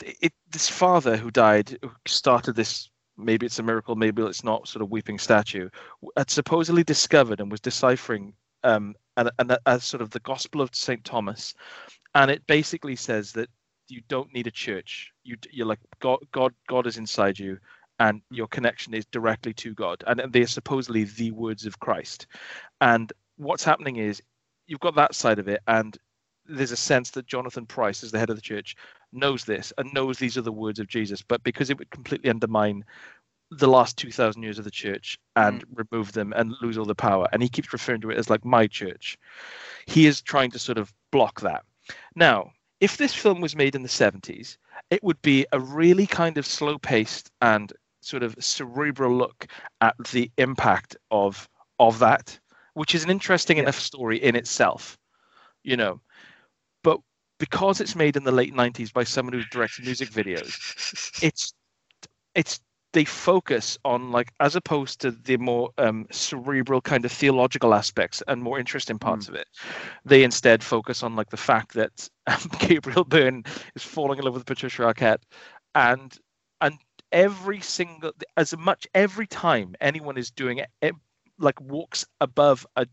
[0.03, 4.83] it, this father who died started this maybe it's a miracle maybe it's not sort
[4.83, 5.71] of weeping statue
[6.19, 10.75] had supposedly discovered and was deciphering um and, and as sort of the gospel of
[10.75, 11.55] st thomas.
[12.15, 13.49] And it basically says that
[13.89, 15.13] you don't need a church.
[15.25, 17.59] You you're like god god god is inside you
[17.99, 22.27] and your connection is directly to god and they're supposedly the words of christ.
[22.81, 24.23] And what's happening is
[24.67, 25.97] you've got that side of it and
[26.49, 28.77] there's a sense that jonathan pryce as the head of the church
[29.13, 31.23] knows this and knows these are the words of jesus.
[31.23, 32.85] But because it would completely undermine
[33.51, 35.87] the last 2000 years of the church and mm.
[35.91, 38.45] remove them and lose all the power and he keeps referring to it as like
[38.45, 39.17] my church
[39.87, 41.65] he is trying to sort of block that.
[42.15, 42.51] Now
[42.81, 44.57] if this film was made in the 70s
[44.91, 47.73] it would be a really kind of slow paced and
[48.07, 49.47] sort of cerebral look
[49.81, 52.39] at the impact of of that
[52.75, 53.65] which is an interesting Yeah.
[53.65, 54.97] enough story in itself
[55.65, 56.01] you know
[56.83, 57.01] but
[57.39, 60.55] because it's made in the late 90s by someone who directs music videos
[61.23, 61.53] it's
[62.35, 62.61] it's
[62.93, 68.23] they focus on like as opposed to the more um, cerebral kind of theological aspects
[68.29, 69.47] and more interesting parts of it
[70.05, 74.35] they instead focus on like the fact that um, gabriel byrne is falling in love
[74.35, 75.23] with patricia arquette
[75.75, 76.19] and
[77.13, 80.95] every single as much every time anyone is doing it, it
[81.39, 82.87] like walks above a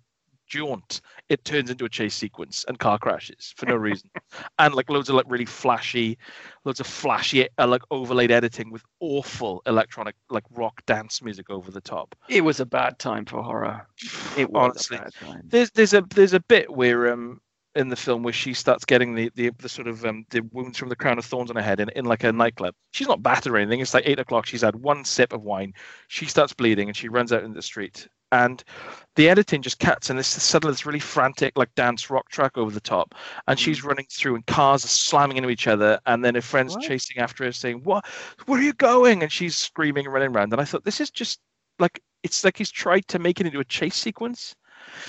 [0.47, 4.09] jaunt, it turns into a chase sequence and car crashes for no reason,
[4.59, 6.17] and like loads of like really flashy,
[6.65, 11.71] loads of flashy uh, like overlaid editing with awful electronic like rock dance music over
[11.71, 12.15] the top.
[12.27, 13.87] It was a bad time for horror.
[14.35, 15.51] It was Honestly, a bad time.
[15.51, 17.41] There's there's a there's a bit where um
[17.75, 20.77] in the film where she starts getting the the, the sort of um the wounds
[20.77, 22.75] from the crown of thorns on her head in, in like a nightclub.
[22.91, 23.79] She's not battered or anything.
[23.79, 24.45] It's like eight o'clock.
[24.45, 25.73] She's had one sip of wine.
[26.07, 28.07] She starts bleeding and she runs out into the street.
[28.31, 28.63] And
[29.15, 32.71] the editing just cuts and this suddenly this really frantic like dance rock track over
[32.71, 33.13] the top.
[33.47, 35.99] And she's running through and cars are slamming into each other.
[36.07, 36.83] And then her friends What?
[36.83, 38.05] chasing after her saying, What
[38.47, 39.21] where are you going?
[39.21, 40.51] And she's screaming and running around.
[40.51, 41.39] And I thought this is just
[41.79, 44.55] like it's like he's tried to make it into a chase sequence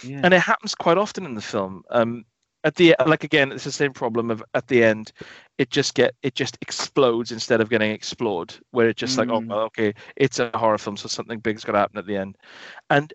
[0.02, 0.20] Yeah.
[0.22, 1.82] and it happens quite often in the film.
[1.90, 2.24] Um,
[2.64, 5.12] at the like again, it's the same problem of at the end,
[5.58, 8.54] it just get it just explodes instead of getting explored.
[8.72, 9.48] Where it's just like oh Mm.
[9.48, 12.36] well, okay, it's a horror film, so something big's got to happen at the end,
[12.90, 13.12] and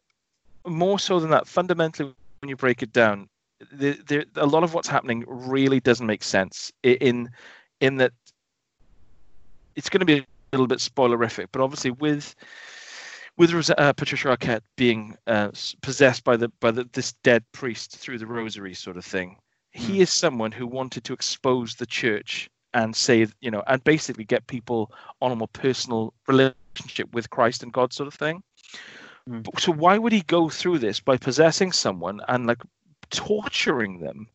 [0.68, 3.28] more so than that, fundamentally when you break it down,
[3.72, 7.30] the, the, a lot of what's happening really doesn't make sense in
[7.82, 8.14] in that
[9.76, 12.36] it's going to be a little bit spoilerific, but obviously with
[13.40, 15.50] with uh, Patricia Arquette being uh,
[15.82, 19.38] possessed by the by the, this dead priest through the rosary sort of thing,
[19.72, 20.02] he Hmm.
[20.02, 24.46] is someone who wanted to expose the church and say, you know, and basically get
[24.48, 24.92] people
[25.22, 28.44] on a more personal relationship with Christ and God sort of thing.
[29.26, 32.62] But- So why would he go through this by possessing someone and like
[33.10, 34.28] torturing them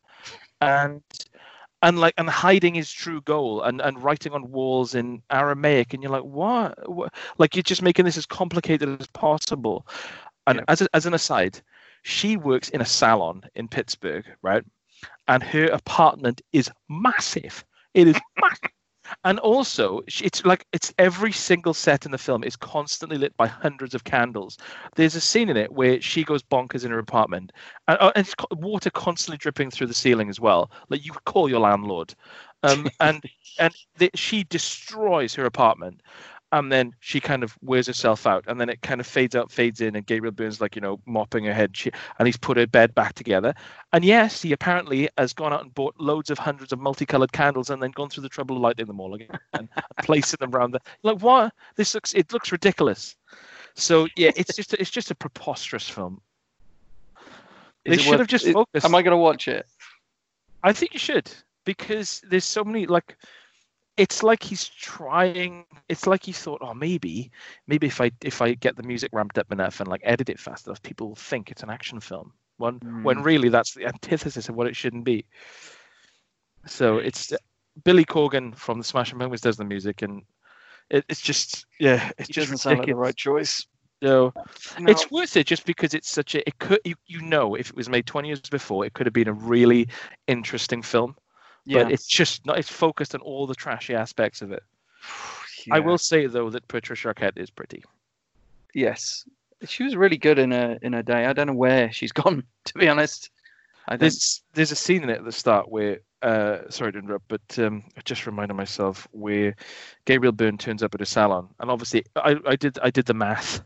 [0.61, 1.01] and
[1.81, 6.01] and like and hiding his true goal and and writing on walls in Aramaic and
[6.03, 7.13] you're like what, what?
[7.37, 9.85] like you're just making this as complicated as possible.
[10.47, 10.63] And Yeah.
[10.67, 11.61] as a, as an aside
[12.03, 14.63] she works in a salon in Pittsburgh right?
[15.27, 17.65] And her apartment is massive.
[17.93, 18.71] It is massive
[19.23, 23.47] and also it's like it's every single set in the film is constantly lit by
[23.47, 24.57] hundreds of candles.
[24.95, 27.51] There's a scene in it where she goes bonkers in her apartment.
[27.87, 30.71] And, uh, and water constantly dripping through the ceiling as well.
[30.89, 32.13] Like you call your landlord.
[32.63, 33.23] Um, and
[33.59, 36.01] and the, she destroys her apartment
[36.51, 39.51] and then she kind of wears herself out and then it kind of fades out
[39.51, 41.75] fades in and gabriel byrne's like you know mopping her head.
[41.75, 43.53] She, and he's put her bed back together.
[43.93, 47.69] And yes he apparently has gone out and bought loads of hundreds of multicolored candles
[47.69, 49.69] and then gone through the trouble of lighting them all again and
[50.03, 53.15] placing them around the like what this looks it looks ridiculous.
[53.73, 56.21] So yeah it's just it's just a preposterous film.
[57.85, 58.85] Is they should worth- have just focused.
[58.85, 59.67] Am I going to watch it?
[60.63, 61.31] I think you should
[61.65, 63.17] because there's so many like
[63.97, 67.31] it's like he's trying it's like he thought oh maybe
[67.67, 70.39] maybe if I if I get the music ramped up enough and like edit it
[70.39, 73.23] fast enough people will think it's an action film when when Mm.
[73.23, 75.25] really that's the antithesis of what it shouldn't be
[76.65, 77.31] so it's
[77.83, 80.23] Billy Corgan from the Smashing Pumpkins does the music and
[80.89, 83.65] it, it's just yeah it's It just doesn't sound like the right choice.
[84.01, 84.33] No,
[84.79, 84.91] No.
[84.91, 87.75] it's worth it just because it's such a it could you, you know if it
[87.75, 89.87] was made 20 years before it could have been a really
[90.27, 91.15] interesting film
[91.65, 91.83] yeah.
[91.83, 94.63] but it's just not it's focused on all the trashy aspects of it
[95.71, 97.83] i will say though that patricia arquette is pretty
[98.75, 99.25] Yes,
[99.65, 101.25] she was really good in a in a day.
[101.25, 102.43] I don't know where she's gone.
[102.65, 103.31] To be honest,
[103.87, 104.01] I don't.
[104.01, 107.59] there's there's a scene in it at the start where uh sorry to interrupt but
[107.59, 109.53] um i just reminded myself where
[110.05, 113.13] gabriel byrne turns up at a salon and obviously i i did i did the
[113.13, 113.61] math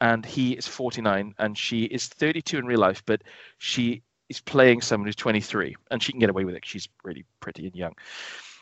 [0.00, 3.22] and he is 49 and she is 32 in real life but
[3.58, 7.24] she is playing someone who's 23 and she can get away with it she's really
[7.40, 7.92] pretty and young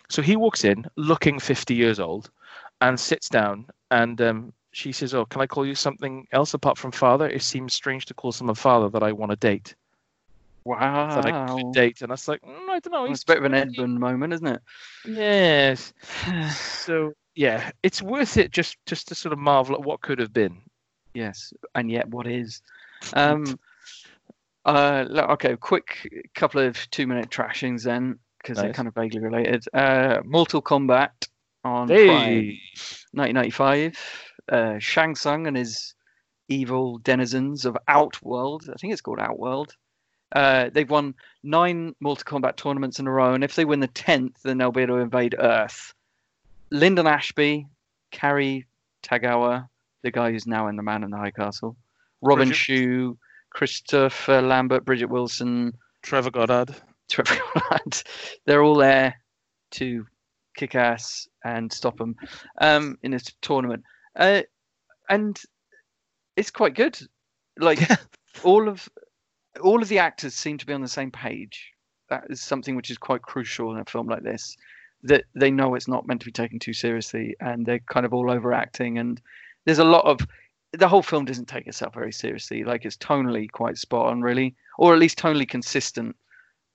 [0.09, 2.31] so he walks in looking 50 years old
[2.81, 6.77] and sits down and um, she says oh can i call you something else apart
[6.79, 9.75] from father it seems strange to call someone father that i want to date
[10.67, 11.15] Wow.
[11.15, 13.37] that I could date and i was like mm, i don't know it's a bit
[13.39, 13.73] of an 20.
[13.73, 14.63] Edmund moment, isn't it?
[15.07, 15.93] yes
[16.51, 20.33] so yeah it's worth it just just to sort of marvel at what could have
[20.33, 20.63] been
[21.15, 22.61] yes, and yet what is?
[23.13, 23.45] Um,
[24.65, 29.65] uh, okay, quick couple of two-minute trashings then, because they're kind of vaguely related.
[29.73, 31.11] Uh, Mortal Kombat
[31.65, 32.61] on hey
[33.13, 33.99] 1995.
[34.51, 35.95] Uh, Shang Tsung and his
[36.49, 38.69] evil denizens of Outworld.
[38.71, 39.75] I think it's called Outworld.
[40.33, 43.87] Uh, they've won nine Mortal Kombat tournaments in a row, and if they win the
[43.89, 45.95] tenth, then they'll be able to invade Earth.
[46.71, 47.67] Linden Ashby,
[48.11, 48.67] Cary
[49.03, 49.69] Tagawa,
[50.03, 51.77] the guy who's now in The Man in the High Castle,
[52.21, 53.19] Robin Bridget- Shou,
[53.55, 55.73] Christopher Lambert, Bridget Wilson,
[56.03, 56.75] trevor goddard
[57.11, 58.03] Trevor Goddard.
[58.47, 59.21] They're all there
[59.73, 60.07] to
[60.57, 62.17] kick ass and stop them
[62.61, 63.85] um, in this tournament,
[64.17, 64.43] uh,
[65.09, 65.41] and
[66.37, 66.99] it's quite good.
[67.59, 67.81] Like
[68.45, 68.89] all of
[69.63, 71.73] all of the actors seem to be on the same page.
[72.11, 74.57] That is something which is quite crucial in a film like this.
[75.03, 78.15] That they know it's not meant to be taken too seriously, and they're kind of
[78.15, 78.99] all overacting.
[78.99, 79.21] And
[79.67, 80.21] there's a lot of
[80.79, 82.65] the whole film doesn't take itself very seriously.
[82.65, 86.17] Like it's tonally quite spot on, really, or at least tonally consistent.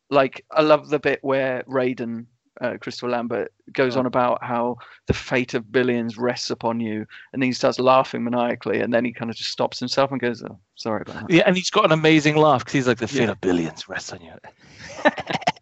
[0.10, 2.26] Like I love the bit where Raiden,
[2.62, 4.00] uh, Christopher Lambert, goes Oh.
[4.00, 4.78] on about how
[5.08, 9.06] the fate of billions rests upon you, and then he starts laughing maniacally, and then
[9.06, 11.70] he kind of just stops himself and goes, "Oh, sorry about that." Yeah, and he's
[11.70, 13.32] got an amazing laugh because he's like the fate Yeah.
[13.32, 14.34] of billions rests on you.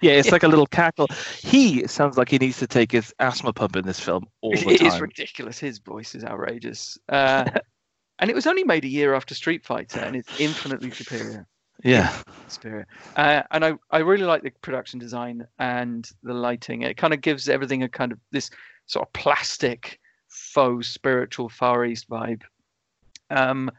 [0.00, 1.06] yeah, it's like a little cackle.
[1.38, 4.58] He sounds like he needs to take his asthma pump in this film all the
[4.58, 4.74] time.
[4.74, 5.58] It is ridiculous.
[5.58, 6.98] His voice is outrageous.
[7.08, 7.50] Uh,
[8.18, 11.46] and it was only made a year after Street Fighter, and it's infinitely superior.
[11.82, 12.14] Yeah,
[12.48, 12.86] Superior.
[13.16, 16.82] Uh, and I, I really like the production design and the lighting.
[16.82, 18.50] It kind of gives everything a kind of this
[18.86, 19.98] sort of plastic,
[20.28, 22.42] faux spiritual Far East vibe.
[23.30, 23.70] Um,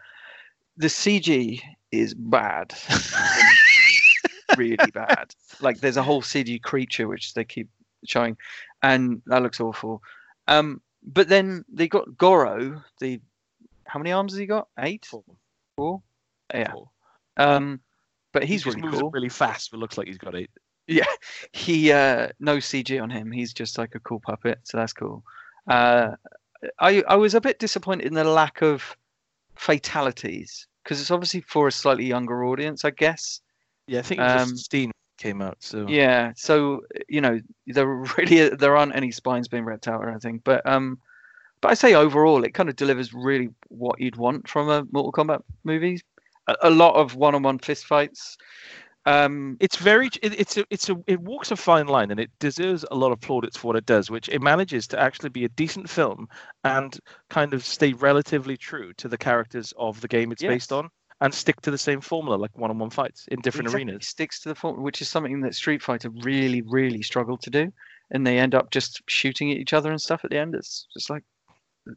[0.78, 1.62] the CG
[1.92, 2.74] is bad.
[4.58, 5.34] really bad.
[5.60, 7.70] Like there's a whole CG creature which they keep
[8.06, 8.38] showing,
[8.82, 10.02] and that looks awful.
[10.48, 12.84] Um, but then they got Goro.
[13.00, 13.22] The
[13.86, 14.68] how many arms has he got?
[14.80, 15.06] Eight.
[15.06, 15.24] Four.
[15.76, 16.02] Four.
[16.54, 16.72] Yeah.
[16.72, 16.90] Four.
[17.38, 17.82] Um,
[18.34, 19.12] but he's he really moves cool.
[19.12, 20.52] really fast, but looks like he's got eight.
[20.88, 21.06] Yeah,
[21.54, 23.32] he uh, no CG on him.
[23.32, 25.24] He's just like a cool puppet, so that's cool.
[25.68, 26.12] Uh,
[26.80, 28.98] I I was a bit disappointed in the lack of
[29.56, 33.42] fatalities because it's obviously for a slightly younger audience, I guess.
[33.88, 35.58] Yeah, I think it Um, just Steen came out.
[35.60, 37.88] So Yeah, so you know there
[38.18, 41.00] really there aren't any spines being ripped out or anything, but um,
[41.62, 45.12] but I say overall it kind of delivers really what you'd want from a Mortal
[45.12, 46.02] Kombat movie.
[46.48, 48.36] A, a lot of one-on-one fistfights.
[49.06, 52.30] Um, it's very it, it's a it's a it walks a fine line and it
[52.40, 55.44] deserves a lot of plaudits for what it does which it manages to actually be
[55.44, 56.30] a decent film
[56.64, 60.88] and kind of stay relatively true to the characters of the game it's based on
[61.22, 64.50] and stick to the same formula like one-on-one fights in different exactly, arenas sticks to
[64.50, 67.72] the form, which is something that Street Fighter really, really struggled to do,
[68.10, 70.56] and they end up just shooting at each other and stuff at the end.
[70.56, 71.24] It's just like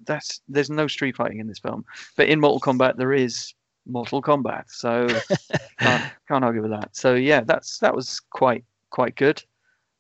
[0.07, 1.85] that's there's no street fighting in this film,
[2.17, 3.55] but in Mortal Kombat there is
[3.87, 5.09] Mortal Kombat, so
[5.79, 6.95] can't, can't argue with that.
[6.95, 9.43] So yeah, that's that was quite quite good.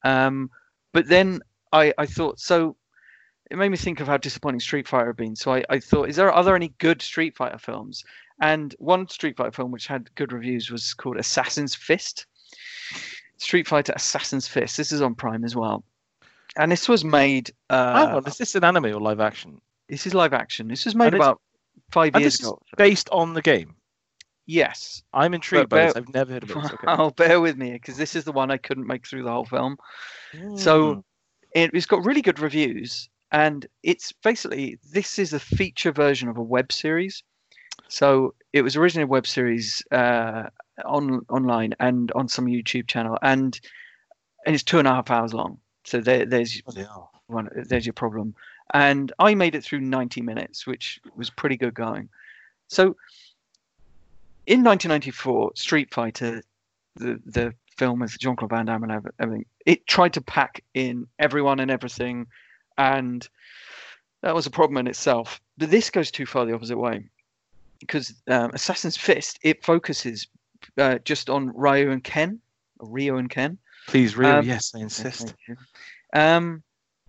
[0.04, 0.50] Um,
[0.92, 1.40] but then
[1.72, 2.76] I I thought so.
[3.50, 5.36] It made me think of how disappointing Street Fighter had been.
[5.36, 8.02] So I, I thought, is there are there any good Street Fighter films?
[8.40, 12.26] And one Street Fighter film which had good reviews was called Assassin's Fist.
[13.38, 14.76] Street Fighter Assassin's Fist.
[14.76, 15.84] This is on Prime as well.
[16.56, 17.50] And this was made.
[17.70, 20.68] Uh, Hang on, is this an anime or live action This is live action.
[20.68, 21.40] This was made about
[21.90, 22.58] five years ago.
[22.76, 23.74] based on the game
[24.46, 25.02] Yes.
[25.12, 26.76] i'm intrigued by this i've never heard of it okay.
[26.86, 29.44] Oh, bear with me because this is the one I couldn't make through the whole
[29.44, 29.76] film.
[30.56, 31.04] So Mm.
[31.54, 36.36] it, it's got really good reviews, and it's basically this is a feature version of
[36.36, 37.22] a web series.
[37.88, 40.44] So it was originally a web series uh,
[40.84, 43.58] on online and on some YouTube channel, and
[44.46, 45.58] and it's two and a half hours long.
[45.84, 46.62] So there, there's
[47.26, 48.34] one, there's your problem.
[48.72, 52.08] And I made it through 90 minutes, which was pretty good going.
[52.68, 52.96] So
[54.46, 56.42] in 1994, Street Fighter,
[56.96, 60.62] the the film with Jean Claude Van Damme and ev- everything, it tried to pack
[60.74, 62.26] in everyone and everything,
[62.78, 63.28] and
[64.22, 65.40] that was a problem in itself.
[65.58, 67.06] But this goes too far the opposite way,
[67.86, 70.28] because um, Assassin's Fist it focuses
[70.78, 72.40] uh, just on Ryu and Ken,
[72.80, 73.58] Rio and Ken.
[73.86, 75.34] please really Um, yes i insist.
[76.12, 76.62] Um,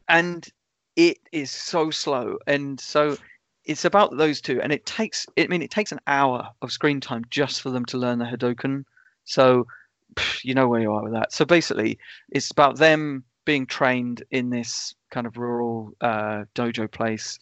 [0.08, 0.48] and
[0.96, 3.18] it is so slow, and so
[3.66, 5.26] it's about those two, and it takes.
[5.38, 8.26] I mean, it takes an hour of screen time just for them to learn the
[8.26, 8.86] Hadoken.
[9.26, 9.68] So,
[10.16, 11.34] pff, you know where you are with that.
[11.34, 11.98] So basically,
[12.30, 17.40] it's about them being trained in this kind of rural uh, dojo place,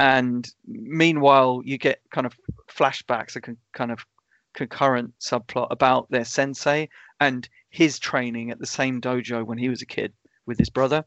[0.00, 2.34] and meanwhile, you get kind of
[2.74, 4.06] flashbacks, a con- kind of
[4.54, 6.88] concurrent subplot about their sensei
[7.20, 10.14] and his training at the same dojo when he was a kid
[10.46, 11.04] with his brother.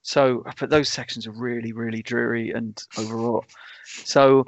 [0.00, 3.44] So, but those sections are really, really dreary and overwrought.
[3.84, 4.46] So,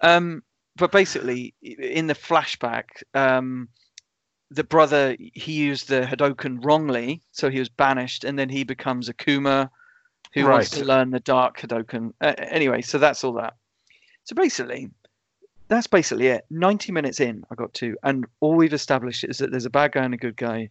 [0.00, 0.44] um,
[0.76, 2.84] but basically, in the flashback,
[3.14, 3.68] um,
[4.52, 9.08] the brother he used the Hadoken wrongly, so he was banished, and then he becomes
[9.08, 9.70] Akuma
[10.34, 12.12] who wants to learn the Dark Hadoken.
[12.20, 13.54] Uh, anyway, so that's all that.
[14.24, 14.90] So basically,
[15.68, 16.44] that's basically it.
[16.50, 19.92] 90 minutes in, I got to, and all we've established is that there's a bad
[19.92, 20.70] guy and a good guy,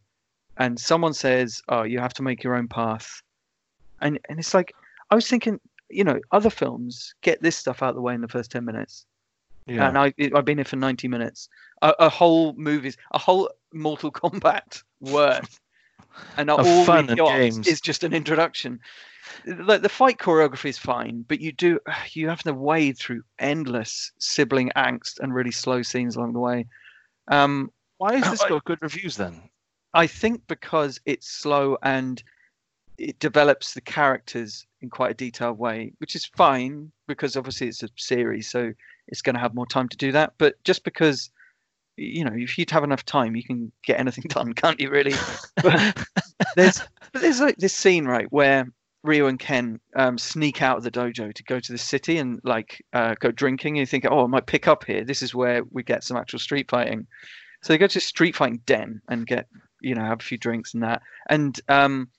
[0.58, 3.22] and someone says, "Oh, you have to make your own path,"
[4.02, 4.74] and and it's like
[5.10, 5.60] I was thinking,
[5.90, 8.66] you know, other films get this stuff out of the way in the first 10
[8.66, 9.06] minutes,
[9.68, 11.50] yeah and I I've been here for 90 minutes,
[11.82, 15.60] a, a whole movies, a whole Mortal Kombat worth,
[16.38, 17.68] and all fun and got games.
[17.68, 18.80] is just an introduction.
[19.46, 21.80] Like the fight choreography is fine, but you do
[22.12, 26.66] you have to wade through endless sibling angst and really slow scenes along the way.
[27.28, 29.50] Um, why has this I- got good reviews then
[29.94, 32.22] I think because it's slow and
[32.98, 37.84] it develops the characters in quite a detailed way, which is fine because obviously it's
[37.84, 38.74] a series, so
[39.08, 40.34] it's going to have more time to do that.
[40.38, 41.30] But just because,
[41.96, 44.90] you know, if you'd have enough time, you can get anything done, can't you?
[44.90, 45.14] Really?
[45.64, 46.08] but
[46.56, 46.82] there's
[47.12, 48.72] but there's like this scene right where
[49.04, 52.42] Ryu and Ken um, sneak out of the dojo to go to the city and
[52.44, 53.76] like uh, go drinking.
[53.76, 55.04] And you think, oh, I might pick up here.
[55.04, 57.08] This is where we get some actual street fighting.
[57.62, 59.48] So they go to a street fighting den and get
[59.82, 62.10] you know have a few drinks and that, and um,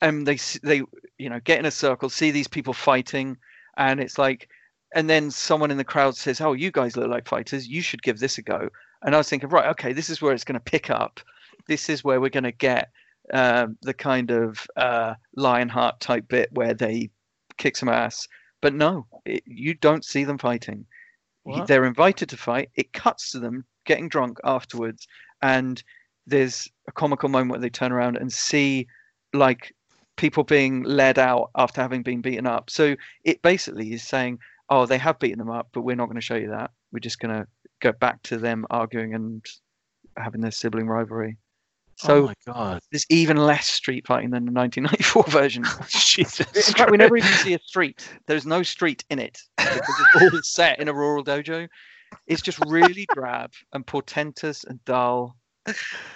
[0.00, 0.82] and they they
[1.18, 3.36] you know get in a circle, see these people fighting,
[3.76, 4.48] and it's like,
[4.94, 7.68] and then someone in the crowd says, "Oh, you guys look like fighters.
[7.68, 8.70] You should give this a go."
[9.02, 11.20] And I was thinking, right, okay, this is where it's going to pick up.
[11.68, 12.90] This is where we're going to get
[13.32, 17.10] uh, the kind of uh, Lionheart type bit where they
[17.56, 18.26] kick some ass.
[18.60, 20.86] But no, it, you don't see them fighting.
[21.44, 21.66] What?
[21.66, 22.70] They're invited to fight.
[22.74, 25.06] It cuts to them getting drunk afterwards,
[25.42, 25.82] and
[26.26, 28.86] there's a comical moment where they turn around and see
[29.32, 29.74] like
[30.16, 32.68] people being led out after having been beaten up.
[32.68, 32.94] So
[33.24, 34.38] it basically is saying,
[34.68, 36.72] oh, they have beaten them up, but we're not going to show you that.
[36.92, 37.46] We're just going to
[37.80, 39.44] go back to them arguing and
[40.16, 41.38] having their sibling rivalry.
[42.00, 45.64] So oh my god, there's even less street fighting than the 1994 version.
[45.86, 46.68] Jesus!
[46.68, 48.08] In fact, we never even see a street.
[48.26, 51.68] There's no street in it because it's all set in a rural dojo.
[52.26, 55.36] It's just really drab and portentous and dull.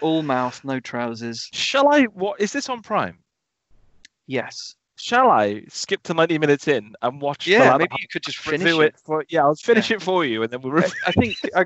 [0.01, 1.51] All mouth, no trousers.
[1.52, 2.05] Shall I?
[2.05, 3.19] What is this on Prime?
[4.27, 4.77] Yes.
[4.97, 7.47] Shall I skip to 90 minutes in and watch?
[7.47, 8.81] Yeah, maybe you could just finish it.
[8.81, 8.95] it.
[9.05, 9.43] for yeah.
[9.43, 10.79] I'll finish it for you, and then we'll.
[11.07, 11.65] I, think I,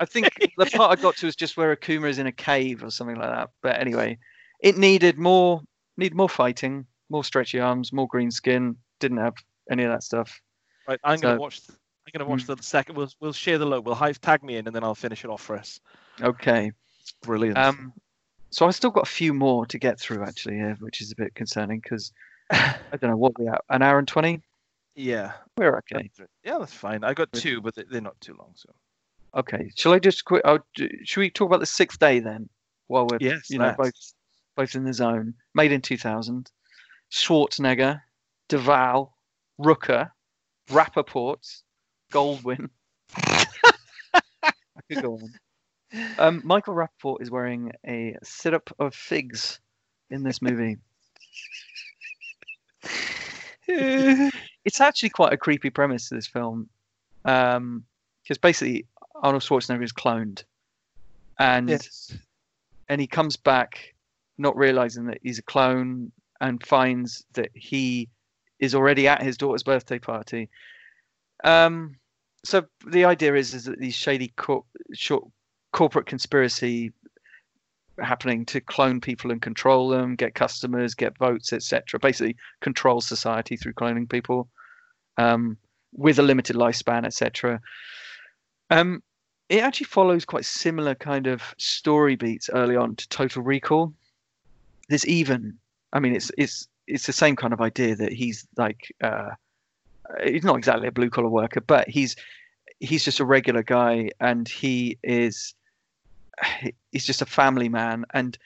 [0.00, 2.82] I think the part I got to is just where Akuma is in a cave
[2.82, 3.50] or something like that.
[3.62, 4.18] But anyway,
[4.60, 5.60] it needed more
[5.98, 8.76] need more fighting, more stretchy arms, more green skin.
[9.00, 9.34] Didn't have
[9.70, 10.40] any of that stuff.
[10.88, 11.60] Right, I'm gonna So- watch.
[11.68, 12.96] I'm gonna watch the second.
[12.96, 13.84] We'll we'll share the load.
[13.84, 15.78] We'll hive tag me in, and then I'll finish it off for us.
[16.20, 16.72] Okay.
[17.22, 17.58] Brilliant.
[17.58, 17.92] Um,
[18.50, 21.16] so I've still got a few more to get through actually, yeah, which is a
[21.16, 22.12] bit concerning because
[22.52, 24.40] I don't know what we at an hour and twenty.
[24.94, 25.32] yeah.
[25.56, 26.10] We're okay.
[26.44, 27.04] Yeah, that's fine.
[27.04, 28.52] I got two, but they- they're not too long.
[28.56, 28.70] So
[29.34, 29.70] Okay.
[29.76, 30.42] Shall I just quit?
[30.44, 30.58] Oh,
[31.04, 32.48] should we talk about the sixth day then?
[32.88, 33.92] While we're yes, you know both
[34.56, 35.34] both in the zone.
[35.54, 36.50] Made in two thousand.
[37.10, 38.00] Schwarzenegger,
[38.48, 39.14] Duvall,
[39.60, 40.10] Rooker,
[40.68, 41.62] Rapaport,
[42.12, 42.68] Goldwyn.
[43.16, 44.52] I
[44.90, 45.32] could go on.
[46.18, 49.60] Um, Michael Rapaport is wearing a syrup of figs
[50.10, 50.78] in this movie.
[53.68, 56.68] It's actually quite a creepy premise to this film,
[57.22, 58.86] because basically
[59.16, 60.44] Arnold Schwarzenegger is cloned,
[61.38, 62.16] and yes.
[62.88, 63.94] and he comes back
[64.38, 66.10] not realizing that he's a clone
[66.40, 68.08] and finds that he
[68.58, 70.48] is already at his daughter's birthday party.
[71.44, 71.96] Um,
[72.44, 75.24] so the idea is is that these shady cor- short
[75.72, 76.92] corporate conspiracy
[78.00, 81.98] happening to clone people and control them, get customers, get votes, etc.
[82.00, 84.48] Basically, control society through cloning people
[85.18, 85.56] um,
[85.92, 87.60] with a limited lifespan, etc.
[88.70, 89.02] Um,
[89.48, 93.92] it actually follows quite similar kind of story beats early on to Total Recall.
[94.88, 95.58] There's even,
[95.92, 99.30] I mean, it's it's it's the same kind of idea that he's like, uh,
[100.24, 102.16] he's not exactly a blue collar worker, but he's
[102.80, 105.54] he's just a regular guy, and he is
[106.92, 108.04] he's just a family man.
[108.12, 108.36] And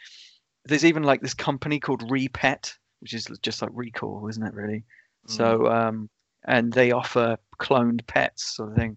[0.65, 4.55] there's even like this company called Repet, which is just like Recall, isn't it?
[4.55, 4.85] Really.
[5.29, 6.09] So um,
[6.45, 8.97] and they offer cloned pets, sort of thing.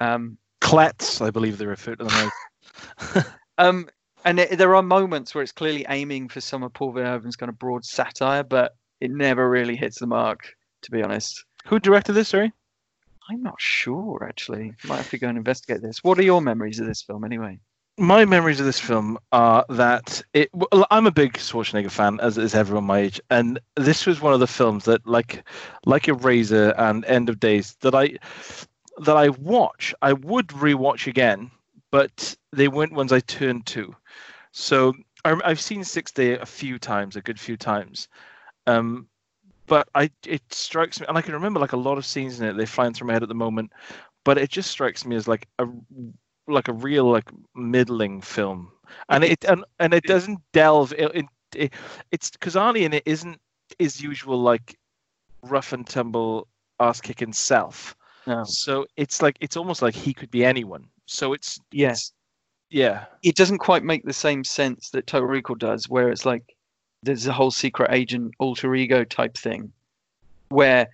[0.00, 2.30] Um, Klets, I believe they refer to them
[3.14, 3.24] as.
[3.56, 3.88] Um,
[4.24, 7.48] and it, there are moments where it's clearly aiming for some of Paul Verhoeven's kind
[7.48, 10.52] of broad satire, but it never really hits the mark,
[10.82, 11.44] to be honest.
[11.66, 12.30] Who directed this?
[12.30, 12.52] Sorry.
[13.30, 14.72] I'm not sure, actually.
[14.86, 16.02] Might have to go and investigate this.
[16.02, 17.60] What are your memories of this film, anyway?
[17.96, 20.50] My memories of this film are that it.
[20.90, 24.40] I'm a big Schwarzenegger fan, as is everyone my age, and this was one of
[24.40, 25.44] the films that, like,
[25.86, 28.18] like Eraser and End of Days, that I
[28.98, 29.94] that I watch.
[30.02, 31.50] I would rewatch again,
[31.90, 33.94] but they weren't ones I turned to.
[34.52, 34.94] So
[35.24, 38.08] I, I've seen Six Day a few times, a good few times.
[38.66, 39.06] Um,
[39.66, 42.46] but I it strikes me, and I can remember like a lot of scenes in
[42.46, 42.56] it.
[42.56, 43.72] They're flying through my head at the moment,
[44.24, 45.66] but it just strikes me as like a
[46.46, 48.70] like a real like middling film,
[49.08, 51.10] and it and, and it doesn't delve in.
[51.10, 51.72] in it,
[52.10, 53.40] it's because Arnie in it isn't
[53.78, 54.76] his usual like
[55.42, 56.48] rough and tumble
[56.80, 57.96] ass kicking self.
[58.26, 58.44] No.
[58.44, 60.86] So it's like it's almost like he could be anyone.
[61.06, 62.12] So it's Yes.
[62.70, 66.56] yeah It doesn't quite make the same sense that Total Recall does, where it's like
[67.02, 69.70] there's a whole secret agent alter ego type thing
[70.48, 70.88] where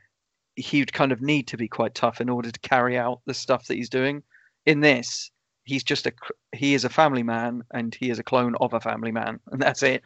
[0.57, 3.67] he'd kind of need to be quite tough in order to carry out the stuff
[3.67, 4.23] that he's doing.
[4.67, 5.31] In this,
[5.71, 6.13] he's just a
[6.53, 9.63] he is a family man and he is a clone of a family man, and
[9.63, 10.03] that's it.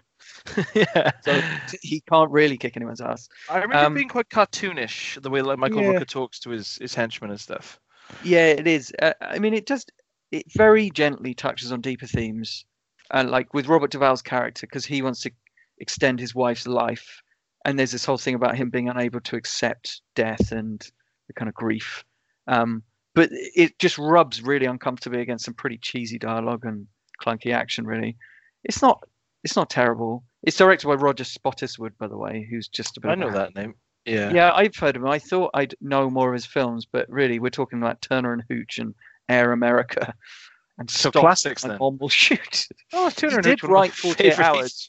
[0.74, 1.10] yeah.
[1.22, 1.40] so
[1.82, 3.28] he can't really kick anyone's ass.
[3.50, 5.92] I remember Um, being quite cartoonish, the way like Michael Yeah.
[5.94, 7.78] Rooker talks to his, his henchmen and stuff.
[8.22, 8.92] Yeah, it is.
[9.00, 9.90] Uh, I mean, it just
[10.30, 12.64] it very gently touches on deeper themes,
[13.10, 15.30] and like with Robert Duvall's character, because he wants to
[15.78, 17.22] extend his wife's life,
[17.64, 20.80] and there's this whole thing about him being unable to accept death and
[21.28, 22.04] the kind of grief.
[22.46, 22.82] Um,
[23.14, 26.86] but it just rubs really uncomfortably against some pretty cheesy dialogue and
[27.22, 27.86] clunky action.
[27.86, 28.16] Really,
[28.64, 29.02] it's not
[29.42, 30.24] it's not terrible.
[30.42, 33.08] It's directed by Roger Spottiswoode, by the way, who's just a bit.
[33.08, 33.74] I of know a- that name.
[34.06, 34.30] Yeah.
[34.34, 35.08] yeah, I've heard of him.
[35.08, 38.42] I thought I'd know more of his films, but really, we're talking about Turner and
[38.50, 38.94] Hooch and
[39.30, 40.12] Air America,
[40.78, 41.78] and So Stop classics My then.
[41.78, 42.66] Bomb Will Shoot.
[42.92, 44.88] Oh, Turner and did Hooch, one write 48 favourite Hours.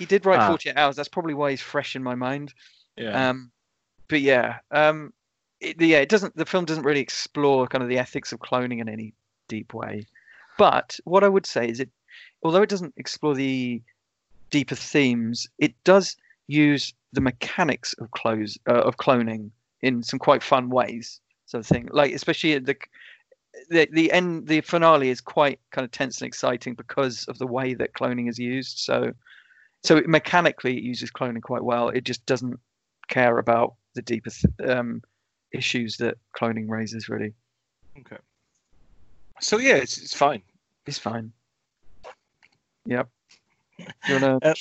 [0.00, 0.48] He did write Ah.
[0.48, 0.96] 48 Hours.
[0.96, 2.52] That's probably why he's fresh in my mind.
[2.96, 3.28] Yeah.
[3.30, 3.52] Um,
[4.08, 5.12] but yeah, um,
[5.60, 6.36] it, yeah, it doesn't.
[6.36, 9.14] The film doesn't really explore kind of the ethics of cloning in any
[9.48, 10.06] deep way.
[10.58, 11.90] But what I would say is it,
[12.42, 13.82] although it doesn't explore the
[14.50, 16.16] deeper themes, it does
[16.46, 19.50] use the mechanics of close uh, of cloning
[19.82, 21.20] in some quite fun ways.
[21.46, 22.76] Sort of thing, like especially the
[23.70, 27.46] the the end the finale is quite kind of tense and exciting because of the
[27.46, 28.78] way that cloning is used.
[28.78, 29.12] So
[29.82, 31.88] so it, mechanically it uses cloning quite well.
[31.88, 32.58] It just doesn't
[33.08, 35.02] care about the deeper th- um,
[35.52, 37.08] issues that cloning raises.
[37.08, 37.32] Really,
[37.98, 38.16] okay.
[39.40, 40.42] So yeah, it's, it's fine.
[40.86, 41.32] it's fine.
[42.86, 43.08] Yep.
[43.78, 44.60] Do you wanna Uh, do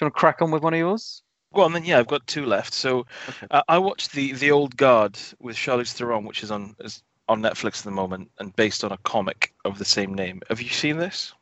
[0.00, 1.22] you wanna crack on with one of yours?
[1.52, 2.72] Well, and then yeah, I've got two left.
[2.72, 3.46] So Okay.
[3.50, 7.42] uh, I watched the the Old Guard with Charlize Theron, which is on is on
[7.42, 10.40] Netflix at the moment and based on a comic of the same name.
[10.48, 11.32] Have you seen this?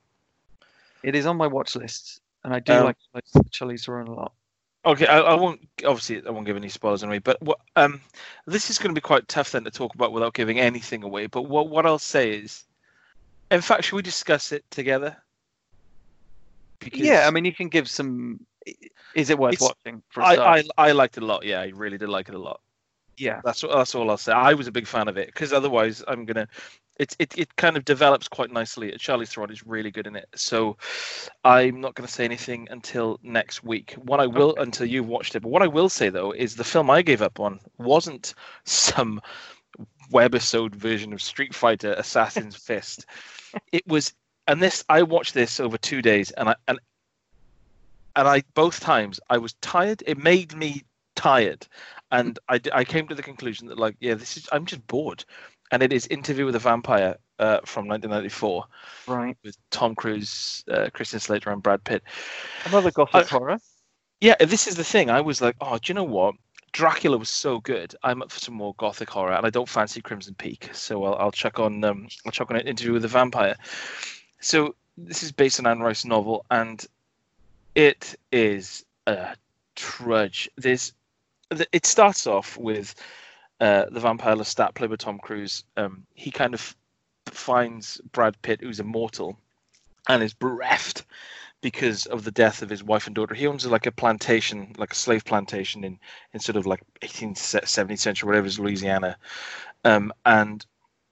[1.03, 2.97] It is on my watch list, and I do Um, like
[3.51, 4.33] Charlize Theron a lot.
[4.89, 7.19] Okay, I, I won't obviously I won't give any spoilers anyway.
[7.19, 8.01] But what um
[8.47, 11.27] this is going to be quite tough then to talk about without giving anything away.
[11.27, 12.65] But what what I'll say is,
[13.51, 15.15] in fact, should we discuss it together?
[16.79, 18.41] Because Yeah, I mean, you can give some.
[19.15, 20.03] Is it worth watching?
[20.09, 20.23] For?
[20.23, 21.45] I, I I liked it a lot.
[21.45, 22.61] Yeah, I really did like it a lot.
[23.19, 24.33] yeah, That's that's all I'll say.
[24.33, 26.49] I was a big fan of it because otherwise I'm gonna.
[26.99, 28.91] It, it it kind of develops quite nicely.
[28.93, 30.77] Charlize Theron is really good in it, so
[31.45, 33.93] I'm not going to say anything until next week.
[33.93, 34.63] What I will Okay.
[34.63, 35.41] until you've watched it.
[35.43, 38.35] But what I will say though is the film I gave up on wasn't
[38.65, 39.21] some
[40.13, 43.07] webisode version of Street Fighter Assassin's Fist.
[43.73, 44.13] It was,
[44.47, 46.81] and this I watched this over two days, and I and
[48.17, 50.03] and I both times I was tired.
[50.07, 50.83] It made me
[51.15, 51.67] tired,
[52.11, 55.25] and I, I came to the conclusion that like yeah, this is I'm just bored,
[55.71, 58.65] and it is Interview with a Vampire uh, from 1994
[59.07, 59.37] right.
[59.45, 62.03] with Tom Cruise, uh, Christian Slater, and Brad Pitt.
[62.65, 63.59] Another gothic I- horror.
[64.21, 65.11] Yeah, this is the thing.
[65.11, 66.35] I was like, oh, do you know what?
[66.73, 67.95] Dracula was so good.
[68.03, 71.15] I'm up for some more gothic horror, and I don't fancy Crimson Peak, so I'll,
[71.15, 73.57] I'll chuck on um, I'll chuck on an interview with a vampire.
[74.41, 76.85] So this is based on Anne Rice's novel, and
[77.75, 79.37] it is a
[79.77, 80.51] trudge.
[80.57, 80.93] There's
[81.73, 82.95] it starts off with
[83.61, 85.65] uh, the vampire Lestat, played by Tom Cruise.
[85.77, 86.77] Um, he kind of
[87.27, 89.39] finds Brad Pitt, who's immortal,
[90.09, 91.05] and is bereft
[91.61, 93.35] because of the death of his wife and daughter.
[93.35, 95.99] He owns like a plantation, like a slave plantation in,
[96.33, 99.17] in sort of like 18th, 17th century, whatever, is Louisiana.
[99.85, 100.65] Um, and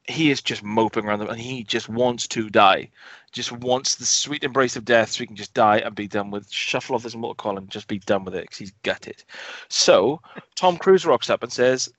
[0.09, 2.91] he is just moping around them and he just wants to die.
[3.33, 6.31] Just wants the sweet embrace of death so he can just die and be done
[6.31, 9.25] with, shuffle off this mortal coil and just be done with it because he's gutted.
[9.69, 10.21] So
[10.55, 11.93] Tom Cruise rocks up and says,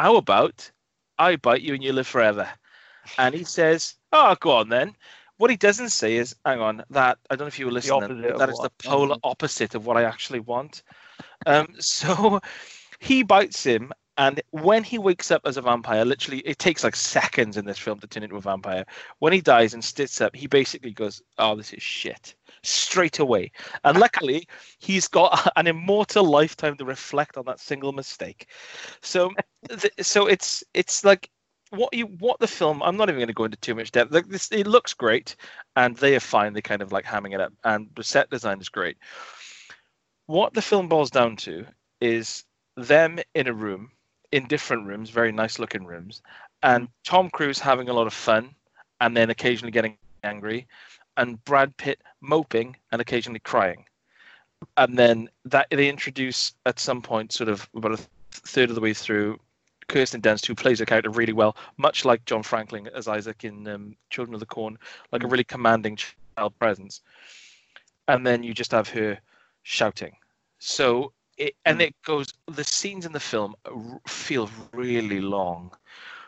[0.00, 0.70] How about
[1.18, 2.48] I bite you and you live forever?
[3.18, 4.96] And he says, Oh, go on then.
[5.36, 8.22] What he doesn't say is, hang on, that I don't know if you were listening.
[8.38, 10.84] that is the polar opposite of what I actually want.
[11.44, 12.40] Um, so
[12.98, 16.94] he bites him, and when he wakes up as a vampire, literally, it takes like
[16.94, 18.84] seconds in this film to turn into a vampire.
[19.20, 23.50] When he dies and sits up, he basically goes, "Oh, this is shit." Straight away,
[23.82, 24.46] and luckily
[24.78, 28.48] he's got an immortal lifetime to reflect on that single mistake.
[29.00, 29.30] So,
[29.70, 31.30] th- so it's it's like
[31.70, 34.12] what you what the film i'm not even going to go into too much depth
[34.12, 35.36] like this it looks great
[35.76, 38.60] and they are fine they kind of like hamming it up and the set design
[38.60, 38.96] is great
[40.26, 41.64] what the film boils down to
[42.00, 42.44] is
[42.76, 43.88] them in a room
[44.32, 46.22] in different rooms very nice looking rooms
[46.62, 48.54] and tom cruise having a lot of fun
[49.00, 50.66] and then occasionally getting angry
[51.16, 53.84] and brad pitt moping and occasionally crying
[54.76, 57.98] and then that they introduce at some point sort of about a
[58.30, 59.38] third of the way through
[59.90, 63.66] Kirsten Dunst, who plays her character really well, much like John Franklin as Isaac in
[63.66, 64.78] um, Children of the Corn,
[65.10, 67.00] like a really commanding child presence.
[68.06, 69.18] And then you just have her
[69.64, 70.16] shouting.
[70.58, 72.32] So it and it goes.
[72.46, 75.72] The scenes in the film r- feel really long.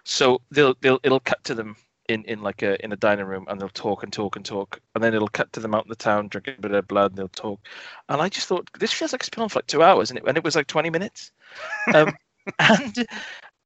[0.04, 1.76] So they'll they'll it'll cut to them
[2.08, 4.80] in, in like a in a dining room and they'll talk and talk and talk
[4.94, 7.12] and then it'll cut to them out in the town drinking a bit of blood
[7.12, 7.60] and they'll talk
[8.08, 10.18] and I just thought this feels like it's been on for like two hours and
[10.18, 11.30] it and it was like twenty minutes,
[11.94, 12.14] um,
[12.58, 13.06] and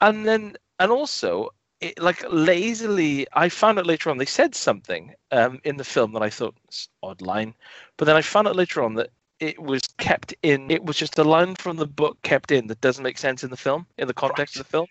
[0.00, 1.50] and then and also
[1.80, 6.12] it, like lazily I found out later on they said something um, in the film
[6.12, 6.54] that I thought
[7.02, 7.54] odd line,
[7.96, 9.10] but then I found out later on that
[9.40, 12.80] it was kept in it was just a line from the book kept in that
[12.80, 14.60] doesn't make sense in the film in the context right.
[14.60, 14.86] of the film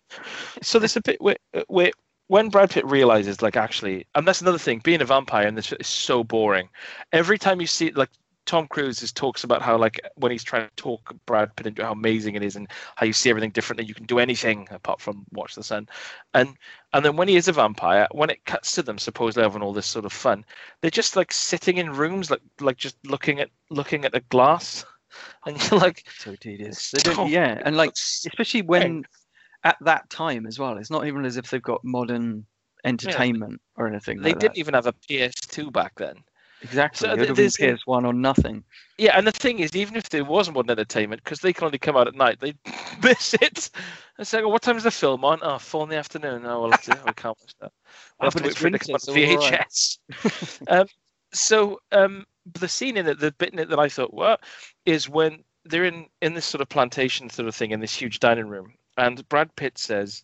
[0.61, 1.91] so there's a bit where, where
[2.27, 5.71] when Brad Pitt realizes, like, actually, and that's another thing, being a vampire and this
[5.71, 6.69] is so boring.
[7.11, 8.09] Every time you see, like,
[8.45, 11.83] Tom Cruise is, talks about how, like, when he's trying to talk Brad Pitt into
[11.83, 15.01] how amazing it is and how you see everything differently, you can do anything apart
[15.01, 15.87] from watch the sun.
[16.33, 16.55] And
[16.93, 19.73] and then when he is a vampire, when it cuts to them supposedly having all
[19.73, 20.45] this sort of fun,
[20.81, 24.85] they're just like sitting in rooms, like like just looking at looking at a glass,
[25.45, 26.93] and you're like, so tedious.
[27.27, 29.05] yeah, and like especially when
[29.65, 30.77] at that time as well.
[30.77, 32.45] It's not even as if they've got modern
[32.85, 33.83] entertainment yeah.
[33.83, 34.21] or anything.
[34.21, 34.59] They like didn't that.
[34.59, 36.15] even have a PS2 back then.
[36.65, 37.07] Exactly.
[37.07, 38.63] So it would have PS1 or nothing.
[38.97, 41.77] Yeah, and the thing is, even if there was modern entertainment, because they can only
[41.77, 42.55] come out at night, they
[43.03, 43.69] miss it.
[44.17, 45.39] It's like, oh, what time is the film on?
[45.43, 46.43] Oh, four in the afternoon.
[46.43, 47.71] Oh, we'll have to, we can't watch that.
[48.19, 49.99] We'll have to wait for it to come on VHS.
[50.23, 50.69] Right.
[50.79, 50.87] um,
[51.33, 52.25] so um,
[52.59, 54.39] the scene in it, the bit in it that I thought, what,
[54.87, 58.19] is when they're in, in this sort of plantation sort of thing in this huge
[58.19, 60.23] dining room, and Brad Pitt says,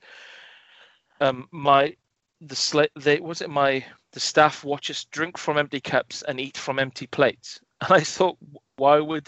[1.20, 1.96] um, "My
[2.40, 6.40] the sla- they was it my the staff watch us drink from empty cups and
[6.40, 8.38] eat from empty plates." And I thought,
[8.76, 9.28] why would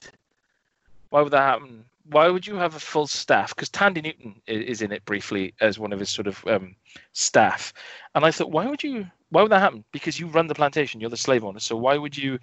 [1.09, 1.85] why would that happen?
[2.09, 3.55] Why would you have a full staff?
[3.55, 6.75] Because Thandie Newton is in it briefly as one of his sort of um,
[7.13, 7.71] staff,
[8.15, 9.05] and I thought, why would you?
[9.29, 9.83] Why would that happen?
[9.91, 11.59] Because you run the plantation, you're the slave owner.
[11.59, 12.39] So why would you?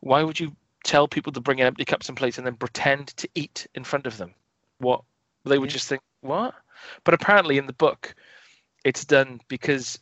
[0.00, 3.08] Why would you tell people to bring in empty cups and plates and then pretend
[3.16, 4.34] to eat in front of them?
[4.78, 5.02] What
[5.44, 5.74] they would yeah.
[5.74, 6.54] just think, what?
[7.04, 8.14] But apparently in the book,
[8.84, 9.98] it's done because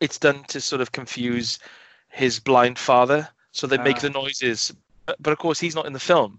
[0.00, 1.58] it's done to sort of confuse
[2.08, 3.28] his blind father.
[3.52, 3.84] So they uh.
[3.84, 4.00] make ah.
[4.00, 4.72] the noises,
[5.06, 6.38] but, but, of course he's not in the film.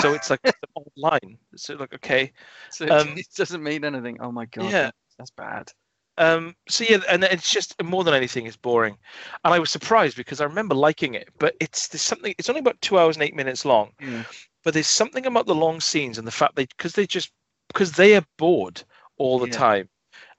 [0.00, 0.54] so it's like the
[0.96, 1.38] line.
[1.56, 2.32] So like okay,
[2.70, 4.18] so um, it doesn't mean anything.
[4.20, 5.70] Oh my god, yeah, that's bad.
[6.18, 8.98] Um, so yeah, and it's just more than anything, it's boring.
[9.44, 12.34] And I was surprised because I remember liking it, but it's there's something.
[12.38, 14.24] It's only about two hours and eight minutes long, yeah.
[14.64, 17.30] but there's something about the long scenes and the fact they because they just
[17.68, 18.82] because they are bored
[19.16, 19.52] all the yeah.
[19.52, 19.88] time.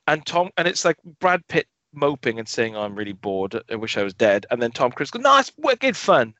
[0.07, 3.61] And Tom, and it's like Brad Pitt moping and saying, oh, "I'm really bored.
[3.69, 6.33] I wish I was dead." And then Tom Cruise goes, "No, it's wicked fun."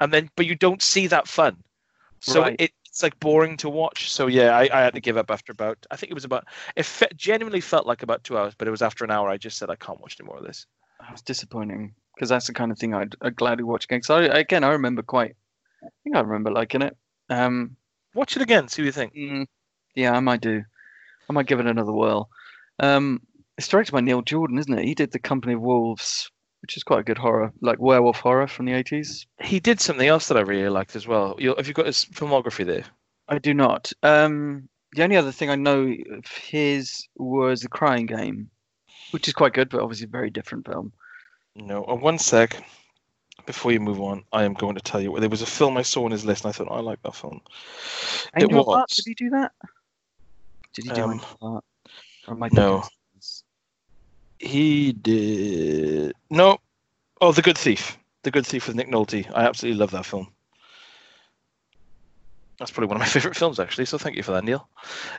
[0.00, 1.62] And then, but you don't see that fun,
[2.20, 2.56] so right.
[2.58, 4.10] it, it's like boring to watch.
[4.10, 5.86] So yeah, I, I had to give up after about.
[5.90, 6.44] I think it was about.
[6.76, 9.28] It fe- genuinely felt like about two hours, but it was after an hour.
[9.28, 10.66] I just said I can't watch any more of this.
[11.00, 14.02] It was disappointing because that's the kind of thing I'd, I'd gladly watch again.
[14.02, 15.34] So I, again, I remember quite.
[15.82, 16.96] I think I remember liking it.
[17.28, 17.76] Um,
[18.14, 18.68] watch it again.
[18.68, 19.14] See what you think.
[19.14, 19.46] Mm,
[19.94, 20.62] yeah, I might do.
[21.28, 22.28] I might give it another whirl.
[22.78, 23.22] Um,
[23.58, 24.84] it's directed by Neil Jordan, isn't it?
[24.84, 26.30] He did The Company of Wolves,
[26.62, 29.26] which is quite a good horror, like werewolf horror from the 80s.
[29.40, 31.36] He did something else that I really liked as well.
[31.38, 32.84] You, have you got his filmography there?
[33.28, 33.92] I do not.
[34.02, 38.50] Um, the only other thing I know of his was The Crying Game,
[39.10, 40.92] which is quite good, but obviously a very different film.
[41.54, 42.62] No, uh, one sec.
[43.44, 45.82] Before you move on, I am going to tell you there was a film I
[45.82, 47.40] saw on his list, and I thought oh, I like that film.
[48.36, 48.66] Angel it was.
[48.66, 49.52] Heart, did he do that?
[50.74, 52.52] Did he do um, Angel Heart?
[52.52, 52.84] no.
[54.42, 56.12] He did.
[56.28, 56.58] No.
[57.20, 57.96] Oh, The Good Thief.
[58.24, 59.30] The Good Thief with Nick Nolte.
[59.32, 60.28] I absolutely love that film.
[62.58, 63.84] That's probably one of my favorite films, actually.
[63.84, 64.68] So thank you for that, Neil.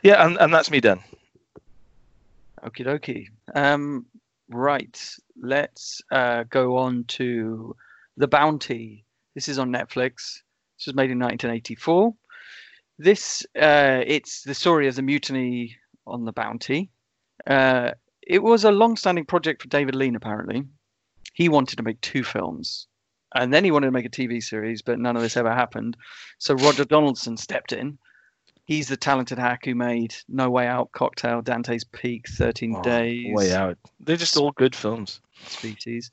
[0.02, 1.00] Yeah, and, and that's me done.
[2.62, 3.28] Okie dokie.
[3.54, 4.04] Um,
[4.50, 5.02] right.
[5.40, 7.74] Let's uh, go on to
[8.18, 9.06] The Bounty.
[9.34, 10.42] This is on Netflix.
[10.76, 12.14] This was made in 1984.
[12.98, 15.76] This uh, it's the story of the mutiny
[16.06, 16.90] on the Bounty.
[17.46, 17.92] Uh,
[18.26, 20.16] it was a long-standing project for David Lean.
[20.16, 20.64] Apparently,
[21.32, 22.86] he wanted to make two films,
[23.34, 25.96] and then he wanted to make a TV series, but none of this ever happened.
[26.38, 27.98] So Roger Donaldson stepped in.
[28.66, 33.34] He's the talented hack who made No Way Out, Cocktail, Dante's Peak, Thirteen oh, Days.
[33.34, 33.76] Way Out.
[34.00, 35.20] They're just all good films.
[35.46, 36.10] Species.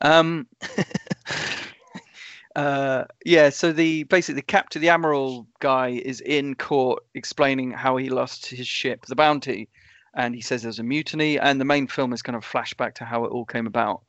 [0.00, 0.46] Um,
[2.56, 7.98] uh, yeah, so the basically the captain, the admiral guy, is in court explaining how
[7.98, 9.68] he lost his ship, the Bounty,
[10.14, 13.04] and he says there's a mutiny, and the main film is kind of flashback to
[13.04, 14.02] how it all came about.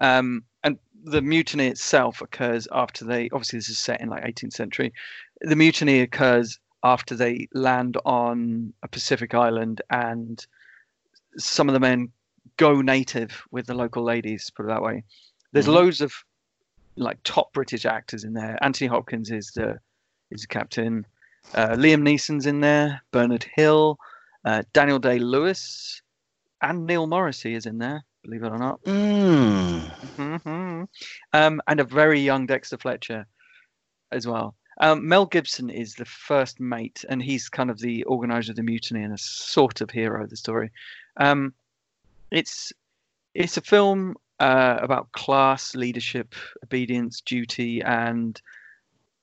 [0.00, 4.52] Um, and the mutiny itself occurs after they obviously this is set in like 18th
[4.52, 4.92] century.
[5.40, 10.44] The mutiny occurs after they land on a Pacific island, and
[11.36, 12.10] some of the men
[12.56, 14.50] go native with the local ladies.
[14.50, 15.04] Put it that way.
[15.52, 15.74] There's mm-hmm.
[15.74, 16.12] loads of
[16.96, 18.58] like top British actors in there.
[18.62, 19.78] Anthony Hopkins is the
[20.30, 21.06] is the captain.
[21.54, 23.00] Uh, Liam Neeson's in there.
[23.12, 23.98] Bernard Hill,
[24.44, 26.02] uh, Daniel Day Lewis,
[26.62, 28.04] and Neil Morrissey is in there.
[28.22, 28.82] believe it or not.
[28.84, 30.88] Mm.
[31.32, 33.26] Um, and a very young Dexter Fletcher
[34.12, 34.54] as well.
[34.80, 38.62] Um, Mel Gibson is the first mate, and he's kind of the organizer of the
[38.62, 40.70] mutiny and a sort of hero of the story.
[41.16, 41.52] Um,
[42.30, 42.72] it's
[43.34, 48.40] it's a film uh, about class, leadership, obedience, duty, and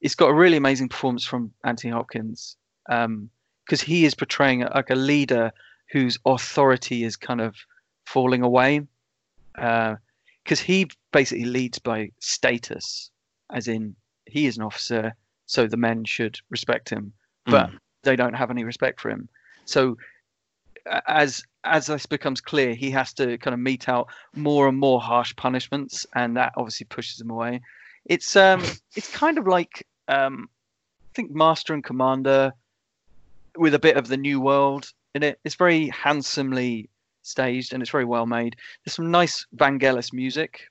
[0.01, 2.57] it's got a really amazing performance from Anthony Hopkins
[3.65, 5.51] because he is portraying a, like a leader
[5.91, 7.55] whose authority is kind of
[8.05, 8.81] falling away
[9.55, 13.09] because he basically leads by status,
[13.51, 15.13] as in he is an officer,
[15.45, 17.13] so the men should respect him,
[17.45, 17.69] but
[18.03, 19.29] they don't have any respect for him.
[19.65, 19.97] So
[21.07, 25.01] as as this becomes clear, he has to kind of mete out more and more
[25.01, 27.61] harsh punishments, and that obviously pushes him away.
[28.05, 28.63] It's um
[28.95, 30.49] it's kind of like um
[31.11, 32.53] I think Master and Commander
[33.57, 35.39] with a bit of the New World in it.
[35.43, 36.89] It's very handsomely
[37.21, 38.55] staged and it's very well made.
[38.83, 40.67] There's some nice Vangelis music,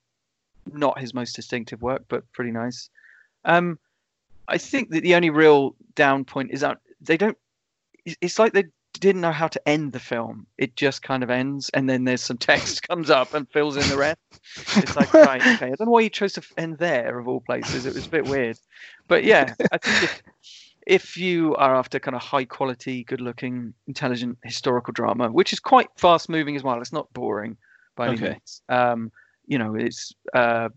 [0.72, 2.90] not his most distinctive work, but pretty nice.
[3.44, 3.78] Um,
[4.48, 7.36] I think that the only real down point is that they don't.
[8.04, 8.64] it's- like they
[9.00, 10.46] didn't know how to end the film.
[10.56, 13.88] It just kind of ends, and then there's some text comes up and fills in
[13.88, 14.18] the rest.
[14.76, 15.66] It's like, right, okay.
[15.66, 17.86] I don't know why you chose to end there of all places.
[17.86, 18.58] It was a bit weird,
[19.08, 20.22] but yeah, I think if,
[20.86, 25.60] if you are after kind of high quality, good looking, intelligent historical drama, which is
[25.60, 27.56] quite fast moving as well, it's not boring
[27.96, 28.30] by any Okay.
[28.30, 28.62] means.
[28.68, 29.12] Um,
[29.46, 30.68] you know, it's uh,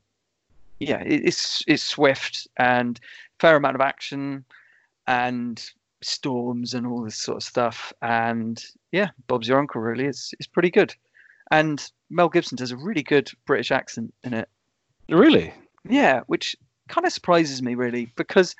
[0.79, 2.99] yeah, it's it's swift and
[3.39, 4.45] fair amount of action
[5.07, 5.63] and
[6.01, 7.91] storms and all this sort of stuff.
[8.01, 9.81] And yeah, Bob's your uncle.
[9.81, 10.93] Really, it's it's pretty good.
[11.51, 14.49] And Mel Gibson does a really good British accent in it.
[15.09, 15.53] Really?
[15.89, 16.55] Yeah, which
[16.89, 18.55] kind of surprises me really because,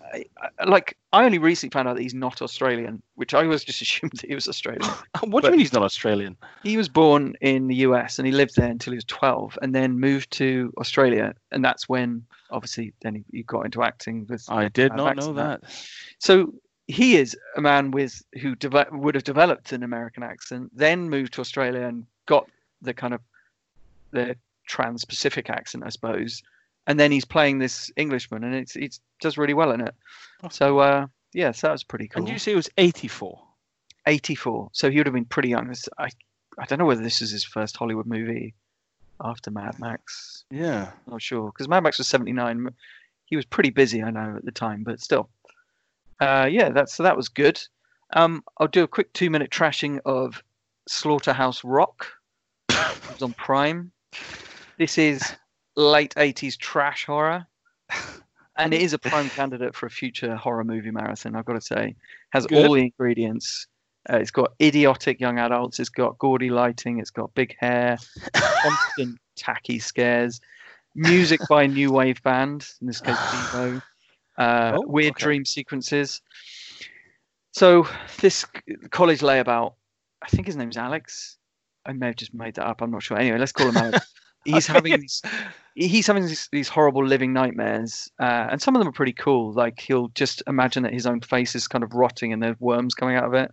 [0.00, 0.24] I,
[0.58, 3.82] I, like, I only recently found out that he's not Australian, which I always just
[3.82, 4.90] assumed that he was Australian.
[5.24, 6.36] What do you mean he's not Australian?
[6.62, 9.74] he was born in the US and he lived there until he was 12, and
[9.74, 14.44] then moved to Australia, and that's when obviously then he, he got into acting with.
[14.48, 15.62] I did not know that.
[16.18, 16.54] So
[16.86, 21.34] he is a man with who deve- would have developed an American accent, then moved
[21.34, 22.48] to Australia and got
[22.80, 23.20] the kind of
[24.10, 26.42] the trans-Pacific accent, I suppose,
[26.88, 29.94] and then he's playing this Englishman, and it's it does really well in it.
[30.50, 32.22] So uh, yeah, so that was pretty cool.
[32.24, 33.40] And you say it was 84.
[34.06, 35.68] 84, so he would have been pretty young.
[35.68, 36.08] This- I
[36.58, 38.54] I don't know whether this is his first Hollywood movie
[39.22, 40.44] after Mad Max.
[40.50, 40.90] Yeah.
[41.06, 42.68] Not sure because Mad Max was 79.
[43.26, 45.28] He was pretty busy, I know, at the time, but still.
[46.20, 47.60] Uh, yeah, that's so that was good.
[48.14, 50.42] Um, I'll do a quick two-minute trashing of
[50.88, 52.06] Slaughterhouse Rock.
[52.70, 53.92] it was on Prime.
[54.78, 55.36] This is
[55.78, 57.46] late 80s trash horror,
[58.56, 61.36] and it is a prime candidate for a future horror movie marathon.
[61.36, 61.94] I've got to say,
[62.30, 62.66] has Good.
[62.66, 63.66] all the ingredients.
[64.10, 65.78] Uh, it's got idiotic young adults.
[65.78, 66.98] It's got gaudy lighting.
[66.98, 67.98] It's got big hair,
[68.34, 70.40] constant tacky scares,
[70.94, 73.82] music by a new wave band, in this case Devo,
[74.36, 75.24] uh, Oh, weird okay.
[75.24, 76.20] dream sequences.
[77.52, 77.86] So
[78.20, 78.44] this
[78.90, 79.74] college layabout,
[80.22, 81.38] I think his name's Alex.
[81.86, 82.82] I may have just made that up.
[82.82, 83.18] I'm not sure.
[83.18, 84.14] Anyway, let's call him Alex.
[84.54, 85.22] He's having these,
[85.74, 89.52] he's having these, these horrible living nightmares, uh, and some of them are pretty cool.
[89.52, 92.94] Like he'll just imagine that his own face is kind of rotting and there's worms
[92.94, 93.50] coming out of it.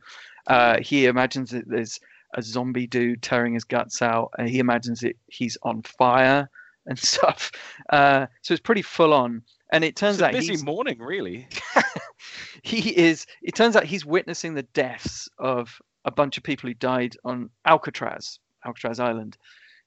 [0.47, 1.99] Uh, he imagines that there's
[2.35, 6.49] a zombie dude tearing his guts out, and he imagines that he's on fire
[6.85, 7.51] and stuff.
[7.89, 9.41] Uh, so it's pretty full on.
[9.71, 11.47] And it turns It's a out busy he's, morning, really.
[12.63, 13.25] he is.
[13.41, 17.49] It turns out he's witnessing the deaths of a bunch of people who died on
[17.65, 19.37] Alcatraz, Alcatraz Island.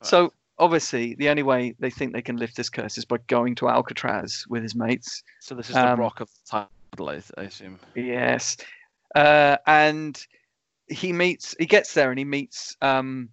[0.02, 3.54] So obviously, the only way they think they can lift this curse is by going
[3.56, 5.22] to Alcatraz with his mates.
[5.40, 7.78] So this is the Um, rock of the title, I, I assume.
[7.94, 8.56] Yes.
[9.14, 10.20] Uh, and
[10.88, 13.28] he meets, he gets there and he meets um,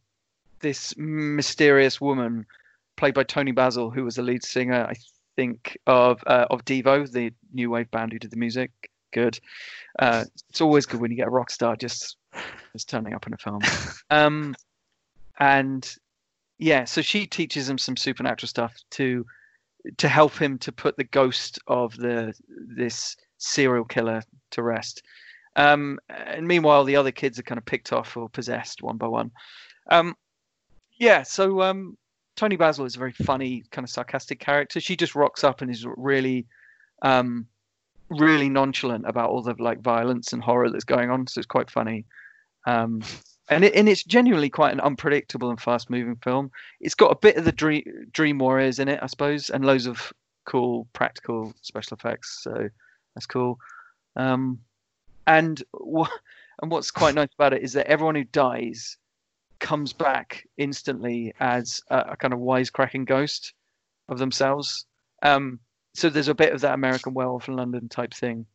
[0.60, 2.46] this mysterious woman
[2.96, 4.94] played by Toni Basil, who was the lead singer, I
[5.36, 8.72] think, of uh, of Devo, the new wave band who did the music.
[9.12, 9.40] Good.
[10.00, 12.18] Uh, it's always good when you get a rock star just
[12.74, 13.62] just turning up in a film.
[14.10, 14.56] Um,
[15.40, 15.96] and
[16.57, 19.26] yeah, so she teaches him some supernatural stuff to
[19.98, 24.22] to help him to put the ghost of the this serial killer
[24.52, 25.03] to rest.
[25.56, 29.07] Um, and meanwhile, the other kids are kind of picked off or possessed one by
[29.07, 29.32] one.
[29.90, 30.15] Um,
[30.98, 31.98] yeah, so um,
[32.36, 34.80] Toni Basil is a very funny, kind of sarcastic character.
[34.80, 36.45] She just rocks up and is really,
[37.02, 37.48] um,
[38.10, 41.27] really nonchalant about all the like violence and horror that's going on.
[41.27, 42.06] So it's quite funny.
[42.68, 43.02] Um,
[43.50, 46.52] and it, and it's genuinely quite an unpredictable and fast-moving film.
[46.80, 49.86] It's got a bit of the Dream Dream Warriors in it, I suppose, and loads
[49.86, 50.12] of
[50.46, 52.40] cool practical special effects.
[52.42, 52.70] So
[53.14, 53.60] that's cool.
[54.16, 54.60] Um,
[55.28, 56.10] and what
[56.62, 58.98] and what's quite nice about it is that everyone who dies
[59.60, 63.54] comes back instantly as a, a kind of wisecracking ghost
[64.10, 64.86] of themselves.
[65.22, 65.60] Um,
[65.94, 68.46] so there's a bit of that American Werewolf in London type thing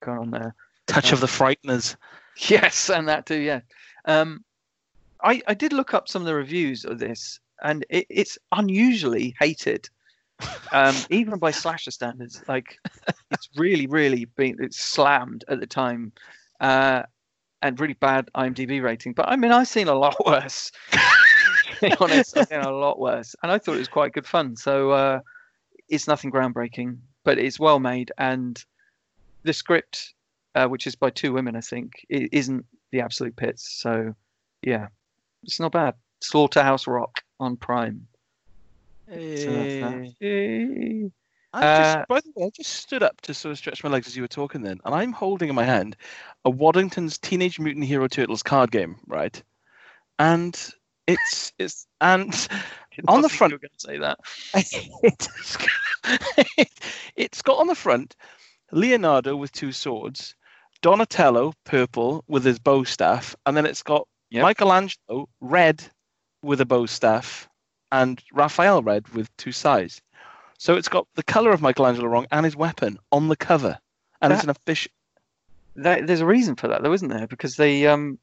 [0.00, 0.54] going on there.
[0.86, 1.96] Touch of the Frighteners.
[2.50, 3.38] Yes, and that too.
[3.38, 3.60] Yeah.
[4.06, 4.44] Um,
[5.22, 9.34] I I did look up some of the reviews of this, and it, it's unusually
[9.38, 9.88] hated,
[10.72, 12.42] um, even by slasher standards.
[12.48, 12.78] Like
[13.30, 16.12] it's really, really been it's slammed at the time,
[16.60, 17.02] uh,
[17.62, 19.12] and really bad IMDb rating.
[19.12, 20.70] But I mean, I've seen a lot worse.
[20.92, 21.00] to
[21.82, 24.56] be honest, I've seen a lot worse, and I thought it was quite good fun.
[24.56, 25.20] So uh,
[25.88, 28.62] it's nothing groundbreaking, but it's well made, and
[29.42, 30.14] the script,
[30.54, 32.66] uh, which is by two women, I think, it isn't
[32.96, 33.70] the absolute pits.
[33.70, 34.14] So
[34.62, 34.88] yeah,
[35.42, 35.94] it's not bad.
[36.20, 38.06] Slaughterhouse Rock on Prime.
[39.08, 40.14] So that.
[40.20, 41.10] Yay.
[41.52, 43.90] I just, Uh, by the way, I just stood up to sort of stretch my
[43.90, 45.96] legs as you were talking then, and I'm holding in my hand
[46.44, 49.40] a Waddington's Teenage Mutant Hero Turtles card game, right?
[50.18, 50.58] And
[51.06, 52.48] it's it's and
[53.08, 54.18] On the front- you were going to say that.
[55.02, 55.58] it's
[57.16, 58.16] it's got on the front
[58.72, 60.34] Leonardo with two swords,
[60.90, 64.42] Donatello purple with his bow staff, and then it's got Yep.
[64.44, 65.82] Michelangelo red
[66.42, 67.48] with a bow staff,
[67.90, 70.00] and Raphael red with two sides.
[70.58, 73.80] So it's got the color of Michelangelo wrong and his weapon on the cover,
[74.22, 74.92] and it's That- an official.
[75.74, 78.18] that there's a reason for that though isn't there because they um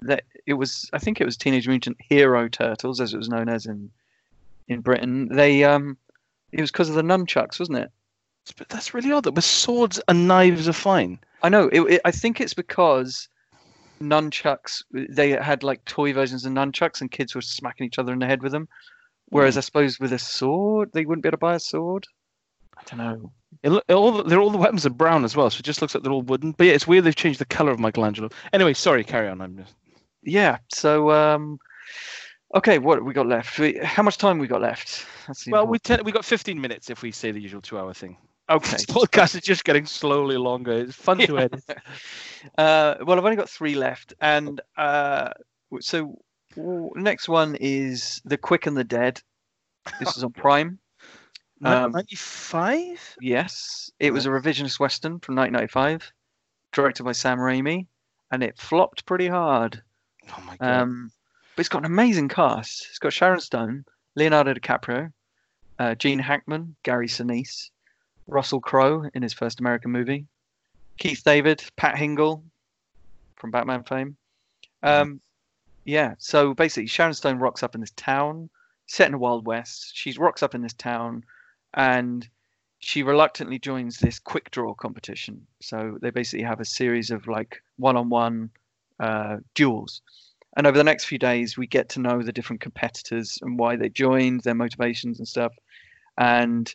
[0.00, 3.50] that it was i think it was teenage mutant hero turtles as it was known
[3.50, 3.90] as in
[4.68, 5.98] in britain they um
[6.52, 7.90] it was because of the nunchucks wasn't it
[8.52, 9.24] But that's really odd.
[9.24, 11.18] That with swords and knives are fine.
[11.42, 13.28] i know it, it, i think it's because
[14.00, 18.18] nunchucks they had like toy versions of nunchucks and kids were smacking each other in
[18.18, 18.68] the head with them
[19.30, 22.06] whereas i suppose with a sword they wouldn't be able to buy a sword
[22.78, 23.32] i don't know
[23.62, 25.80] It, lo- all the, they're all the weapons are brown as well, so it just
[25.80, 26.52] looks like they're all wooden.
[26.52, 28.28] But yeah, it's weird they've changed the color of Michelangelo.
[28.52, 29.40] Anyway, sorry, carry on.
[29.40, 29.74] I'm just.
[30.22, 31.58] yeah so um
[32.54, 35.06] okay what have we got left We- how much time we got left
[35.48, 38.16] Well, we important- te- we got 15 minutes if we say the usual two-hour thing.
[38.48, 40.72] Okay This podcast is just getting slowly longer.
[40.72, 41.64] It's fun to edit.
[42.58, 45.30] Uh, well, I've only got three left, and uh,
[45.80, 46.16] so
[46.56, 49.20] next one is The Quick and the Dead.
[49.98, 50.78] This is on Prime.
[51.64, 53.16] Um, 95?
[53.22, 56.12] Yes, it was a revisionist western from 1995,
[56.72, 57.86] directed by Sam Raimi,
[58.30, 59.82] and it flopped pretty hard.
[60.28, 60.82] Oh my god.
[60.82, 61.10] Um,
[61.56, 62.86] but it's got an amazing cast.
[62.90, 63.86] It's got Sharon Stone,
[64.16, 65.10] Leonardo DiCaprio,
[65.78, 67.70] uh, Gene Hackman, Gary Sinise,
[68.26, 70.26] Russell Crowe in his first American movie,
[70.98, 72.42] Keith David, Pat Hingle
[73.36, 74.16] from Batman fame.
[74.82, 75.20] Um,
[75.84, 78.50] yeah, so basically, Sharon Stone rocks up in this town,
[78.86, 79.92] set in the Wild West.
[79.94, 81.24] She rocks up in this town,
[81.74, 82.28] and
[82.78, 85.46] she reluctantly joins this quick draw competition.
[85.60, 88.50] So they basically have a series of like one-on-one
[89.00, 90.02] uh, duels.
[90.56, 93.76] And over the next few days, we get to know the different competitors and why
[93.76, 95.52] they joined, their motivations and stuff.
[96.16, 96.74] And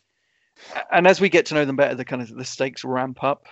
[0.92, 3.48] and as we get to know them better, the kind of the stakes ramp up.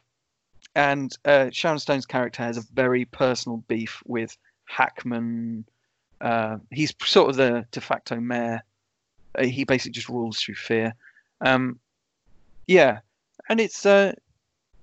[0.76, 5.65] And uh, Sharon Stone's character has a very personal beef with Hackman.
[6.22, 8.61] Uh, he's sort of the de facto mayor.
[9.36, 10.94] Uh, he basically just rules through fear.
[11.41, 11.80] Um,
[12.68, 12.99] yeah,
[13.49, 14.14] and it's uh,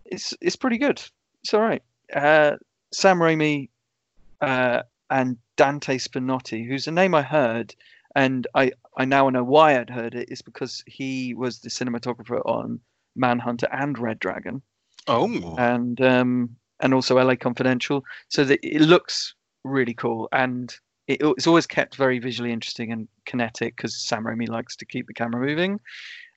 [0.04, 1.00] it's it's pretty good.
[1.42, 1.82] It's all right.
[2.12, 2.56] Uh,
[2.92, 3.68] Sam Raimi
[4.40, 7.74] uh, and Dante Spinotti, who's a name I heard,
[8.16, 12.40] and I, I now know why I'd heard it, is because he was the cinematographer
[12.46, 12.80] on
[13.14, 14.62] Manhunter and Red Dragon,
[15.06, 15.54] oh.
[15.58, 18.04] and um, and also LA Confidential.
[18.28, 19.34] So that it looks
[19.64, 20.74] really cool, and
[21.06, 25.06] it, it's always kept very visually interesting and kinetic because Sam Raimi likes to keep
[25.06, 25.78] the camera moving.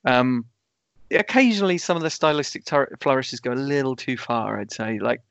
[0.03, 0.43] Um,
[1.11, 4.59] occasionally, some of the stylistic tur- flourishes go a little too far.
[4.59, 5.21] I'd say, like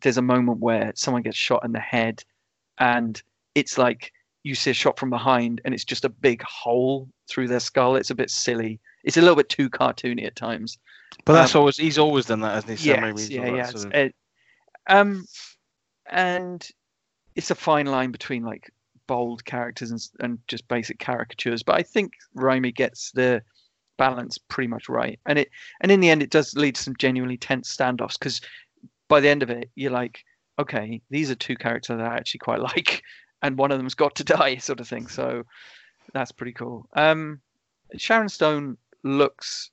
[0.00, 2.24] there's a moment where someone gets shot in the head,
[2.78, 3.22] and
[3.54, 7.48] it's like you see a shot from behind, and it's just a big hole through
[7.48, 7.96] their skull.
[7.96, 8.80] It's a bit silly.
[9.04, 10.78] It's a little bit too cartoony at times.
[11.24, 12.88] but that's um, always he's always done that, hasn't he?
[12.88, 13.66] Yes, Raimi's yeah, yeah.
[13.66, 14.14] sort of- it-
[14.88, 15.26] um,
[16.10, 16.66] and
[17.36, 18.70] it's a fine line between like
[19.06, 21.62] bold characters and, and just basic caricatures.
[21.62, 23.42] But I think Raimi gets the
[23.98, 25.50] balance pretty much right, and it
[25.80, 28.40] and in the end, it does lead to some genuinely tense standoffs because
[29.08, 30.24] by the end of it, you're like,
[30.58, 33.02] okay, these are two characters that I actually quite like,
[33.42, 35.06] and one of them's got to die, sort of thing.
[35.06, 35.44] So
[36.12, 36.86] that's pretty cool.
[36.94, 37.40] Um,
[37.96, 39.70] Sharon Stone looks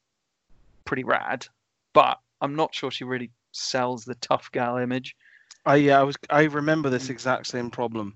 [0.86, 1.48] pretty rad,
[1.94, 5.16] but I'm not sure she really sells the tough gal image.
[5.66, 6.94] I yeah, I was I remember Mm.
[6.94, 8.16] this exact same problem.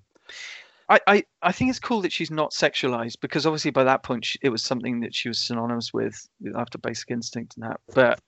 [0.89, 4.25] I, I, I think it's cool that she's not sexualized because obviously by that point
[4.25, 7.79] she, it was something that she was synonymous with after Basic Instinct and that.
[7.93, 8.19] But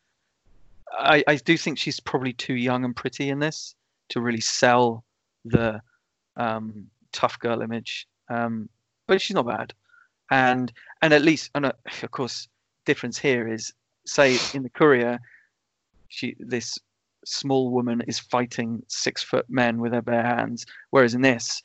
[0.97, 3.75] I, I do think she's probably too young and pretty in this
[4.09, 5.03] to really sell
[5.43, 5.81] the
[6.37, 8.07] um, tough girl image.
[8.29, 8.67] um,
[9.07, 9.73] but she's not bad.
[10.31, 10.71] And
[11.01, 12.47] and at least, and uh, of course,
[12.85, 13.73] difference here is,
[14.05, 15.19] say in the Courier,
[16.07, 16.79] she this
[17.25, 21.61] small woman is fighting six foot men with her bare hands, whereas in this,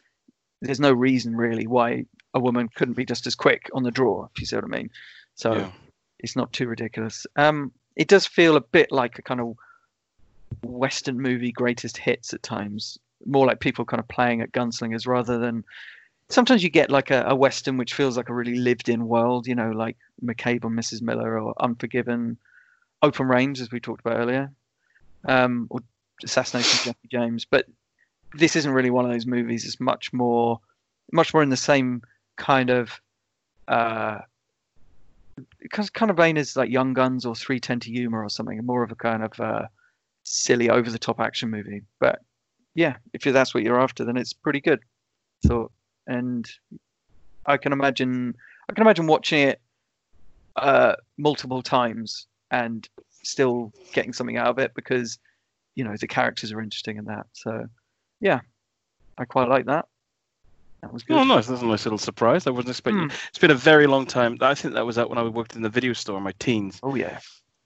[0.62, 2.05] there's no reason really why
[2.35, 4.27] a woman couldn't be just as quick on the draw.
[4.35, 4.91] If you see what I mean.
[5.37, 5.70] So Yeah.
[6.19, 7.27] it's not too ridiculous.
[7.37, 9.57] Um, it does feel a bit like a kind of
[10.62, 15.39] Western movie greatest hits at times, more like people kind of playing at gunslingers rather
[15.39, 15.65] than.
[16.31, 19.47] Sometimes you get like a, a Western which feels like a really lived in world,
[19.47, 21.01] you know, like McCabe and Mrs.
[21.01, 22.36] Miller or Unforgiven,
[23.03, 24.53] Open Range, as we talked about earlier,
[25.27, 25.81] um, or
[26.23, 27.47] Assassination of Jackie James.
[27.47, 27.65] But
[28.35, 29.65] this isn't really one of those movies.
[29.65, 30.61] It's much more,
[31.12, 32.03] much more in the same
[32.36, 33.01] kind of
[33.69, 34.19] uh,
[35.70, 38.82] kind kind of vein as like Young Guns or 310 to Yuma or something, more
[38.82, 39.66] of a kind of uh,
[40.24, 41.82] silly, over the top action movie.
[42.01, 42.23] But
[42.79, 44.79] yeah, if that's what you're after, then it's pretty good.
[45.45, 45.73] So,
[46.07, 46.49] and
[47.45, 48.37] I can imagine,
[48.71, 49.61] I can imagine watching it
[50.55, 52.89] uh, multiple times and
[53.25, 55.19] still getting something out of it because
[55.75, 57.27] you know the characters are interesting in that.
[57.33, 57.67] So,
[58.21, 58.43] yeah,
[59.19, 59.87] I quite like that.
[60.81, 61.17] That was good.
[61.17, 61.49] Oh, nice.
[61.49, 62.47] That's a nice little surprise.
[62.47, 63.09] I wasn't expecting.
[63.09, 63.17] Hmm.
[63.29, 64.39] It's been a very long time.
[64.41, 66.79] I think that was out when I worked in the video store in my teens.
[66.85, 67.19] Oh yeah.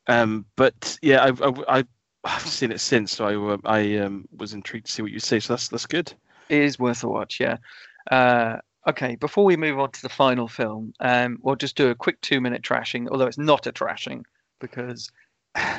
[0.07, 1.85] Um, but yeah, I, I, I
[2.25, 5.19] I've seen it since, so I, uh, I um, was intrigued to see what you
[5.19, 5.41] say.
[5.41, 6.13] So that's that's good.
[6.49, 7.57] It is worth a watch, yeah.
[8.11, 11.95] Uh, okay, before we move on to the final film, um, we'll just do a
[11.95, 14.23] quick two-minute trashing, although it's not a trashing
[14.61, 15.11] because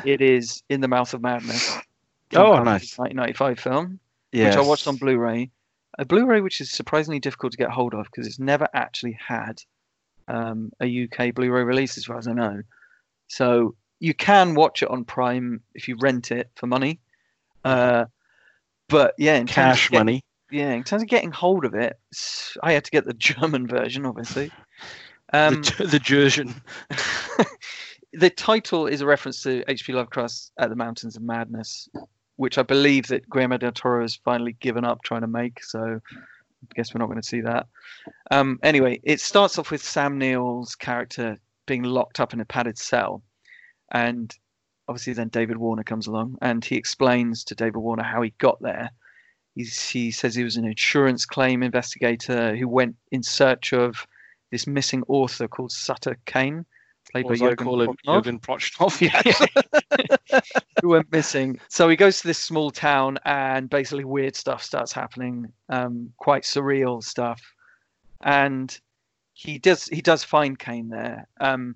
[0.03, 1.77] it is In the Mouth of Madness.
[2.35, 2.97] Oh, nice.
[2.97, 3.99] 1995 film,
[4.31, 4.47] Yeah.
[4.49, 5.51] which I watched on Blu-ray.
[5.99, 9.61] A Blu-ray which is surprisingly difficult to get hold of because it's never actually had
[10.27, 12.63] um, a UK Blu-ray release, as far as I know.
[13.27, 16.99] So you can watch it on Prime if you rent it for money.
[17.63, 18.03] Uh,
[18.89, 20.21] but yeah, in terms of Cash money.
[20.51, 21.97] yeah, in terms of getting hold of it,
[22.61, 24.51] I had to get the German version, obviously.
[25.31, 27.47] Um, the, the
[28.13, 29.93] the title is a reference to H.P.
[29.93, 31.87] Lovecraft's At the Mountains of Madness,
[32.35, 35.63] which I believe that Guillermo del Toro has finally given up trying to make.
[35.63, 37.67] So I guess we're not going to see that.
[38.31, 42.77] Um, anyway, it starts off with Sam Neill's character being locked up in a padded
[42.77, 43.23] cell,
[43.93, 44.35] and
[44.87, 48.61] obviously then David Warner comes along and he explains to David Warner how he got
[48.61, 48.91] there.
[49.55, 54.07] He's, he says he was an insurance claim investigator who went in search of
[54.51, 56.65] this missing author called Sutter Cane,
[57.11, 59.01] played Or by Jürgen call him, Prochnow Jürgen Prochnow.
[59.01, 60.41] Yeah.
[60.81, 61.59] who went missing.
[61.69, 66.43] So he goes to this small town, and basically weird stuff starts happening, um, quite
[66.43, 67.41] surreal stuff.
[68.21, 68.77] And
[69.33, 71.75] he does he does find Cane there, um,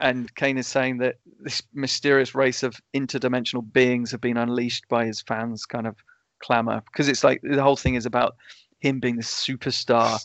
[0.00, 5.04] and Cane is saying that this mysterious race of interdimensional beings have been unleashed by
[5.04, 5.96] his fans' kind of
[6.38, 8.36] clamor, because it's like the whole thing is about
[8.80, 10.18] him being the superstar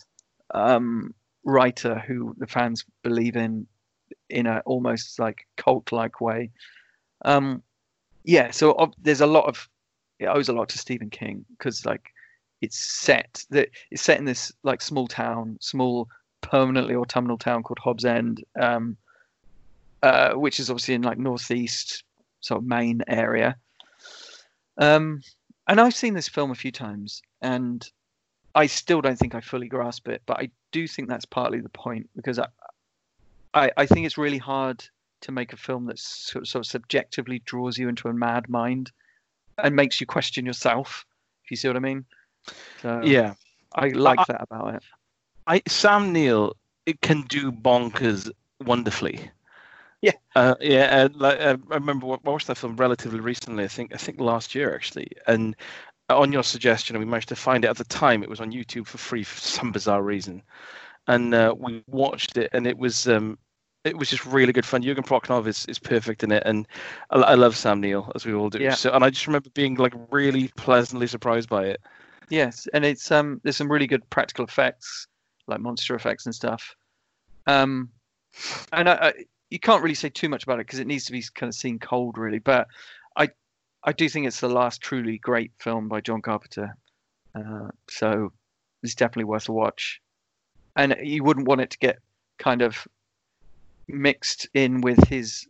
[0.53, 1.13] um,
[1.43, 3.67] writer who the fans believe in
[4.29, 6.49] in a almost like cult like way.
[7.25, 7.61] Um,
[8.23, 9.69] yeah, so ob- there's a lot of
[10.19, 12.11] it owes a lot to Stephen King because like
[12.61, 16.07] it's set that it's set in this like small town, small
[16.41, 18.97] permanently autumnal town called Hobbs End, um,
[20.03, 22.03] uh, which is obviously in like northeast
[22.41, 23.55] sort of Maine area.
[24.77, 25.21] Um,
[25.67, 27.87] and I've seen this film a few times, and
[28.55, 31.69] I still don't think I fully grasp it, but I do think that's partly the
[31.69, 32.47] point because I,
[33.53, 34.83] I, I think it's really hard
[35.21, 38.49] to make a film that sort of, sort of subjectively draws you into a mad
[38.49, 38.91] mind
[39.57, 41.05] and makes you question yourself.
[41.43, 42.05] If you see what I mean?
[42.81, 43.33] So yeah.
[43.73, 44.83] I like I- that about it.
[45.47, 46.55] I Sam Neill
[46.85, 48.31] it can do bonkers
[48.65, 49.29] wonderfully.
[50.01, 50.11] Yeah.
[50.35, 53.63] Uh, yeah, and like, uh, I remember I watched that film relatively recently.
[53.63, 55.55] I think I think last year actually, and
[56.09, 58.21] on your suggestion, we managed to find it at the time.
[58.21, 60.43] It was on YouTube for free for some bizarre reason,
[61.07, 63.39] and uh, we watched it, and it was um,
[63.83, 64.83] it was just really good fun.
[64.83, 66.67] Jürgen Prochnow is, is perfect in it, and
[67.09, 68.59] I, I love Sam Neill as we all do.
[68.59, 68.75] Yeah.
[68.75, 71.81] So, and I just remember being like really pleasantly surprised by it.
[72.29, 75.07] Yes, and it's um there's some really good practical effects,
[75.47, 76.75] like monster effects and stuff.
[77.47, 77.89] Um,
[78.73, 79.13] and I, I
[79.49, 81.55] you can't really say too much about it because it needs to be kind of
[81.55, 82.39] seen cold, really.
[82.39, 82.67] But
[83.15, 83.29] I
[83.83, 86.75] I do think it's the last truly great film by John Carpenter.
[87.35, 88.31] Uh, so
[88.83, 90.01] it's definitely worth a watch.
[90.75, 91.99] And you wouldn't want it to get
[92.37, 92.87] kind of
[93.87, 95.47] mixed in with his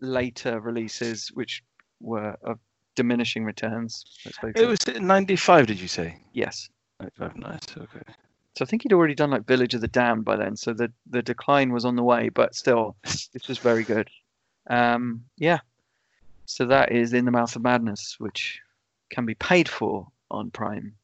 [0.00, 1.62] later releases, which
[2.00, 2.58] were of
[2.96, 4.04] diminishing returns.
[4.42, 6.18] It was '95, did you say?
[6.32, 6.68] yes.
[7.00, 7.60] '95, nice.
[7.76, 8.12] Okay.
[8.56, 10.92] So I think he'd already done like Village of the Damned by then, so the
[11.08, 14.08] the decline was on the way, but still, this was very good.
[14.68, 15.60] Um, yeah.
[16.46, 18.60] So that is In the Mouth of Madness, which
[19.10, 20.94] can be paid for on Prime.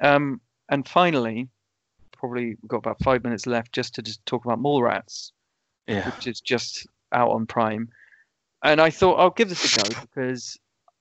[0.00, 0.40] Um,
[0.70, 1.48] and finally,
[2.12, 5.32] probably got about five minutes left just to just talk about Mallrats,
[5.86, 6.08] Yeah.
[6.10, 7.90] which is just out on Prime.
[8.62, 10.58] And I thought I'll give this a go because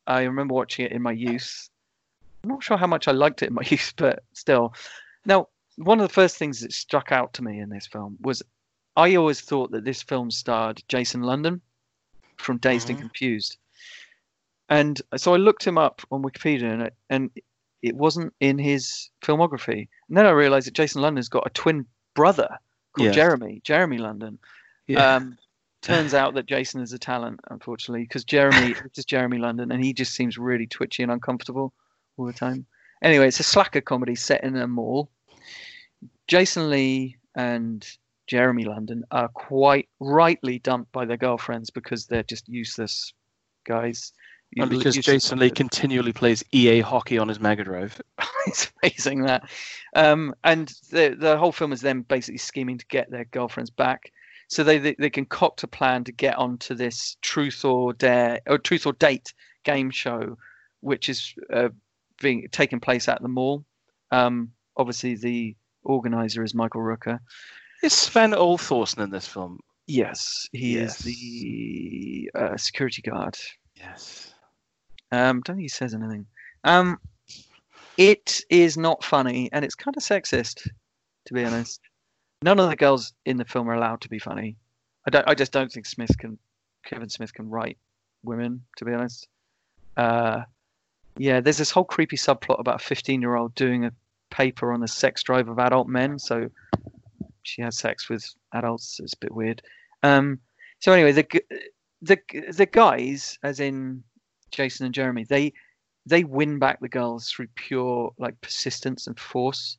[0.08, 1.70] I remember watching it in my youth.
[2.44, 4.74] I'm not sure how much I liked it in my youth, but still.
[5.26, 5.48] Now,
[5.80, 8.44] one of the first things that struck out to me in this film was
[8.96, 11.62] I always thought that this film starred Jason London
[12.38, 13.02] from Dazed and Mhm.
[13.04, 13.58] Confused.
[14.70, 17.32] And so I looked him up on Wikipedia and it, and
[17.82, 19.88] it wasn't in his filmography.
[20.08, 22.50] And then I realized that Jason London's got a twin brother
[22.94, 23.16] called Yes.
[23.16, 24.38] Jeremy, Jeremy London.
[24.88, 25.16] Yeah.
[25.16, 25.38] Um,
[25.82, 29.94] turns out that Jason is a talent, unfortunately, because Jeremy, is Jeremy London, and he
[29.94, 31.74] just seems really twitchy and uncomfortable
[32.18, 32.66] all the time.
[33.02, 35.10] Anyway, it's a slacker comedy set in a mall.
[36.28, 37.86] Jason Lee and
[38.28, 43.14] Jeremy London are quite rightly dumped by their girlfriends because they're just useless
[43.66, 44.14] guys.
[44.56, 48.00] and because Useless Jason Lee continually plays EA hockey on his Mega Drive.
[48.48, 49.50] it's amazing that.
[49.96, 54.12] Um, and the the whole film is them basically scheming to get their girlfriends back.
[54.48, 58.58] So they, they they concoct a plan to get onto this truth or dare or
[58.60, 60.38] truth or date game show,
[60.82, 61.70] which is uh,
[62.22, 63.66] being taking place at the mall.
[64.12, 67.20] Um, obviously, the organizer is Michael Rooker.
[67.84, 69.60] Is Sven-Ole Thorsen in this film?
[69.88, 71.00] Yes, he Yes.
[71.00, 73.38] is the uh, security guard.
[73.76, 74.34] Yes.
[75.12, 76.26] Um, don't think he says anything.
[76.64, 77.00] Um,
[77.98, 80.68] it is not funny, and it's kind of sexist,
[81.26, 81.80] to be honest.
[82.44, 84.58] None of the girls in the film are allowed to be funny.
[85.08, 85.28] I don't.
[85.28, 86.38] I just don't think Smith can,
[86.86, 87.78] Kevin Smith can write
[88.24, 89.28] women, to be honest.
[89.98, 90.44] Uh,
[91.18, 93.92] yeah, there's this whole creepy subplot about a 15 year old doing a
[94.30, 96.20] paper on the sex drive of adult men.
[96.20, 96.50] So
[97.44, 99.00] she has sex with adults.
[99.02, 99.62] It's a bit weird.
[100.04, 100.40] Um,
[100.80, 101.42] so anyway, the
[102.02, 102.20] the
[102.52, 104.04] the guys, as in
[104.52, 105.54] Jason and Jeremy, they
[106.06, 109.78] they win back the girls through pure like persistence and force,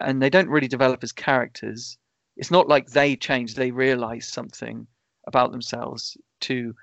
[0.00, 1.98] and they don't really develop as characters.
[2.36, 4.86] It's not like they change; they realize something
[5.26, 6.74] about themselves to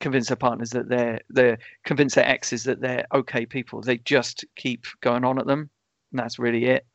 [0.00, 3.80] convince their partners that they're they're convince their exes that they're okay people.
[3.80, 5.70] They just keep going on at them,
[6.12, 6.86] and that's really it.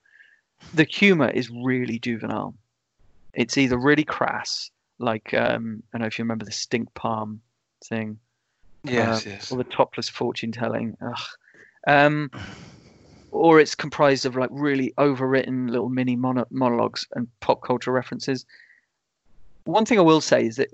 [0.74, 2.56] The humor is really juvenile.
[3.34, 7.42] It's either really crass, like um, I don't know if you remember the stink palm
[7.86, 8.20] thing,
[8.84, 9.52] Yes, uh, yes.
[9.52, 10.98] or the topless fortune telling.
[11.02, 11.20] Ugh.
[11.88, 12.32] Um,
[13.32, 18.46] or it's comprised of like really overwritten little mini mono- monologues and pop culture references.
[19.66, 20.70] One thing I will say is that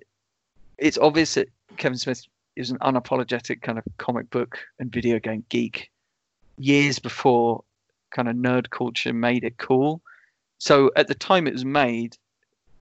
[0.78, 2.24] it's obvious that Kevin Smith
[2.56, 5.90] is an unapologetic kind of comic book and video game geek
[6.58, 7.64] years before
[8.14, 10.02] kind of nerd culture made it cool.
[10.60, 12.18] So at the time it was made,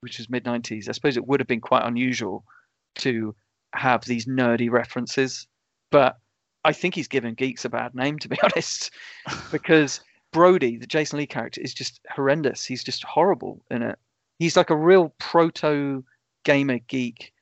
[0.00, 2.44] which was mid 90s, I suppose it would have been quite unusual
[2.96, 3.34] to
[3.74, 5.46] have these nerdy references.
[5.90, 6.18] But
[6.64, 8.90] I think he's given geeks a bad name, to be honest,
[9.50, 10.00] because
[10.32, 12.64] Brody, the Jason Lee character, is just horrendous.
[12.64, 13.98] He's just horrible in it.
[14.38, 16.04] He's like a real proto
[16.44, 17.32] gamer geek,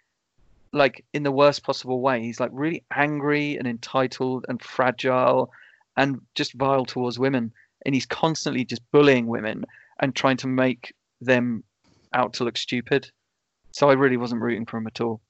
[0.73, 2.23] like in the worst possible way.
[2.23, 5.51] He's like really angry and entitled and fragile
[5.97, 7.53] and just vile towards women.
[7.85, 9.65] And he's constantly just bullying women
[10.01, 11.65] and trying to make them
[12.12, 13.11] out to look stupid.
[13.73, 15.20] So I really wasn't rooting for him at all.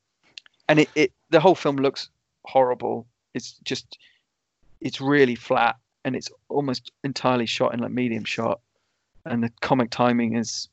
[0.68, 2.08] And it, it the whole film looks
[2.44, 3.06] horrible.
[3.34, 3.98] It's just
[4.80, 8.60] it's really flat and it's almost entirely shot in like medium shot.
[9.26, 10.68] And the comic timing is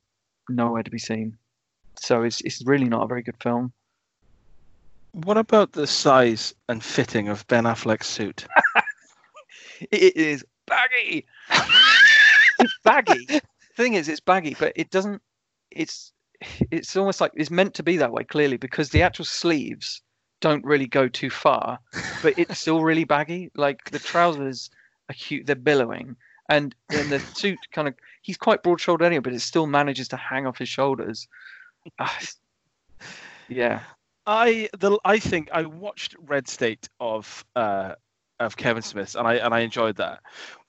[0.50, 1.38] nowhere to be seen.
[2.00, 3.74] So it's it's really not a very good film.
[5.12, 8.46] What about the size and fitting of Ben Affleck's suit?
[9.92, 11.26] It is baggy.
[12.60, 13.28] it's baggy.
[13.76, 15.22] Thing is, it's baggy, but it doesn't.
[15.72, 16.14] It's
[16.72, 20.02] it's almost like it's meant to be that way clearly because the actual sleeves
[20.40, 21.80] don't really go too far,
[22.22, 23.52] but it's still really baggy.
[23.56, 24.70] Like the trousers
[25.10, 26.16] are cute; they're billowing,
[26.50, 30.08] and then the suit kind of he's quite broad shouldered anyway, but it still manages
[30.10, 31.28] to hang off his shoulders.
[32.00, 32.20] Ah,
[33.48, 33.82] yeah,
[34.26, 37.96] I the I think I watched Red State of uh
[38.40, 40.20] of Kevin Smith's and I and I enjoyed that.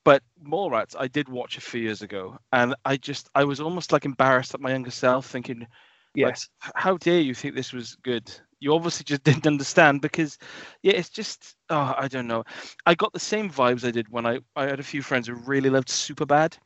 [0.05, 3.93] But Mallrats I did watch a few years ago and I just I was almost
[3.93, 5.67] like embarrassed at my younger self thinking
[6.15, 8.31] yes, "H- how dare you think this was good?
[8.61, 10.39] You obviously just didn't understand because
[10.83, 12.45] yeah it's just oh i don't know.
[12.87, 15.35] I got the same vibes i did when i i had a few friends who
[15.35, 16.57] really loved superbad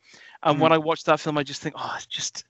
[0.43, 0.61] and mm.
[0.61, 2.45] when i watched that film i just think oh it's just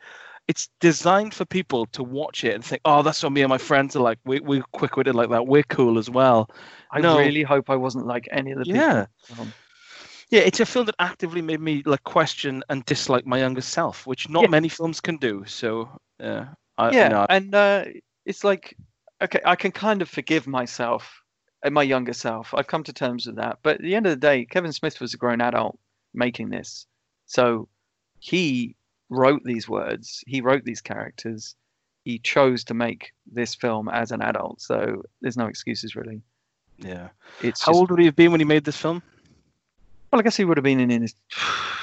[0.47, 3.57] it's designed for people to watch it and think oh that's what me and my
[3.57, 6.49] friends are like we, we're quick-witted like that we're cool as well
[6.91, 7.17] I no.
[7.17, 8.79] really hope I wasn't like any of the people.
[8.79, 9.05] yeah
[9.39, 9.53] Um,
[10.29, 14.05] yeah it's a film that actively made me like question and dislike my younger self
[14.05, 14.49] which not Yeah.
[14.49, 15.89] many films can do so
[16.19, 16.47] yeah
[16.77, 17.85] I, yeah, no, and uh,
[18.25, 18.75] it's like,
[19.21, 21.21] okay, I can kind of forgive myself
[21.63, 22.51] and my younger self.
[22.55, 23.59] I've come to terms with that.
[23.61, 25.77] But at the end of the day, Kevin Smith was a grown adult
[26.15, 26.87] making this,
[27.27, 27.67] so
[28.19, 28.75] he
[29.13, 31.55] wrote these words, he wrote these characters,
[32.05, 34.61] he chose to make this film as an adult.
[34.61, 36.21] So there's no excuses really.
[36.77, 37.09] Yeah.
[37.41, 39.01] It's How just- old would he have been when he made this film?
[40.11, 41.15] Well, I guess he would have been in, in his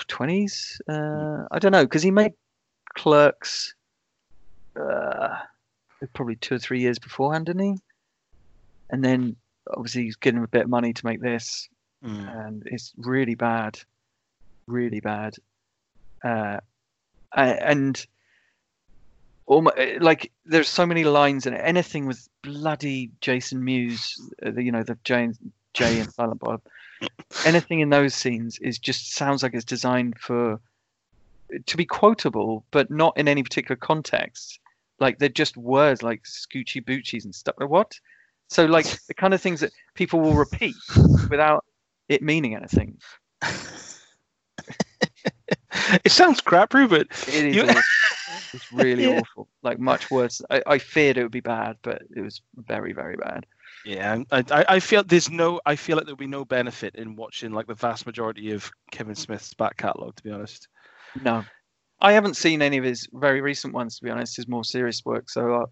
[0.06, 0.80] twenties.
[0.88, 2.32] Uh, I don't know because he made
[2.94, 3.74] Clerks
[4.76, 5.36] uh,
[6.14, 7.78] probably two or three years beforehand, didn't he?
[8.90, 9.36] And then
[9.68, 11.68] obviously he's getting a bit of money to make this,
[12.04, 12.46] Mm.
[12.46, 13.78] and it's really bad,
[14.66, 15.34] really bad.
[16.24, 16.58] Uh,
[17.34, 18.06] and
[19.46, 21.60] almost, like there's so many lines in it.
[21.62, 25.36] Anything with bloody Jason Mewes, uh, you know, the and,
[25.74, 26.62] Jay and Silent Bob.
[27.44, 30.60] Anything in those scenes is just sounds like it's designed for
[31.66, 34.60] to be quotable, but not in any particular context.
[34.98, 37.54] Like they're just words like scoochie boochies and stuff.
[37.58, 37.98] What?
[38.48, 40.76] So like the kind of things that people will repeat
[41.28, 41.64] without
[42.08, 42.98] it meaning anything.
[46.04, 47.82] it sounds crap, but It is You- awful.
[48.54, 49.18] It's really Yeah.
[49.18, 49.48] awful.
[49.62, 50.40] Like much worse.
[50.50, 53.46] I, I feared it would be bad, but it was very, very bad.
[53.84, 57.16] yeah, I, I I feel there's no I feel like there'll be no benefit in
[57.16, 60.16] watching like the vast majority of Kevin Smith's back catalogue.
[60.16, 60.68] To be honest.
[61.22, 61.44] No,
[62.00, 63.98] I haven't seen any of his very recent ones.
[63.98, 65.28] To be honest, his more serious work.
[65.30, 65.66] So uh,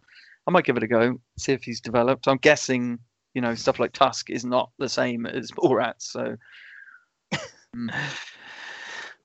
[0.47, 2.27] I might give it a go, see if he's developed.
[2.29, 2.99] I'm guessing,
[3.35, 5.95] you know, stuff like Tusk is not the same as Borat.
[5.99, 6.37] So
[7.77, 7.91] mm,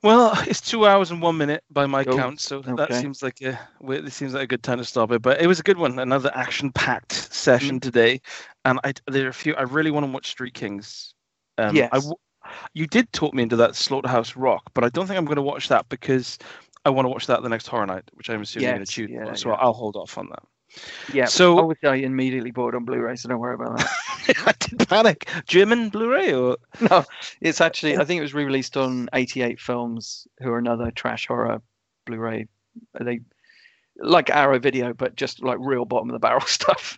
[0.03, 3.41] Well, it's two hours and one minute by my Oh, count, so that seems like
[3.41, 5.21] a this seems like a good time to stop it.
[5.21, 8.21] But it was a good one, another action-packed session today,
[8.65, 9.55] and I there are a few.
[9.55, 11.13] I really want to watch Street Kings.
[11.57, 11.91] Um, Yes.
[11.91, 12.15] w-
[12.73, 15.41] you did talk me into that Slaughterhouse Rock, but I don't think I'm going to
[15.41, 16.37] watch that because
[16.85, 18.91] I want to watch that the next horror night, which I'm assuming you're going to
[18.91, 19.09] choose.
[19.09, 19.55] yeah, so yeah.
[19.55, 20.43] I'll hold off on that.
[21.13, 21.25] Yeah.
[21.25, 23.89] So Obviously, I immediately bought it on Blu-ray, so don't worry about that.
[24.47, 25.29] I did panic.
[25.47, 26.57] German Blu-ray or
[26.89, 27.05] no,
[27.41, 31.61] it's actually I think it was re-released on 88 Films, who are another trash horror
[32.05, 32.47] Blu-ray.
[32.99, 33.19] They
[33.97, 36.97] like Arrow Video, but just like real bottom of the barrel stuff.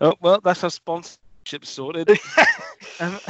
[0.00, 0.70] oh well, that's our
[1.44, 2.08] sponsorship sorted.
[3.00, 3.20] um,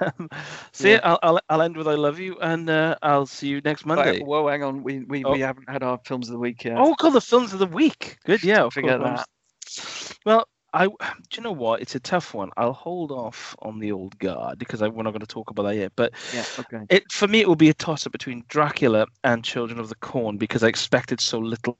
[0.00, 0.28] um,
[0.72, 1.00] so yeah, Yeah.
[1.04, 4.18] I'll, I'll I'll end with I love you, and uh, I'll see you next Monday.
[4.18, 5.32] Right, well, hang on, we we, Oh.
[5.32, 6.76] we haven't had our films of the week yet.
[6.78, 8.18] Oh, call the films of the week.
[8.24, 8.64] Good, yeah.
[8.64, 10.14] of Forget course.
[10.24, 10.94] Well, I do
[11.36, 11.80] you know what?
[11.82, 12.50] It's a tough one.
[12.56, 15.64] I'll hold off on the old guard because I, we're not going to talk about
[15.64, 15.92] that yet.
[15.96, 16.84] But yeah, okay.
[16.88, 19.96] it for me, it will be a toss up between Dracula and Children of the
[19.96, 21.76] Corn because I expected so little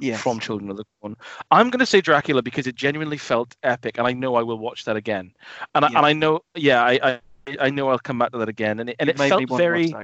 [0.00, 1.16] Yeah, from Children of the Corn.
[1.50, 4.58] I'm going to say Dracula because it genuinely felt epic, and I know I will
[4.58, 5.32] watch that again.
[5.74, 7.20] And I, and I know, yeah, I, I
[7.60, 8.80] I know I'll come back to that again.
[8.80, 9.94] And it, and You it felt want to watch very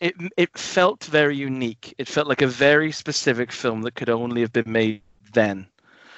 [0.00, 1.94] it it felt very unique.
[1.98, 5.02] It felt like a very specific film that could only have been made
[5.32, 5.66] then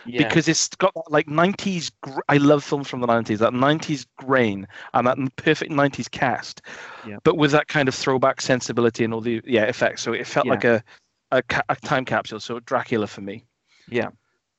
[0.04, 1.90] Yeah, because it's got that like 90s.
[2.02, 3.38] Gr- I love films from the 90s.
[3.38, 6.62] That 90s grain and that perfect 90s cast,
[7.02, 7.18] Yeah.
[7.24, 10.02] but with that kind of throwback sensibility and all the yeah effects.
[10.02, 10.50] So it felt Yeah.
[10.50, 10.82] like a
[11.30, 12.40] a, ca- a time capsule.
[12.40, 13.44] So Dracula for me.
[13.88, 14.08] yeah.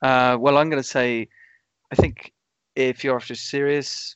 [0.01, 1.27] Uh, well, I'm going to say,
[1.91, 2.31] I think
[2.75, 4.15] if you're after serious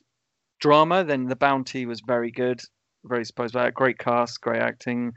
[0.60, 2.60] drama, then The Bounty was very good.
[3.04, 3.74] Very surprised by it.
[3.74, 5.14] Great cast, great acting.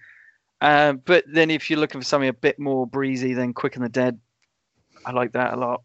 [0.61, 3.83] Uh, but then if you're looking for something a bit more breezy, then Quick and
[3.83, 4.17] the Dead,
[5.05, 5.83] I like that a lot.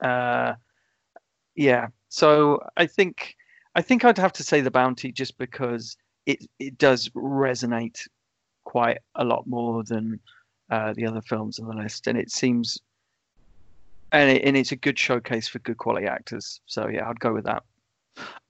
[0.00, 0.54] Uh,
[1.54, 1.88] yeah.
[2.08, 3.36] So I think
[3.74, 8.00] I think I'd have to say The Bounty just because it it does resonate
[8.64, 10.18] quite a lot more than
[10.74, 12.80] uh, the other films on the list, and it seems
[14.10, 16.60] and it, and it's a good showcase for good quality actors.
[16.66, 17.62] So yeah, I'd go with that.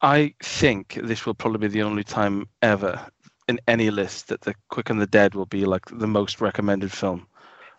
[0.01, 3.07] I think this will probably be the only time ever
[3.47, 6.91] in any list that the Quick and the Dead will be like the most recommended
[6.91, 7.27] film.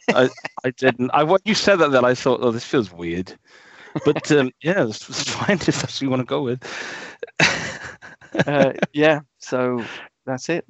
[0.10, 0.30] I,
[0.64, 1.10] I didn't.
[1.14, 3.34] I when you said that, then I thought, oh, this feels weird.
[4.04, 6.62] But um, yeah, it's, it's fine if that's what you want to go with.
[8.46, 9.22] Uh, yeah.
[9.40, 9.84] So
[10.26, 10.66] that's it.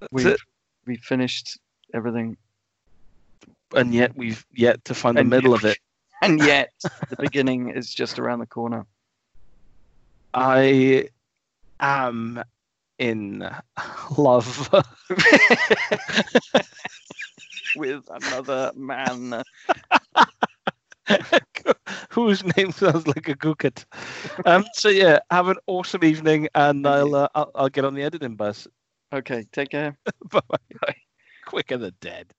[0.00, 0.40] That's We've it.
[0.86, 1.58] we've finished
[1.94, 2.36] everything,
[3.74, 5.78] And yet we've yet to find the middle yet- of it.
[6.22, 8.86] and yet the beginning is just around the corner.
[10.34, 11.08] I
[11.80, 12.42] am
[12.98, 13.48] in
[14.16, 14.68] love.
[17.76, 19.42] with another man.
[22.10, 23.84] Whose name sounds like a gookat.
[24.44, 28.02] Um, so yeah, have an awesome evening, and I'll, uh, I'll I'll get on the
[28.02, 28.66] editing bus.
[29.12, 29.98] Okay, take care.
[30.30, 30.94] Bye bye.
[31.46, 32.34] Quicker than dead.